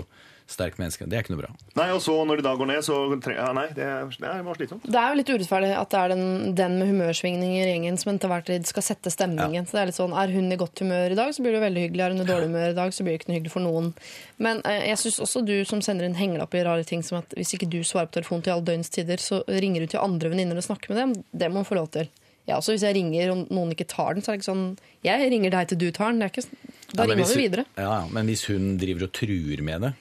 [0.50, 1.08] sterkt menneske.
[1.10, 1.50] Det er ikke noe bra.
[1.80, 2.96] Nei, og så når de da går ned, så
[3.34, 4.86] ja, Nei, det er, det bare slitsomt.
[4.86, 6.26] Det er jo litt urettferdig at det er den,
[6.58, 9.66] den med humørsvingninger i gjengen som til hver tid skal sette stemningen.
[9.66, 11.64] Så det Er litt sånn, er hun i godt humør i dag, så blir det
[11.66, 12.04] veldig hyggelig.
[12.06, 13.90] Er hun i dårlig humør i dag, så blir det ikke noe hyggelig for noen.
[14.38, 17.34] Men eh, jeg syns også du som sender inn hengelapper i rare ting som at
[17.38, 20.30] hvis ikke du svarer på telefonen til alle døgns tider, så ringer du til andre
[20.34, 21.18] venninner og snakker med dem.
[21.34, 22.12] Det må hun få lov til.
[22.46, 24.66] Ja, også Hvis jeg ringer og noen ikke tar den, så er det ikke sånn
[25.02, 26.20] Jeg ringer deg til du tar den.
[26.22, 27.64] Det er ikke, da Ja, ringer vi videre.
[27.74, 29.94] Ja, ja, Men hvis hun driver og truer med det,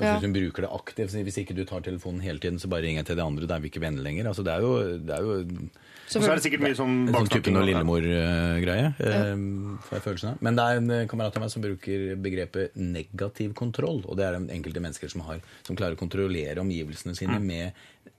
[0.00, 0.14] Ja.
[0.16, 3.02] hvis hun bruker det aktivt Hvis ikke du tar telefonen hele tiden, så bare ringer
[3.02, 3.46] jeg til de andre.
[3.46, 4.24] Da er vi ikke venner lenger.
[4.30, 5.70] Altså, det er jo, det er jo en
[6.12, 8.94] Og så er det sikkert mye sånn sånn baksnakking noe og- Lillemor-greie.
[8.98, 9.20] Ja.
[9.92, 10.38] jeg følelsen av.
[10.40, 14.02] Men det er en eh, kamerat av meg som bruker begrepet negativ kontroll.
[14.08, 17.46] Og det er det enkelte mennesker som, har, som klarer å kontrollere omgivelsene sine Mm.
[17.46, 17.72] med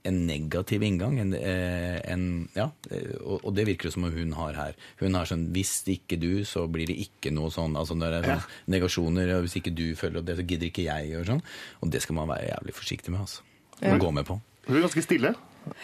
[0.04, 1.20] en negativ inngang.
[1.20, 4.76] En, eh, en, ja, eh, og, det virker det som om hun har her.
[5.00, 7.78] Hun har sånn 'hvis ikke du, så blir det ikke noe sånn'.
[7.78, 9.36] altså når det er sånn Negasjoner.
[9.38, 11.20] og 'Hvis ikke du føler opp det, så gidder ikke jeg'.
[11.20, 11.42] Og sånn.
[11.82, 13.22] Og det skal man være jævlig forsiktig med.
[13.22, 13.42] altså.
[13.82, 13.98] Ja.
[13.98, 14.40] gå med på.
[14.68, 15.36] Hun er ganske stille.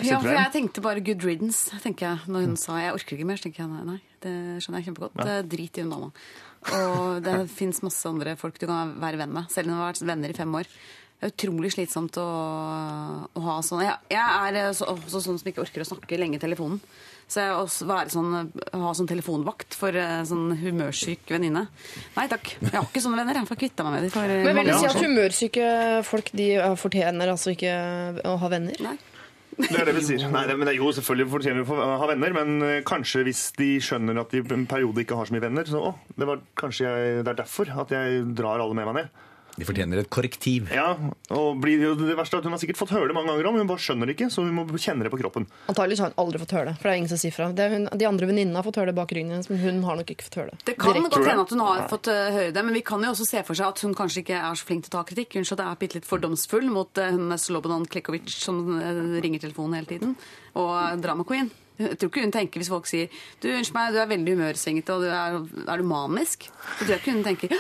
[0.04, 2.20] Ja, for jeg tenkte bare good riddance, tenker jeg.
[2.28, 5.16] Når hun sa jeg orker ikke mer, så tenker jeg nei, det skjønner jeg kjempegodt.
[5.16, 6.12] Det Drit i hun dama.
[6.76, 9.94] Og det fins masse andre folk du kan være venn med, selv om du har
[9.94, 10.68] vært venner i fem år.
[11.20, 12.26] Det er utrolig slitsomt å,
[13.28, 16.40] å ha sånn Jeg, jeg er så, også sånn som ikke orker å snakke lenge
[16.40, 16.80] i telefonen.
[17.30, 18.32] Så jeg også være sånn,
[18.72, 21.68] ha sånn telefonvakt for eh, sånn humørsyk venninne.
[22.16, 22.56] Nei takk.
[22.64, 23.38] Jeg har ikke sånne venner.
[23.38, 24.14] Jeg får kvitta meg med dem.
[24.16, 25.68] For Men vil du si at humørsyke
[26.08, 27.76] folk de eh, fortjener altså ikke
[28.26, 28.82] å ha venner?
[28.88, 28.96] Nei.
[29.60, 30.24] Det er det vi sier.
[30.32, 33.74] Nei, men det jo selvfølgelig fortjener de å ha venner, men eh, kanskje hvis de
[33.84, 36.42] skjønner at de i en periode ikke har så mye venner, så å, det var
[36.58, 39.26] kanskje jeg, det er derfor at jeg drar alle med meg ned.
[39.60, 40.70] De fortjener et korrektiv.
[40.72, 40.94] Ja,
[41.36, 43.50] og blir, jo det verste er at Hun har sikkert fått høre det mange ganger
[43.50, 45.48] om, men hun bare skjønner det ikke, så hun må kjenne det på kroppen.
[45.72, 46.76] Antakeligvis har hun aldri fått høre det.
[46.80, 47.50] For det er ingen som sier fra.
[47.56, 49.84] Det er hun, de andre venninnene har fått høre det bak ryggen hennes, men hun
[49.88, 50.64] har nok ikke fått høre det.
[50.72, 53.14] Det kan godt hende at hun har fått eh, høre det, men vi kan jo
[53.14, 55.40] også se for seg at hun kanskje ikke er så flink til å ta kritikk.
[55.40, 59.92] Hun er bitte litt fordomsfull mot uh, hun Slobodan Klekovic som eh, ringer telefonen hele
[59.92, 60.16] tiden,
[60.60, 61.52] og drama queen.
[61.80, 63.08] Jeg tror ikke hun tenker hvis folk sier
[63.40, 66.50] du, unnskyld meg, du er veldig humørsvingete og du er, er du manisk.
[66.50, 67.60] Jeg tror ikke hun tenker «Hå!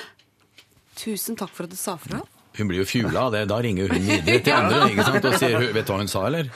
[0.99, 2.21] Tusen takk for at du sa fra.
[2.57, 3.45] Hun blir jo fjula av det.
[3.51, 5.29] Da ringer hun videre til andre ikke sant?
[5.29, 6.49] og sier 'vet du hva hun sa', eller?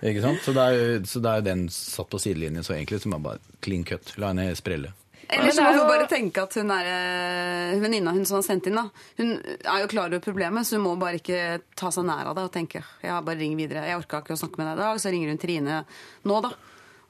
[0.00, 0.40] Ikke sant?
[0.46, 3.14] Så det er jo så det er jo den satt på sidelinjen, så egentlig som
[3.18, 4.14] er bare clean cut.
[4.16, 4.94] La henne sprelle.
[5.30, 8.66] Eller så må hun bare tenke at hun er eh, venninna hun som har sendt
[8.66, 8.88] inn, da.
[9.20, 12.34] Hun er jo klar over problemet, så hun må bare ikke ta seg nær av
[12.38, 13.84] det og tenke ja, bare ring videre.
[13.86, 15.84] Jeg orka ikke å snakke med deg i dag, så ringer hun Trine
[16.26, 16.50] nå, da.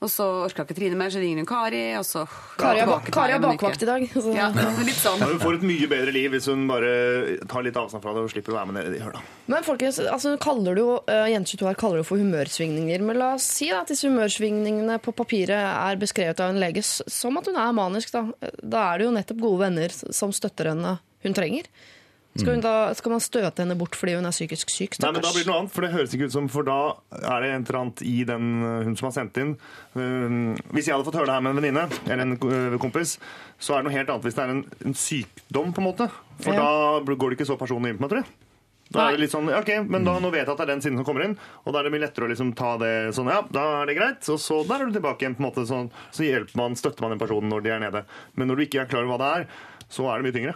[0.01, 2.23] Og så orka ikke Trine mer, så ringer hun Kari, og så
[2.57, 4.07] Kari har, bakvakt i dag.
[4.15, 4.33] Så.
[4.33, 4.47] Ja,
[4.81, 5.21] litt sånn.
[5.21, 6.93] Ja, Hun får et mye bedre liv hvis hun bare
[7.51, 9.21] tar litt avstand fra det og slipper å være med nede i høla.
[9.53, 13.05] Men folkens, altså, kaller du uh, Jente 22 her kaller du for humørsvingninger.
[13.05, 16.85] Men la oss si da, at disse humørsvingningene på papiret er beskrevet av en lege
[16.87, 18.17] som at hun er manisk.
[18.17, 18.25] Da,
[18.65, 20.97] da er det jo nettopp gode venner som støtter henne
[21.27, 21.69] hun trenger.
[22.41, 24.99] Skal, hun da, skal man støte henne bort fordi hun er psykisk syk?
[25.03, 26.79] Nei, men Da blir det noe annet, for det høres ikke ut som For da
[27.21, 29.55] er det et eller annet i den uh, hun som har sendt inn
[29.95, 33.17] Um, Hvis jeg hadde fått høre det her med en venninne eller en uh, kompis,
[33.59, 36.07] så er det noe helt annet hvis det er en, en sykdom, på en måte.
[36.45, 36.63] For Ja.
[37.03, 38.31] da går det ikke så personlig inn på meg, tror jeg.
[38.91, 40.81] Da er det litt sånn, ok, men da, Nå vet jeg at det er den
[40.83, 43.29] siden som kommer inn, og da er det mye lettere å liksom ta det sånn
[43.31, 44.31] Ja, da er det greit.
[44.35, 45.37] Og så der er du tilbake igjen.
[45.39, 48.03] på en måte sånn, Så hjelper man, støtter man den personen når de er nede.
[48.35, 49.47] Men når du ikke er klar over hva det er,
[49.91, 50.55] så er det mye tyngre.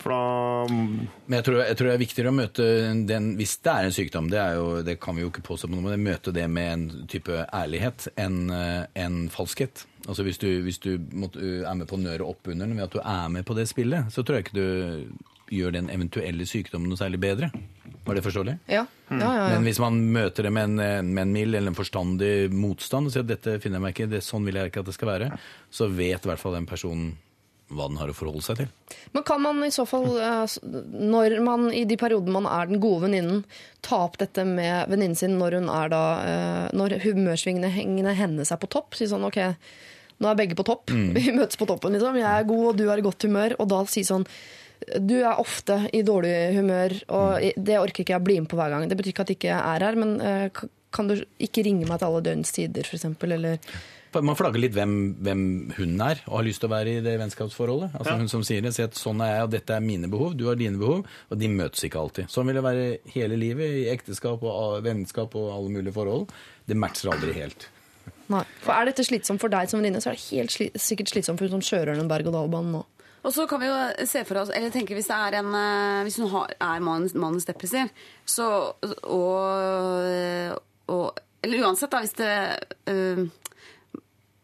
[0.00, 2.68] For da Men jeg tror, jeg tror det er viktigere å møte
[3.08, 4.30] den hvis det er en sykdom.
[4.32, 6.72] Det, er jo, det kan vi jo ikke påstå på noe, men møte det med
[6.72, 9.84] en type ærlighet enn eh, en falskhet.
[10.04, 12.88] Altså Hvis du, hvis du måtte, er med på å nøre opp under den ved
[12.88, 16.46] at du er med på det spillet, så tror jeg ikke du gjør den eventuelle
[16.48, 17.50] sykdommen noe særlig bedre.
[18.04, 18.54] Var det forståelig?
[18.68, 18.84] Ja.
[19.08, 19.44] Ja, ja, ja.
[19.54, 23.14] Men hvis man møter det med en, med en mild eller en forstandig motstand og
[23.14, 25.10] sier at dette finner jeg meg ikke, det, sånn vil jeg ikke at det skal
[25.12, 25.30] være,
[25.72, 27.14] så vet i hvert fall den personen
[27.72, 28.96] hva den har å forholde seg til.
[29.16, 32.82] Men kan man i så fall, eh, når man i de periodene man er den
[32.82, 33.44] gode venninnen,
[33.84, 38.60] ta opp dette med venninnen sin når hun er da eh, Når humørsvingningene hennes er
[38.60, 38.98] på topp?
[38.98, 39.40] Si sånn OK,
[40.20, 40.92] nå er begge på topp.
[41.16, 42.20] Vi møtes på toppen, liksom.
[42.20, 43.56] Jeg er god, og du er i godt humør.
[43.58, 44.28] Og da si sånn
[45.00, 48.72] du er ofte i dårlig humør, og det orker ikke jeg bli med på hver
[48.74, 48.82] gang.
[48.90, 50.64] Det betyr ikke at jeg ikke er her, men eh,
[50.94, 53.06] kan du ikke ringe meg til alle døgnets tider, f.eks.?
[53.24, 53.60] Eller
[54.22, 55.44] Man flagger litt hvem, hvem
[55.78, 57.96] hun er, og har lyst til å være i det vennskapsforholdet.
[57.98, 60.36] Altså Hun som sier det, sier at sånn er jeg, og dette er mine behov,
[60.38, 62.30] du har dine behov, og de møtes ikke alltid.
[62.32, 66.30] Sånn vil det være hele livet, i ekteskap og vennskap og alle mulige forhold.
[66.68, 67.68] Det matcher aldri helt.
[68.32, 68.42] Nei.
[68.64, 71.40] For er dette slitsomt for deg som venninne, så er det helt sli sikkert slitsomt
[71.40, 72.82] for hun som kjører den berg-og-dal-banen nå.
[73.24, 73.76] Og så kan vi jo
[74.08, 77.48] se for oss, eller tenke hvis det er en eh, Hvis hun har, er mannens
[77.48, 77.88] depressiv,
[78.28, 78.48] så
[78.84, 80.58] og,
[80.92, 82.34] og Eller uansett, da, hvis det
[82.92, 83.24] eh,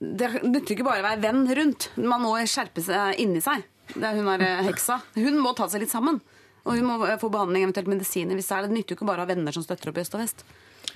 [0.00, 1.90] Det nytter ikke bare å være venn rundt.
[2.00, 3.66] Man må skjerpe seg inni seg.
[3.92, 4.96] Det er hun er eh, heksa.
[5.18, 6.16] Hun må ta seg litt sammen.
[6.64, 8.34] Og hun må eh, få behandling, eventuelt medisiner.
[8.38, 10.02] Hvis det er det, nytter jo ikke bare å ha venner som støtter opp i
[10.04, 10.38] øst og vest.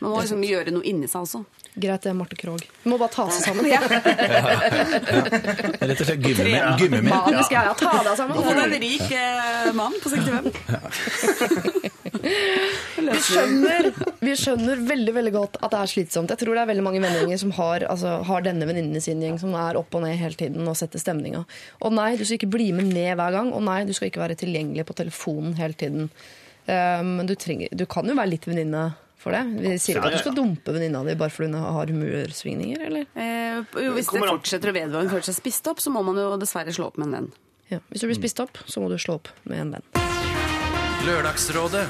[0.01, 1.41] Man må liksom gjøre noe inni seg også.
[1.75, 2.65] Greit, det er Marte Krogh.
[2.83, 3.67] Du må bare ta seg sammen.
[3.69, 3.81] ja.
[5.85, 6.79] Rett og slett gummimenn.
[6.81, 7.13] gummimenn.
[7.13, 8.37] Manisk er ja, ta deg sammen.
[8.41, 10.49] Og en rik eh, mann på 65.
[12.25, 13.89] Vi skjønner,
[14.25, 16.33] vi skjønner veldig veldig godt at det er slitsomt.
[16.33, 19.23] Jeg tror det er veldig mange vennegjenger som har, altså, har denne venninnen i sin
[19.23, 21.45] gjeng som er opp og ned hele tiden og setter stemninga.
[21.85, 23.53] Og nei, du skal ikke bli med ned hver gang.
[23.55, 26.11] Og nei, du skal ikke være tilgjengelig på telefonen hele tiden.
[26.65, 28.87] Um, Men du, trenger, du kan jo være litt venninne
[29.21, 29.43] for det.
[29.61, 33.07] Vi sier ikke at du skal dumpe venninna di bare fordi hun har humørsvingninger, eller?
[33.17, 36.21] Eh, jo, hvis det fortsetter å vedvare hun føler seg spist opp, så må man
[36.21, 37.31] jo dessverre slå opp med en venn.
[37.73, 37.81] Ja.
[37.93, 40.14] Hvis du blir spist opp, så må du slå opp med en venn.
[41.05, 41.85] Lørdagsrådet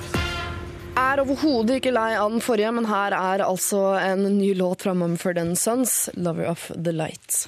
[0.98, 4.94] er overhodet ikke lei av den forrige, men her er altså en ny låt fra
[4.94, 7.44] Mumford Sons, 'Lover of the Light'.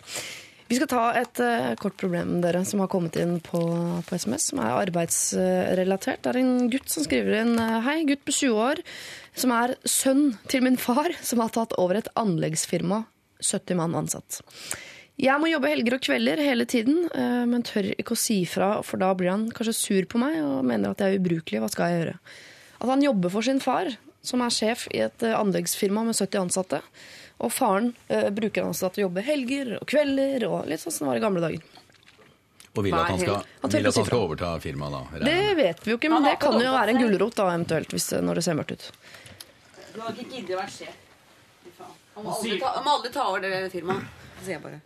[0.66, 3.60] Vi skal ta et uh, kort problem dere, som har kommet inn på,
[4.06, 6.22] på SMS, som er arbeidsrelatert.
[6.22, 8.82] Det er en gutt som skriver inn eh, Hei, gutt på 20 år,
[9.34, 13.04] som er sønn til min far, som har tatt over et anleggsfirma.
[13.42, 14.40] 70 mann ansatt.
[15.16, 18.82] Jeg må jobbe helger og kvelder hele tiden, eh, men tør ikke å si fra,
[18.84, 21.62] for da blir han kanskje sur på meg og mener at jeg er ubrukelig.
[21.62, 22.16] Hva skal jeg gjøre?
[22.76, 23.88] At han jobber for sin far,
[24.20, 26.82] som er sjef i et eh, anleggsfirma med 70 ansatte.
[27.40, 31.06] Og faren eh, bruker han til å jobbe helger og kvelder, og litt sånn som
[31.06, 31.64] det var i gamle dager.
[32.76, 35.00] Og vil at han skal, Han vil at han skal overta firmaet da?
[35.14, 37.96] regner Det vet vi jo ikke, men det kan jo være en gulrot da, eventuelt,
[37.96, 38.90] hvis, når det ser mørkt ut.
[39.94, 41.00] Du har ikke giddet å være sjef.
[42.18, 44.12] Han må aldri ta, han må aldri ta over det firmaet.
[44.36, 44.82] Det sier jeg bare.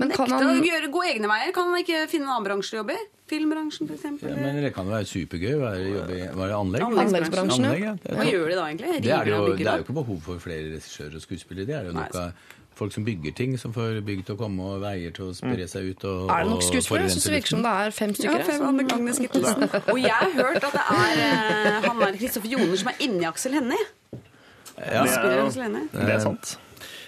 [0.00, 1.52] Men kan å han gjøre, gå egne veier.
[1.54, 3.02] Kan han ikke finne en annen bransje å jobbe i?
[3.32, 4.32] Filmbransjen, eksempel.
[4.32, 6.86] Ja, men det kan jo være supergøy å jobbe i var det anlegg.
[6.88, 7.68] Anleggsbransjen.
[7.68, 7.92] Anlegg, ja.
[8.16, 8.96] Hva gjør de da, egentlig?
[9.04, 11.68] det, er det, jo, det er jo ikke behov for flere regissører og skuespillere.
[11.68, 12.50] Det er jo nok av
[12.82, 15.68] folk som bygger ting, som får bygg til å komme, og veier til å spre
[15.70, 16.04] seg ut.
[16.08, 17.06] Og, Er det nok skuespillere?
[17.08, 18.44] Jeg syns det virker som det er fem Ja, stykker.
[18.48, 19.82] fem så- andre.
[19.92, 23.24] Og jeg har hørt at det er eh, han der Kristoffer Joner som er inni
[23.28, 23.86] Aksel Hennie.
[24.12, 25.04] Ja.
[25.04, 26.56] Det er, det er sant.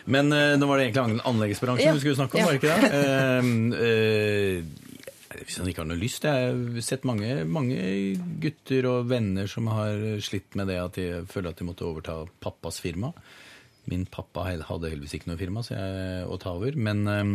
[0.07, 1.93] Men uh, nå var det egentlig an- anleggsbransjen Ja.
[1.97, 2.47] vi skulle snakke om, Ja.
[2.47, 2.91] var det ikke det?
[2.95, 3.45] Uh,
[3.85, 7.77] uh, hvis han ikke har noe lyst Jeg har sett mange, mange
[8.41, 12.21] gutter og venner som har slitt med det at de føler at de måtte overta
[12.41, 13.11] pappas firma.
[13.91, 17.35] Min pappa hadde heldigvis ikke noe firma så jeg, å ta over, men eh,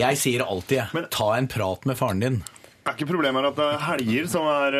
[0.00, 2.40] jeg sier alltid Men- ta en prat med faren din.
[2.86, 4.70] Er ikke problemet at det er helger som er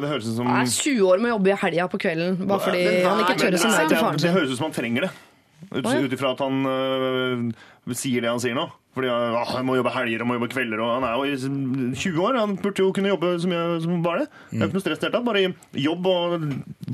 [0.00, 2.38] Det høres ut som Jeg er 20 år med å jobbe i helga på kvelden,
[2.48, 4.26] bare fordi Men- han ikke tør å si nei til faren sin.
[4.28, 5.10] det høres ut som han trenger det.
[5.68, 8.66] Ut ifra at han øh, sier det han sier nå.
[8.94, 10.82] Fordi ah, Han må jobbe helger og må jobbe kvelder.
[10.82, 12.38] og Han er jo i 20 år.
[12.42, 14.28] Han burde jo kunne jobbe så mye som bare det.
[14.50, 15.12] Det er jo ikke noe stress i.
[15.30, 15.44] Bare
[15.86, 16.46] jobb og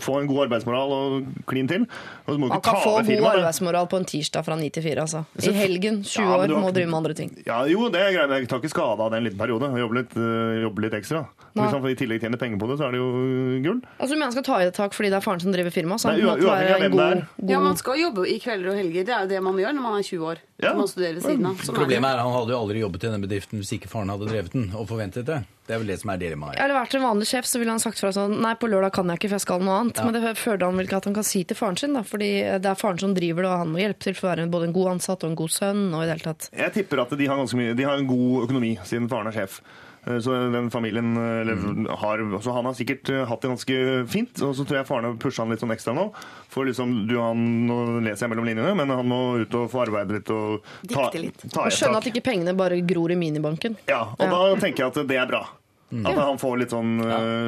[0.05, 1.89] få en god arbeidsmoral og klin til.
[2.27, 4.61] Og så må Han ikke kan ta få god firma, arbeidsmoral på en tirsdag fra
[4.61, 5.07] 9 til 4.
[5.07, 5.25] Altså.
[5.41, 7.33] I helgen, 20 Ja, år, har må drive med andre ting.
[7.47, 8.29] Ja, jo, det er greit.
[8.29, 9.73] men Jeg tar ikke skade av det en liten periode.
[9.73, 11.25] Jobbe jobber litt, øh, litt ekstra.
[11.57, 13.81] Og Hvis han i tillegg tjener penger på det, så er det jo øh, gull.
[13.99, 15.97] Altså, men han skal ta i det tak fordi det er faren som driver firma?
[15.97, 18.27] Så Nei, på en måte uavhengig av hvem god, det god Ja, man skal jobbe
[18.29, 19.07] i kvelder og helger.
[19.09, 20.43] Det er jo det man gjør når man er 20 år.
[20.63, 20.71] Ja.
[20.73, 21.59] Man studerer ved siden av.
[21.61, 21.81] Sånn er.
[21.83, 24.29] Problemet er at han hadde jo aldri jobbet i denne bedriften hvis ikke faren hadde
[24.31, 25.43] drevet den og forventet det.
[25.67, 26.57] Det er vel det som er dilemmaet.
[26.57, 26.65] her.
[26.65, 29.11] Eller vært en vanlig sjef, så ville han sagt fra sånn Nei, på lørdag kan
[29.11, 30.01] jeg ikke, for jeg skal noe annet.
[30.07, 32.05] Men det føler han vel ikke at han kan si til faren sin, da.
[32.07, 32.31] Fordi
[32.63, 34.71] det er faren som driver det, og han må hjelpe til for å være både
[34.71, 35.83] en god ansatt og en god sønn.
[35.93, 36.49] og i det hele tatt.
[36.57, 39.61] Jeg tipper at de har, mye, de har en god økonomi, siden faren er sjef.
[40.07, 41.57] Eh, Så den familien eh, eller,
[41.97, 44.43] har, så Han har sikkert eh, hatt det ganske fint.
[44.43, 46.09] Og så tror jeg faren har pusha han litt sånn ekstra nå.
[46.53, 49.85] For liksom, du, han, Nå leser jeg mellom linjene, men han må ut og få
[49.87, 51.47] arbeide litt og ta, Dikte litt.
[51.53, 53.77] ta Og skjønne at ikke pengene bare gror i minibanken.
[53.91, 55.45] Ja, og da tenker jeg at det er bra.
[55.87, 56.97] At han får litt sånn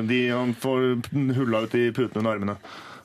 [0.06, 0.84] de, Han får
[1.34, 2.54] hulla ut i putene under armene.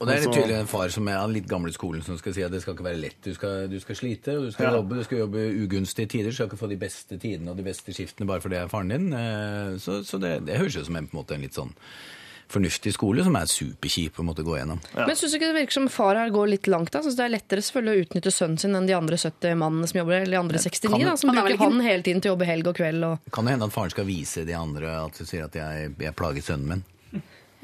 [0.03, 2.35] Og det er litt tydelig en far som er av litt gamle skolen som skal
[2.35, 3.19] si at det skal ikke være lett.
[3.23, 4.73] Du skal, du skal slite, og du skal Ja.
[4.81, 4.99] jobbe.
[4.99, 6.29] Du skal jobbe ugunstige tider.
[6.29, 8.73] Du skal ikke få de beste tidene og de beste skiftene bare fordi det er
[8.75, 9.13] faren din.
[9.13, 11.71] Eh, Så, så det, det høres jo som en, på en, måte, en litt sånn
[12.53, 14.77] fornuftig skole som er superkjip å måtte gå gjennom.
[14.93, 16.91] Men syns du ikke det virker som far her går litt langt?
[16.93, 16.99] da?
[17.01, 19.97] Synes det er lettere selvfølgelig å utnytte sønnen sin enn de andre 70 mannene som
[20.03, 22.29] jobber, eller de andre 69, kan- da, som er bruker ikke- han hele tiden til
[22.29, 23.03] å jobbe helg og kveld.
[23.09, 23.31] Og...
[23.31, 26.15] Kan det hende at faren skal vise de andre at du sier at jeg, jeg
[26.15, 26.83] plaget sønnen min?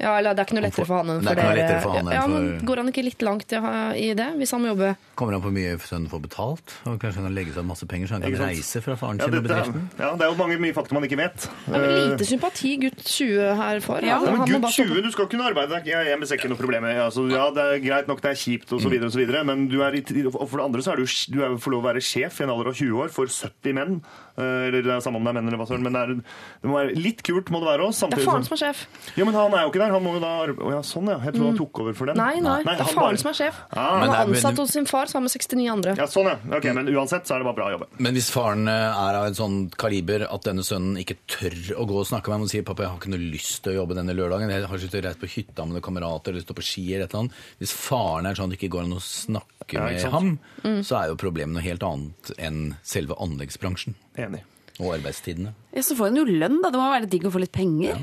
[0.00, 1.56] Ja, eller Det er ikke noe lettere for han enn Det for er dere.
[1.60, 4.50] lettere for han enn ja, men for- Går han ikke litt langt i det, hvis
[4.56, 6.72] han må jobbe Kommer han på mye sønnen får betalt.
[6.88, 9.24] Og kanskje han kan legge seg masse penger så han kan reise fra faren Ja,
[9.28, 9.82] sin og er, bedriften.
[10.00, 11.36] ja, det er jo mange mye fakta man ikke vet.
[11.66, 14.00] Det er vel lite sympati gutt 20 her for.
[14.00, 16.36] Ja, Altså, men Gutt bare stå på- 20, du skal kunne arbeide deg hjemme, ser
[16.40, 16.84] ikke noe problem.
[16.84, 19.82] Altså, ja, det er greit nok, det er kjipt osv., og så videre, men du
[19.82, 22.00] er i, og for det andre så er du, du er, får lov å være
[22.00, 24.00] sjef i en alder av 20 år for 70 menn.
[24.40, 26.14] Eh, Eller det er samme om det er menn eller hva søren, men det, er,
[26.62, 28.08] det må være litt kult må det være også.
[28.10, 28.86] Det er faren som- som er sjef.
[29.16, 29.90] Ja, men han er jo ikke der.
[29.92, 31.18] Han må jo da Å ja, sånn ja.
[31.20, 32.16] Jeg tror han tok over for dem.
[32.16, 33.54] Nei, Nei, nei, det er faren bare- som er sjef.
[33.72, 35.94] Ah, Han er ansatt hos sin far sammen med 69 andre.
[35.96, 36.36] ja, sånn ja.
[36.56, 37.86] Ok, Men uansett så er det bare bra å jobbe.
[37.98, 38.72] Men hvis faren eh,
[39.10, 42.36] er av en sånn kaliber at denne sønnen ikke tør å gå og snakke med
[42.38, 44.62] ham og sier pappa, jeg har ikke noe lyst til å jobbe denne lørdagen, jeg
[44.64, 46.94] har ikke lyst til å reise på hytta med noen kamerater eller stå på ski
[46.94, 47.32] eller et eller annet.
[47.60, 50.80] Hvis faren er sånn at det ikke går an å snakke med ham, Mm.
[50.84, 53.94] så er jo problemet noe helt annet enn selve anleggsbransjen
[54.30, 54.42] Enig.
[54.80, 55.52] og arbeidstidene.
[55.76, 56.70] Ja, så får han jo lønn, da.
[56.72, 57.98] Det må være digg å få litt penger.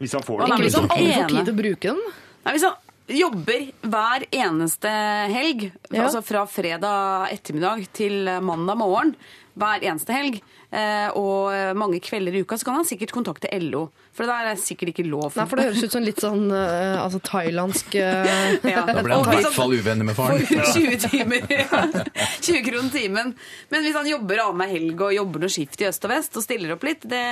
[0.00, 0.46] Hvis han får det.
[0.52, 2.04] Ikke hvis han aldri får tid til å bruke den.
[2.44, 2.76] Nei, hvis han
[3.10, 4.94] jobber hver eneste
[5.34, 6.06] helg, Ja.
[6.06, 9.14] altså fra fredag ettermiddag til mandag morgen,
[9.60, 10.36] hver eneste helg,
[10.72, 13.88] eh, og mange kvelder i uka, så kan han sikkert kontakte LO.
[14.14, 15.34] For det der er sikkert ikke lov.
[15.36, 18.30] Nei, for det høres ut som litt sånn uh, altså, thailandsk uh,
[18.72, 18.82] Ja.
[18.88, 20.42] Da ble han i hvert fall uvenner med faren.
[20.46, 21.46] For 20 timer.
[21.50, 21.82] ja.
[22.46, 23.34] 20 kroner timen.
[23.70, 26.46] Men hvis han jobber annenhver helg og jobber noe skift i øst og vest og
[26.46, 27.24] stiller opp litt, det,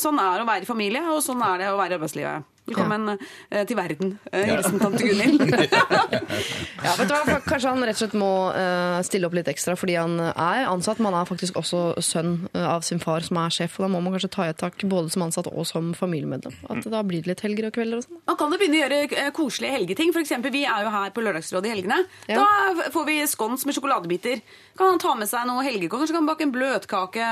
[0.00, 2.52] sånn er det å være i familie, og sånn er det å være i arbeidslivet.
[2.66, 3.12] Velkommen
[3.50, 3.62] ja.
[3.64, 4.16] til verden.
[4.32, 5.42] Eh, Hilsen tante Gunhild.
[6.86, 7.38] Ja, vet du hva?
[7.42, 11.00] Kanskje han rett og slett må eh, stille opp litt ekstra fordi han er ansatt,
[11.02, 13.78] Man er faktisk også sønn eh, av sin far som er sjef.
[13.78, 16.54] og Da må man kanskje ta i et tak både som ansatt og som familiemedlem.
[16.70, 18.20] At da blir det litt helger og kvelder og sånn.
[18.30, 20.14] Man kan jo begynne å gjøre eh, koselige helgeting.
[20.14, 22.00] For eksempel, vi er jo her på Lørdagsrådet i helgene.
[22.30, 22.42] Ja.
[22.44, 24.42] Da får vi skons med sjokoladebiter.
[24.78, 26.02] Kan han ta med seg noe helgekål?
[26.02, 27.30] Kanskje kan han bake en bløtkake?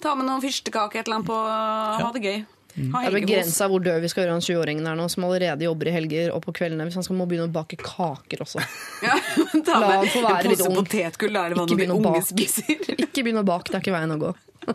[0.00, 2.40] Ta med noen fyrstekake, et eller annet på Ha det gøy.
[2.70, 5.66] Ha Det er begrensa hvor død vi skal gjøre han 20-åringen er nå, som allerede
[5.66, 6.86] jobber i helger og på kveldene.
[6.88, 8.62] Hvis han skal må begynne å bake kaker også.
[9.06, 10.76] Ja, La han få være litt ung.
[10.82, 11.32] potetgull.
[11.34, 12.28] Da er det hva Ikke begynne å unge bake.
[12.30, 12.86] spiser.
[13.06, 14.32] Ikke begynn å bake, det er ikke veien å gå.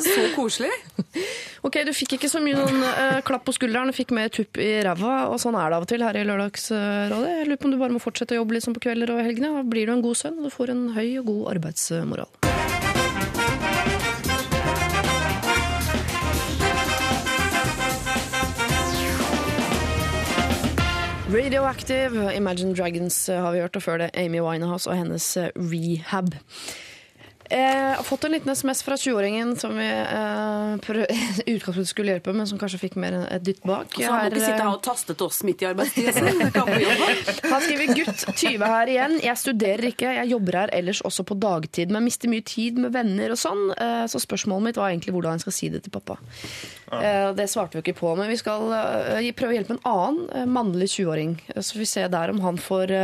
[0.00, 0.70] Så koselig.
[1.60, 4.56] Ok, Du fikk ikke så mye noen, uh, klapp på skulderen, du fikk mer tupp
[4.58, 5.26] i ræva.
[5.30, 7.28] Og sånn er det av og til her i Lørdagsrådet.
[7.36, 9.20] Jeg lurer på om du bare må fortsette å jobbe litt sånn på kvelder og
[9.26, 9.52] helgene.
[9.60, 12.59] Da blir du en god sønn, og du får en høy og god arbeidsmoral.
[21.30, 25.52] Radioactive, Imagine Dragons eh, har vi hørt, og før det Amy Winehouse og hennes eh,
[25.54, 26.32] Rehab.
[27.50, 30.90] Jeg har fått en liten SMS fra 20-åringen som vi eh,
[31.54, 33.94] utgangspunktet skulle hjelpe, men som kanskje fikk mer enn et dytt bak.
[33.94, 36.14] Så han må ikke sitte her og taste til oss midt i arbeidstida.
[37.50, 39.16] Han skriver gutt 20 her igjen.
[39.22, 42.94] Jeg studerer ikke, jeg jobber her ellers også på dagtid, men mister mye tid med
[42.94, 43.64] venner og sånn.
[43.74, 46.18] Eh, Så spørsmålet mitt var egentlig hvordan jeg skal si det til pappa.
[46.90, 50.24] Eh, Det svarte vi ikke på, men vi skal eh, prøve å hjelpe en annen
[50.34, 51.36] eh, mannlig 20-åring.
[51.56, 52.94] Så får vi se der om han får,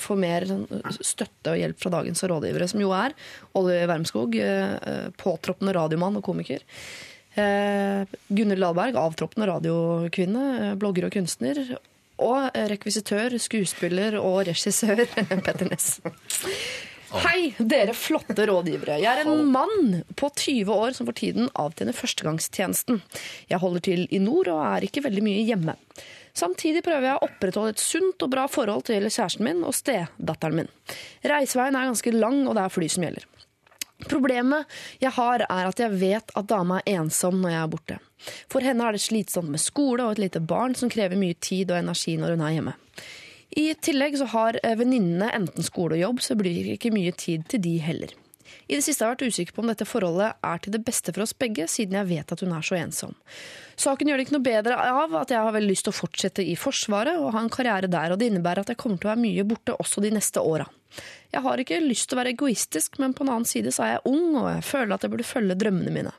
[0.00, 0.64] får- mer sånn
[1.04, 3.12] støtte og hjelp fra dagens rådgivere, som jo er
[3.58, 4.38] Olje Wermskog,
[5.20, 6.64] påtroppende radiomann og komiker.
[7.36, 11.60] Gunnhild Dahlberg, avtroppende radiokvinne, blogger og kunstner.
[12.24, 15.02] Og rekvisitør, skuespiller og regissør
[15.44, 15.98] Petter Ness.
[17.06, 18.96] Hei, dere flotte rådgivere.
[18.98, 22.98] Jeg er en mann på 20 år som for tiden avtjener førstegangstjenesten.
[23.46, 25.76] Jeg holder til i nord og er ikke veldig mye hjemme.
[26.36, 30.58] Samtidig prøver jeg å opprettholde et sunt og bra forhold til kjæresten min og stedatteren
[30.58, 30.72] min.
[31.24, 33.28] Reiseveien er ganske lang, og det er fly som gjelder.
[34.10, 38.00] Problemet jeg har, er at jeg vet at dama er ensom når jeg er borte.
[38.52, 41.70] For henne er det slitsomt med skole og et lite barn som krever mye tid
[41.70, 42.76] og energi når hun er hjemme.
[43.50, 47.12] I tillegg så har eh, venninnene enten skole og jobb, så det blir ikke mye
[47.16, 48.14] tid til de heller.
[48.66, 51.12] I det siste har jeg vært usikker på om dette forholdet er til det beste
[51.14, 53.14] for oss begge, siden jeg vet at hun er så ensom.
[53.78, 56.46] Saken gjør det ikke noe bedre av at jeg har veldig lyst til å fortsette
[56.46, 59.12] i Forsvaret og ha en karriere der, og det innebærer at jeg kommer til å
[59.12, 60.66] være mye borte også de neste åra.
[61.34, 63.90] Jeg har ikke lyst til å være egoistisk, men på en annen side så er
[63.96, 66.14] jeg ung, og jeg føler at jeg burde følge drømmene mine.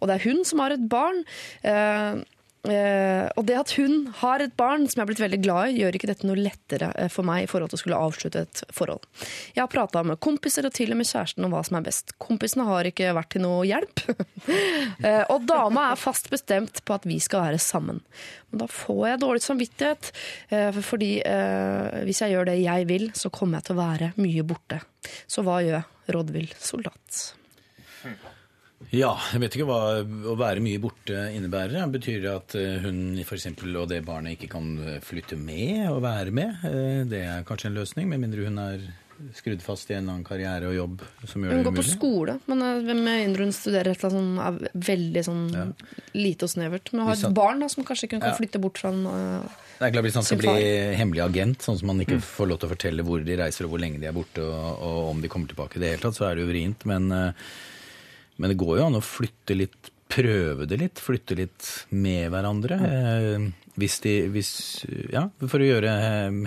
[0.00, 1.22] Og det er hun som har et barn.
[1.62, 2.24] Eh,
[2.72, 5.78] eh, og det at hun har et barn som jeg har blitt veldig glad i,
[5.82, 8.62] gjør ikke dette noe lettere eh, for meg i forhold til å skulle avslutte et
[8.74, 9.06] forhold.
[9.54, 12.14] Jeg har prata med kompiser og til og med kjæresten om hva som er best.
[12.22, 14.04] Kompisene har ikke vært til noe hjelp.
[14.08, 18.02] uh, og dama er fast bestemt på at vi skal være sammen.
[18.50, 20.12] Men da får jeg dårlig samvittighet,
[20.52, 21.12] uh, fordi
[22.06, 24.82] hvis jeg gjør det jeg vil, så kommer jeg til å være mye borte.
[25.30, 27.26] Så hva gjør jeg, rådvill soldat?
[28.92, 31.86] Ja, jeg vet ikke hva å være mye borte innebærer.
[31.90, 35.88] Betyr det at eh, hun for eksempel, og det barnet ikke kan eh, flytte med
[35.90, 36.60] og være med?
[36.68, 38.84] Eh, Det er kanskje en løsning, med mindre hun er
[39.32, 42.60] skrudd fast i en annen karriere og jobb som gjør Hun går på skole, men
[42.60, 45.44] med mindre hun studerer et eller annet sånn er veldig sånn
[46.12, 46.90] lite og snevert.
[46.92, 48.36] Men hun har et barn da, som kanskje ikke kan Ja.
[48.36, 50.52] flytte bort fra en eh, Det er klart Hvis han skal bli
[51.00, 53.72] hemmelig agent, sånn som man ikke får lov til å fortelle hvor de reiser og
[53.72, 56.20] hvor lenge de er borte, og, og om de kommer tilbake i det hele tatt,
[56.20, 56.84] så er det jo vrient.
[56.92, 57.32] Men, eh,
[58.36, 62.76] men det går jo an å flytte litt, prøve det litt, flytte litt med hverandre.
[62.86, 63.46] eh,
[63.76, 64.50] Hvis de, hvis,
[65.12, 65.90] ja, for å gjøre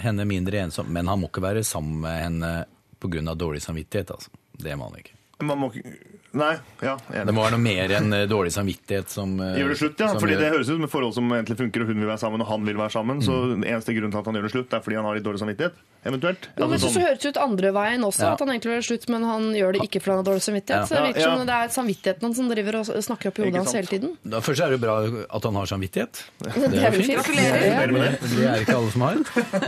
[0.02, 0.88] henne mindre ensom.
[0.90, 2.54] Men han må ikke være sammen med henne
[3.00, 3.36] pga.
[3.36, 4.12] dårlig samvittighet.
[4.16, 4.32] altså.
[4.58, 5.14] Det må han ikke.
[5.46, 5.94] Man må ikke
[6.38, 6.52] Nei,
[6.86, 7.26] ja, enig.
[7.26, 10.10] Det må være noe mer enn eh, dårlig samvittighet som eh, Gjør det slutt, ja.
[10.14, 12.22] Fordi gjør- Det høres ut som et forhold som egentlig funker, og hun vil være
[12.22, 13.24] sammen, og han vil være sammen.
[13.26, 15.42] Så eneste grunn til at han gjør det slutt, er fordi han har litt dårlig
[15.42, 15.80] samvittighet?
[16.06, 16.46] Eventuelt?
[16.56, 18.34] Jo, men Altså, så, så høres det ut andre veien også, Ja.
[18.38, 20.44] at han egentlig vil gjøre slutt, men han gjør det ikke fordi han har dårlig
[20.46, 20.80] samvittighet.
[20.80, 20.86] Ja.
[20.86, 21.48] Så det virker som ja.
[21.50, 24.14] det er samvittigheten hans som driver og snakker opp i hodet hans hele tiden.
[24.24, 24.96] Da, først er det jo bra
[25.40, 26.24] at han har samvittighet.
[26.46, 27.20] Det Det er er jo fint.
[27.20, 28.32] Gratulerer med det.
[28.38, 29.20] Det er ikke alle som har.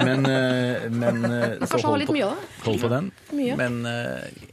[0.05, 2.47] Men, men, men eh, så kanskje han har hold litt på- mye av det.
[2.69, 3.11] Hold på den.
[3.35, 3.57] Mye.
[3.59, 4.49] Men eh,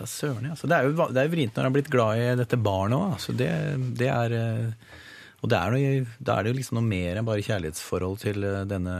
[0.00, 0.56] da søren, ja.
[0.58, 2.98] Så det er jo det er vrient når han har blitt glad i dette barnet
[2.98, 3.12] òg.
[3.18, 3.50] Altså det,
[4.00, 4.96] det er eh,
[5.40, 8.44] Og det er noe, da er det jo liksom noe mer enn bare kjærlighetsforhold til
[8.44, 8.98] eh, denne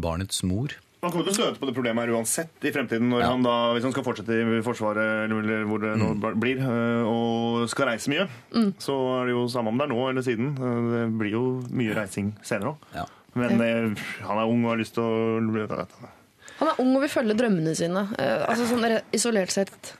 [0.00, 0.72] barnets mor.
[1.00, 3.28] Man kommer til å støte på det problemet her uansett i fremtiden, når Ja.
[3.32, 7.70] han da, hvis han skal fortsette i Forsvaret, eller hvor det nå blir, øh, og
[7.72, 8.26] skal reise mye.
[8.84, 10.50] Så er det jo samme om det er nå eller siden.
[10.60, 12.84] Det blir jo mye reising senere òg.
[12.98, 13.06] Ja.
[13.40, 15.80] Men eh, han er ung og har lyst til å
[16.60, 18.02] Han er ung og vil følge drømmene sine.
[18.20, 18.84] Eh, altså sånn
[19.16, 19.94] Isolert sett,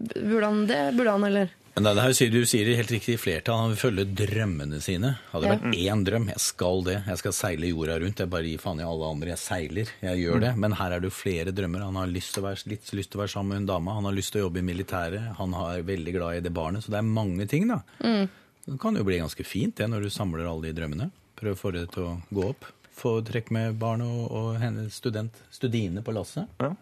[0.00, 0.82] burde han det?
[0.96, 1.54] Burde han, eller?
[1.78, 3.60] Nei, det her sier du sier det helt riktig flertall.
[3.62, 5.12] Han vil følge drømmene sine.
[5.30, 6.96] Hadde det vært én drøm, jeg skal det.
[7.06, 8.22] Jeg skal seile jorda rundt.
[8.24, 9.30] Jeg bare gir faen i alle andre.
[9.36, 9.92] Jeg seiler.
[10.02, 10.50] Jeg gjør det.
[10.58, 11.84] Men her er det jo flere drømmer.
[11.86, 13.94] Han har lyst til å være, litt lyst til å være sammen med en dama.
[14.00, 15.28] Han har lyst til å jobbe i militæret.
[15.38, 16.82] Han er veldig glad i det barnet.
[16.82, 17.78] Så det er mange ting, da.
[18.66, 21.12] Det kan jo bli ganske fint det når du samler alle de drømmene.
[21.38, 22.66] Prøv å få det til å gå opp.
[22.98, 26.50] Få trekk med barnet og, og hennes student, Studine på lasset.
[26.58, 26.72] Ja.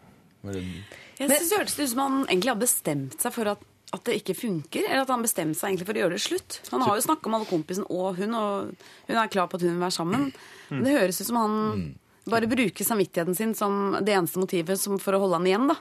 [1.16, 3.62] Jeg synes det hørtes ut som han egentlig har bestemt seg for at,
[3.96, 4.84] at det ikke funker.
[4.84, 6.60] Eller at han bestemte seg egentlig for å gjøre det slutt.
[6.72, 9.64] Han har jo snakka med alle kompisen og hun, og hun er klar på at
[9.66, 10.30] hun vil være sammen.
[10.68, 11.58] Men det høres ut som han
[12.26, 15.68] bare bruker samvittigheten sin som det eneste motivet som for å holde han igjen.
[15.70, 15.78] da.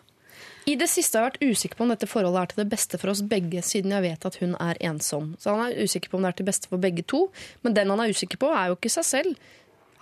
[0.66, 2.98] I det siste har jeg vært usikker på om dette forholdet er til det beste
[3.02, 5.36] for oss begge, siden jeg vet at hun er ensom.
[5.42, 7.28] Så han er usikker på om det er til beste for begge to,
[7.62, 9.36] men den han er usikker på, er jo ikke seg selv.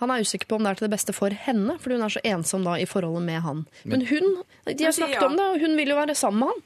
[0.00, 2.14] Han er usikker på om det er til det beste for henne, fordi hun er
[2.16, 3.64] så ensom da i forholdet med han.
[3.86, 4.30] Men hun,
[4.66, 6.62] de har snakket om det, og hun vil jo være sammen med han.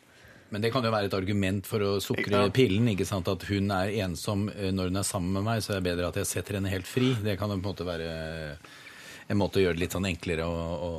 [0.49, 2.89] Men det kan jo være et argument for å sukre pillen.
[2.95, 3.29] ikke sant?
[3.29, 6.09] At hun er ensom eh, når hun er sammen med meg, så er det bedre
[6.09, 7.13] at jeg setter henne helt fri.
[7.21, 8.13] Det kan jo på en måte være
[9.29, 10.91] en måte å gjøre det litt sånn enklere å, å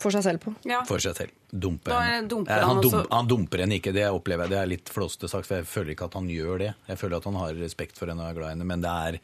[0.00, 0.54] For seg selv på.
[0.68, 0.80] Ja.
[0.88, 1.34] for seg selv.
[1.52, 2.24] Dumpe henne.
[2.28, 3.10] dumper han han, dum, også.
[3.12, 4.54] han dumper henne ikke, det opplever jeg.
[4.54, 6.70] Det er litt flåste sagt, for jeg føler ikke at han gjør det.
[6.88, 8.94] Jeg føler at han har respekt for henne og er glad i henne, men det
[9.10, 9.20] er,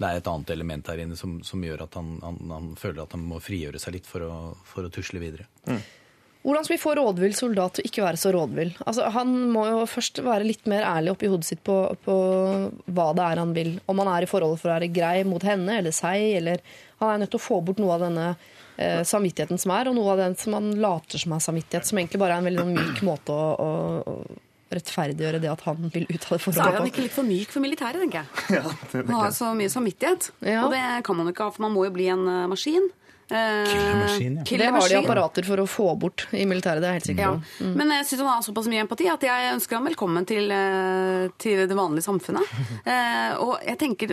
[0.00, 3.02] det er et annet element her inne som, som gjør at han, han, han føler
[3.04, 5.44] at han må frigjøre seg litt for å, for å tusle videre.
[6.40, 8.70] Hvordan skal vi få rådvill soldat til ikke være så rådvill?
[8.88, 12.14] Altså, han må jo først være litt mer ærlig oppi hodet sitt på, på
[12.96, 13.74] hva det er han vil.
[13.84, 16.64] Om han er i forholdet for å være grei mot henne eller seg, eller
[17.00, 18.24] Han er nødt til å få bort noe av denne
[18.76, 22.00] eh, samvittigheten som er, og noe av den som han later som er samvittighet, som
[22.00, 23.70] egentlig bare er en veldig myk måte å, å,
[24.04, 24.40] å
[24.70, 26.60] rettferdiggjøre det at han vil ut av det forholdet.
[26.60, 28.62] Så er han ikke litt for myk for militæret, tenker jeg.
[29.10, 30.30] Han har så mye samvittighet.
[30.46, 30.64] Ja.
[30.64, 32.86] Og det kan man jo ikke ha, for man må jo bli en eh, maskin.
[33.30, 34.44] Eh, Killermaskin, ja.
[34.58, 37.22] Det har de apparater for å få bort i militæret, det er jeg helt sikker
[37.22, 37.34] Ja.
[37.60, 37.74] mm.
[37.78, 41.28] Men jeg syns han har såpass mye empati at jeg ønsker ham velkommen til, eh,
[41.38, 42.46] til det vanlige samfunnet.
[42.90, 44.12] Eh, og jeg tenker,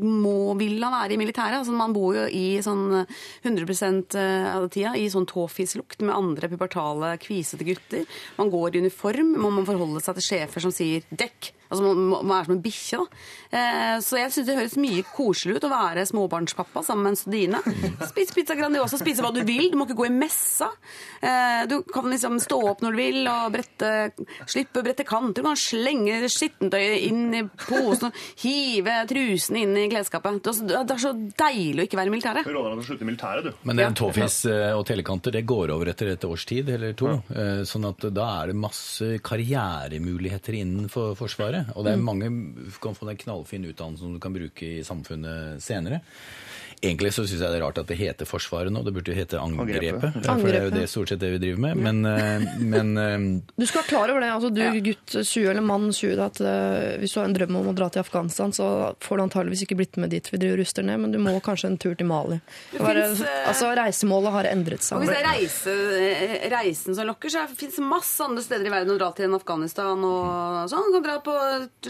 [0.00, 1.60] må, vil han være i militæret?
[1.60, 3.04] Altså, man bor jo i sånn
[3.44, 8.06] 100% av tida i sånn tåfislukt med andre pubertale, kvisete gutter.
[8.40, 11.52] Man går i uniform, må man forholde seg til sjefer som sier 'dekk'.
[11.72, 12.98] Altså Man, må- man er som en bikkje.
[13.00, 13.06] da.
[13.52, 17.20] Eh, så jeg syns det høres mye koselig ut å være småbarnspappa sammen med en
[17.22, 17.60] studine.
[18.10, 19.70] Spis pizza Grandiosa, spise hva du vil.
[19.72, 20.68] Du må ikke gå i messa.
[21.22, 24.12] Eh, du kan liksom stå opp når du vil og brette,
[24.46, 25.40] slippe å brette kanter.
[25.42, 30.42] Du kan slenge skittentøyet inn i posen og hive trusene inn i klesskapet.
[30.42, 32.44] Det er så- det er så deilig å ikke være i militæret.
[32.44, 33.52] Du råder deg til å slutte i militæret, du.
[33.64, 37.06] Men den tåfis eh, og telekanter det går over etter et års tid eller to.
[37.32, 37.62] Ja.
[37.64, 41.61] Sånn at da er det masse karrieremuligheter innenfor Forsvaret.
[41.74, 44.68] Og det er mange du kan få den en knallfin utdannelse som du kan bruke
[44.78, 46.02] i samfunnet senere.
[46.82, 48.80] Egentlig så syns jeg det er rart at det heter Forsvaret nå.
[48.82, 50.02] Det burde jo hete Angrepet.
[50.02, 50.24] Angrepet.
[50.26, 51.78] For det er jo det stort sett det vi driver med.
[51.78, 55.62] Men, eh, men eh, Du skal være klar over det, altså du gutt 20 eller
[55.62, 58.66] mann 20, at eh, hvis du har en drøm om å dra til Afghanistan, så
[59.04, 61.36] får du antageligvis ikke blitt med dit vi driver og ruster ned, men du må
[61.46, 62.40] kanskje en tur til Mali.
[62.72, 65.04] Det bare, finnes, eh, altså Reisemålet har endret Og seg.
[65.04, 68.74] hvis det er reise, eh, reisen som lokker, så fins det masse andre steder i
[68.74, 70.02] verden å dra til enn Afghanistan.
[70.02, 70.90] og sånn.
[70.90, 71.38] Du kan dra på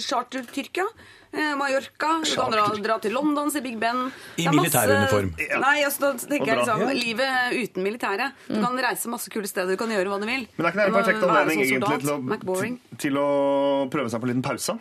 [0.04, 0.84] charter Tyrkia.
[1.32, 2.12] Eh, Mallorca.
[2.24, 4.06] Du kan dra, dra til London, se Big Ben.
[4.36, 5.32] I militæruniform.
[5.64, 8.38] Nei, altså, da tenker jeg liksom livet uten militæret.
[8.48, 10.46] Du kan reise masse kule steder, du kan gjøre hva du vil.
[10.56, 12.18] Men det er ikke en perfekt anledning egentlig til å,
[13.06, 13.28] til å
[13.92, 14.78] prøve seg på en liten pause?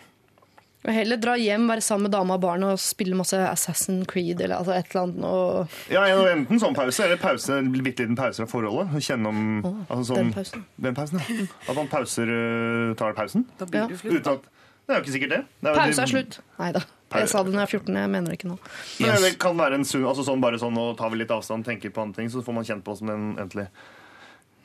[0.82, 4.40] Og Heller dra hjem, være sammen med dama og barna og spille masse Assassin's Creed
[4.41, 5.26] eller altså et eller annet.
[5.30, 8.95] Og Ja, Enten sånn pause eller pause, en bitte liten pause fra forholdet.
[9.06, 9.44] Kjenne om
[9.86, 10.64] altså sånn, den pausen.
[10.82, 11.45] Den pausen, ja.
[11.69, 13.45] At man pauser, øh, tar pausen.
[13.60, 13.88] Da blir Ja.
[13.91, 14.49] du flytt, Uten at,
[14.91, 15.41] det er jo ikke sikkert det.
[15.61, 16.41] det er, pause er slutt.
[16.59, 16.84] Nei da.
[17.11, 18.59] Jeg sa det når jeg er 14, jeg mener det ikke nå.
[19.03, 21.91] Men det kan være en sunn altså sånn, Bare sånn å ta litt avstand, tenke
[21.91, 23.68] på andre ting, så får man kjent på som en egentlig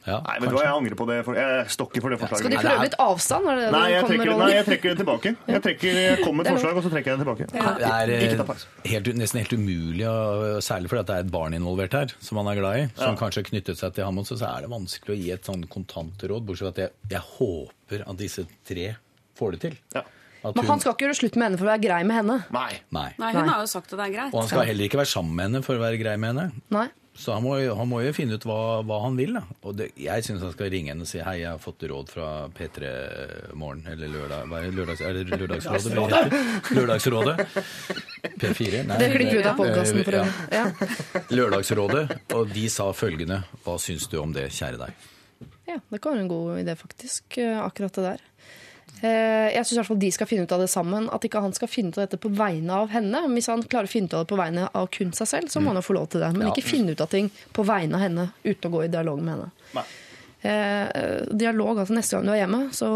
[0.07, 1.17] ja, Nei, vet du hva, jeg angrer på det.
[1.27, 2.45] For, jeg stokker for det forslaget.
[2.45, 3.49] Skal de prøve er- litt avstand?
[3.51, 5.33] Er det det Nei, jeg trekker, nei, jeg trekker det tilbake.
[5.51, 7.49] Jeg, trekker, jeg kommer med et forslag, og så trekker jeg det tilbake.
[7.51, 10.07] Det er Ikke eh, helt, nesten helt umulig,
[10.63, 13.43] særlig fordi det er et barn involvert her, som han er glad i, som kanskje
[13.43, 16.47] har knyttet seg til ham også, så er det vanskelig å gi et sånn kontantråd,
[16.47, 18.93] bortsett fra at jeg, jeg håper at disse tre
[19.37, 19.81] får det til.
[19.99, 20.07] Ja.
[20.47, 22.39] At Men han skal ikke gjøre slutt med henne for å være grei med henne.
[22.55, 22.69] Nei.
[22.95, 23.09] Nei.
[23.19, 24.31] Nei, hun har jo sagt at det er greit.
[24.35, 26.63] Og han skal heller ikke være sammen med henne for å være grei med henne.
[26.77, 26.87] Nei.
[27.17, 29.31] Så han må, han må jo finne ut hva, hva han vil.
[29.39, 29.41] Da.
[29.65, 32.11] Og det, jeg syns han skal ringe henne og si hei, jeg har fått råd
[32.13, 32.91] fra P3
[33.57, 34.75] Morgen, eller lørdag, hva er, det?
[34.77, 36.21] lørdags, er det Lørdagsrådet?
[36.77, 37.37] Lørdagsrådet.
[38.37, 38.83] P4?
[38.91, 40.25] Nei, Det klipper ut av podkasten for ja.
[40.27, 40.53] øvrig.
[40.53, 41.25] Ja.
[41.41, 42.05] Lørdagsrådet,
[42.37, 45.05] og de sa følgende Hva syns du om det, kjære deg?
[45.67, 47.37] ja, det kan være en god idé, faktisk.
[47.43, 48.21] eh, Akkurat det der.
[49.03, 51.09] Eh, Jeg syns i hvert fall de skal finne ut av det sammen.
[51.13, 53.25] At ikke han skal finne ut av dette på vegne av henne.
[53.35, 55.61] Hvis han klarer å finne ut av det på vegne av kun seg selv, så
[55.61, 56.33] må han jo få lov til det.
[56.37, 56.55] Men Ja.
[56.55, 59.35] ikke finne ut av ting på vegne av henne uten å gå i dialog med
[59.37, 59.51] henne.
[59.75, 59.85] Nei.
[60.47, 62.89] Eh, dialog, altså Neste gang du er hjemme, så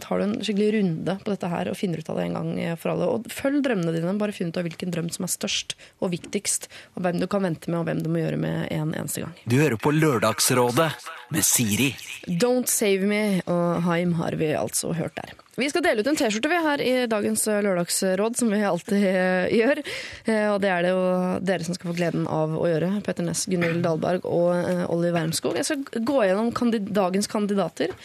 [0.00, 2.76] tar du en skikkelig runde på dette her og finner ut av det en gang
[2.80, 3.06] for alle.
[3.06, 4.18] Og Følg drømmene dine.
[4.18, 6.66] Bare finn ut av hvilken drøm som er størst og viktigst.
[6.96, 9.34] Og hvem du kan vente med, og hvem du må gjøre med en eneste gang.
[9.46, 10.90] Du hører på Lørdagsrådet
[11.30, 11.94] med Siri.
[12.26, 15.30] Don't Save Me og Haim har vi altså hørt der.
[15.56, 19.06] Vi skal dele ut en T-skjorte vi her i dagens eh, lørdagsråd, som vi alltid
[19.08, 19.80] eh, gjør.
[20.28, 21.06] Eh, Og det er det jo
[21.48, 22.90] dere som skal få gleden av å gjøre.
[23.06, 24.52] Petter Ness, Gunhild Dahlberg og
[24.92, 25.56] Olli Wermskog.
[25.56, 27.96] Jeg skal gå gjennom kandid dagens kandidater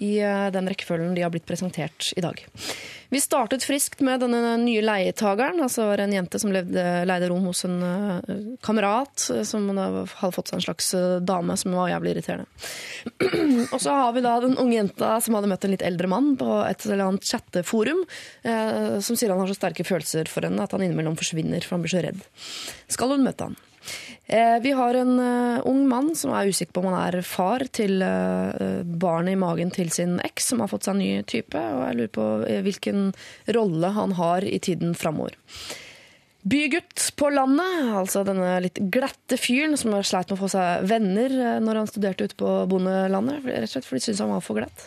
[0.00, 0.14] i
[0.54, 2.38] den rekkefølgen de har blitt presentert i dag.
[3.10, 5.58] Vi startet friskt med denne nye leietageren.
[5.64, 10.04] altså var En jente som levde, leide rom hos en eh, kamerat, eh, som hadde
[10.36, 12.46] fått seg en slags eh, dame som var jævlig irriterende.
[13.74, 16.36] Og så har vi da den unge jenta som hadde møtt en litt eldre mann
[16.38, 18.04] på et eller annet chatteforum,
[19.02, 21.84] som sier han har så sterke følelser for henne at han innimellom forsvinner, for han
[21.84, 22.22] blir så redd.
[22.90, 23.58] Skal hun møte han?
[24.32, 27.64] Eh, vi har en eh, ung mann som er usikker på om han er far
[27.74, 31.58] til eh, barnet i magen til sin eks, som har fått seg en ny type,
[31.58, 32.26] og jeg lurer på
[32.68, 33.08] hvilken
[33.56, 35.34] rolle han har i tiden framover.
[36.46, 41.34] Bygutt på landet, altså denne litt glatte fyren som sleit med å få seg venner
[41.60, 44.62] når han studerte ute på bondelandet, rett og slett fordi de syntes han var for
[44.62, 44.86] glatt.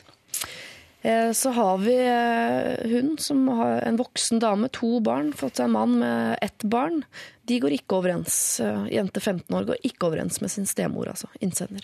[1.04, 5.68] Eh, Så har vi eh, hun som har en voksen dame, to barn, fått seg
[5.68, 7.04] en mann med ett barn.
[7.44, 8.38] De går ikke overens.
[8.64, 11.84] Eh, Jente 15 år går ikke overens med sin stemor, altså innsender.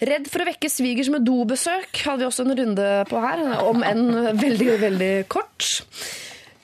[0.00, 3.82] Redd for å vekke svigers med dobesøk hadde vi også en runde på her, om
[3.84, 4.06] enn
[4.40, 5.66] veldig, veldig kort.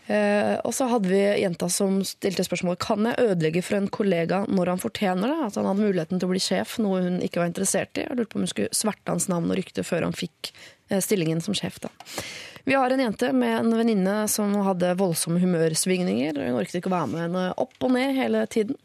[0.06, 4.44] Eh, og så hadde vi jenta som stilte spørsmål kan jeg ødelegge for en kollega
[4.46, 5.38] når han fortjener det.
[5.48, 8.06] At han hadde muligheten til å bli sjef, noe hun ikke var interessert i.
[8.06, 10.52] Jeg lurte på om hun skulle sverte hans navn og rykte før han fikk
[10.90, 11.80] eh, stillingen som sjef.
[11.82, 11.92] da.
[12.66, 16.38] Vi har en jente med en venninne som hadde voldsomme humørsvingninger.
[16.48, 18.78] Hun orket ikke å være med henne opp og ned hele tiden.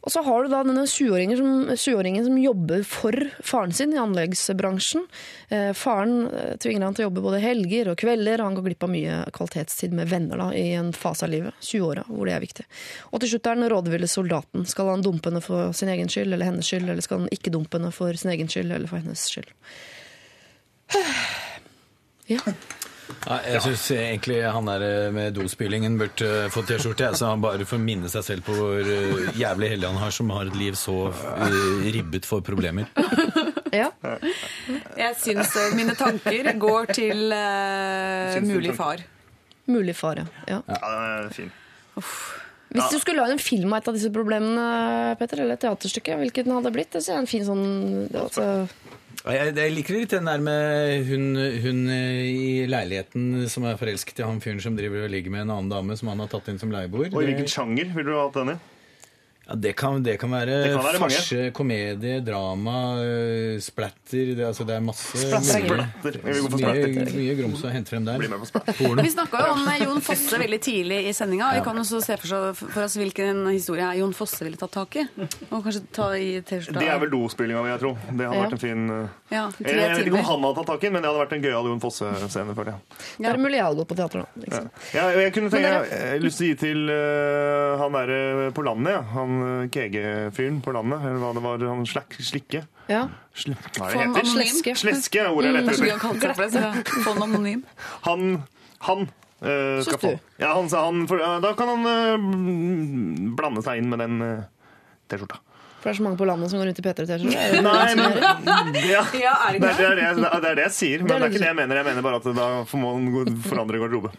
[0.00, 4.00] Og så har du da denne 20-åringen som, 20-åringen som jobber for faren sin i
[4.00, 5.04] anleggsbransjen.
[5.52, 8.66] Eh, faren eh, tvinger han til å jobbe både helger og kvelder, og han går
[8.70, 12.36] glipp av mye kvalitetstid med venner da, i en fase av livet, 20-åra, hvor det
[12.38, 12.66] er viktig.
[13.12, 14.64] Og til slutt er den rådville soldaten.
[14.70, 17.52] Skal han dumpe henne for sin egen skyld eller hennes skyld, eller skal han ikke
[17.52, 19.52] dumpe henne for sin egen skyld eller for hennes skyld?
[22.30, 22.38] Ja.
[23.26, 27.10] Ja, jeg syns egentlig han der eh, med dospillingen burde eh, få T-skjorte.
[27.18, 30.32] Så han bare får minne seg selv på hvor eh, jævlig heldig han har som
[30.34, 30.96] har et liv så
[31.84, 32.90] ribbet for problemer.
[33.82, 33.90] ja.
[34.98, 39.02] Jeg syns mine tanker går til uh, mulig far.
[39.70, 40.60] Mulig far, Ja.
[40.66, 41.52] Ja, den er fin.
[42.70, 44.64] Hvis du skulle lage en film av et av disse problemene,
[45.18, 46.92] Petter, eller et teaterstykke, hvilket den hadde blitt?
[46.94, 47.64] Det er en fin sånn
[48.14, 48.44] altså,
[49.20, 54.22] Jeg, jeg liker litt den der med hun, hun eh, i leiligheten som er forelsket
[54.22, 56.48] i han fyren som driver og ligger med en annen dame som han har tatt
[56.48, 57.10] inn som leieboer.
[57.12, 58.56] Og i hvilken sjanger ville du ha hatt den i?
[59.50, 64.44] Ja, det, kan, det kan være Det kan være farse, komedie, drama, øh, splatter det,
[64.46, 68.20] altså det er masse Splatter er mye, mye, grums å hente frem der.
[68.20, 71.48] Bli med på Vi snakka jo om eh, Jon Fosse veldig tidlig i sendinga.
[71.56, 75.04] Vi kan også se for, for oss hvilken historie Jon Fosse ville tatt tak i.
[75.50, 76.78] Og kanskje ta i T-skjorta.
[76.78, 77.98] Det er vel dospillinga, mi, jeg tror.
[78.06, 78.44] Det hadde Ja.
[78.44, 79.00] vært en fin uh,
[79.32, 81.10] Ja, Jeg tre jeg vet ikke om han hadde tatt tak i den, men det
[81.10, 82.54] hadde vært en gøyal Jon Fosse-scene.
[82.54, 83.00] føler jeg.
[83.18, 84.28] Det er mulig jeg hadde gått på teater nå.
[84.46, 84.70] Liksom.
[84.94, 88.50] Ja, jeg kunne tenke, jeg, jeg, jeg lyst til å gi til uh, han derre
[88.54, 89.02] på landet, ja.
[89.40, 91.06] Han uh, KG-fyren på landet.
[91.06, 92.64] Eller hva det var, han slak, Slikke.
[92.90, 93.06] Ja.
[93.36, 94.30] Sl hva er det heter?
[94.34, 94.76] Sleske.
[94.78, 96.84] Sleske er ordet jeg leter etter.
[97.06, 97.64] Fond anonym.
[98.08, 98.42] Han,
[98.88, 99.08] han
[99.40, 100.18] Uh, skal få.
[100.36, 102.24] Ja, han, sa han, for, uh, da kan han uh,
[103.38, 104.42] blande seg inn med den eh,
[105.08, 105.38] T-skjorta.
[105.80, 107.62] For det er så mange på landet som går rundt i P3-T-skjorte.
[107.64, 109.02] Nei, men ja.
[109.24, 111.32] Ja, er Det er, det, er det, det er det jeg sier, men Det er
[111.32, 111.80] ikke det jeg mener.
[111.80, 114.12] Jeg mener bare at da får man forandre garderobe.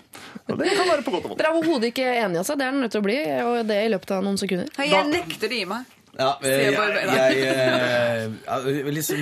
[0.49, 1.39] Og det kan være på godt og vondt.
[1.43, 2.57] Dere er overhodet ikke enige, altså.
[2.57, 4.73] Det er den nødt til å bli, og det i løpet av noen sekunder.
[4.89, 5.97] Jeg nekter å gi meg.
[6.11, 9.21] Ja, jeg, jeg, jeg, liksom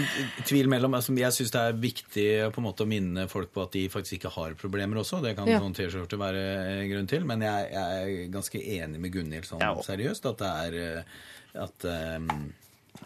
[0.49, 2.23] tvil mellom altså, Jeg syns det er viktig
[2.55, 5.19] på en måte å minne folk på at de faktisk ikke har problemer også.
[5.21, 5.59] Det kan Ja.
[5.61, 7.27] sånn T-skjorte være grunn til.
[7.29, 10.25] Men jeg, jeg er ganske enig med Gunhild sånn seriøst.
[10.33, 11.19] At det er eh,
[11.53, 12.19] at eh,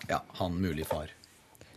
[0.09, 1.11] ja, han mulig far.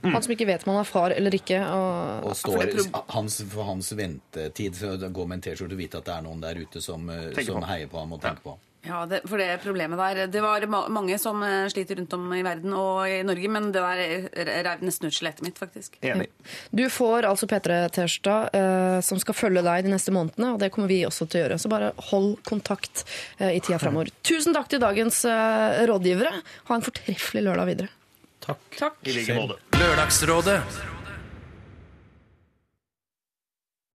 [0.06, 1.59] Han som ikke vet om han er far eller ikke.
[1.72, 2.74] Og, Og står,
[3.14, 6.26] hans, for hans ventetid for å gå med en T-skjorte og vite at det er
[6.26, 7.66] noen der ute som, eh, som på.
[7.70, 8.62] heier på ham og tenker på ham.
[8.86, 12.26] Ja, det, for det problemet der Det var ma mange som eh, sliter rundt om
[12.36, 15.98] i verden og i Norge, men det der reiv nesten ut skjelettet mitt, faktisk.
[16.06, 16.28] Enig.
[16.70, 20.70] Du får altså P3 T-skjorta eh, som skal følge deg de neste månedene, og det
[20.74, 21.60] kommer vi også til å gjøre.
[21.62, 23.04] Så bare hold kontakt
[23.38, 24.12] eh, i tida framover.
[24.30, 26.42] Tusen takk til dagens eh, rådgivere.
[26.70, 27.94] Ha en fortreffelig lørdag videre.
[28.46, 28.68] Takk.
[28.78, 29.00] Takk.
[29.02, 29.58] I like måte.
[29.80, 30.60] Lørdagsrådet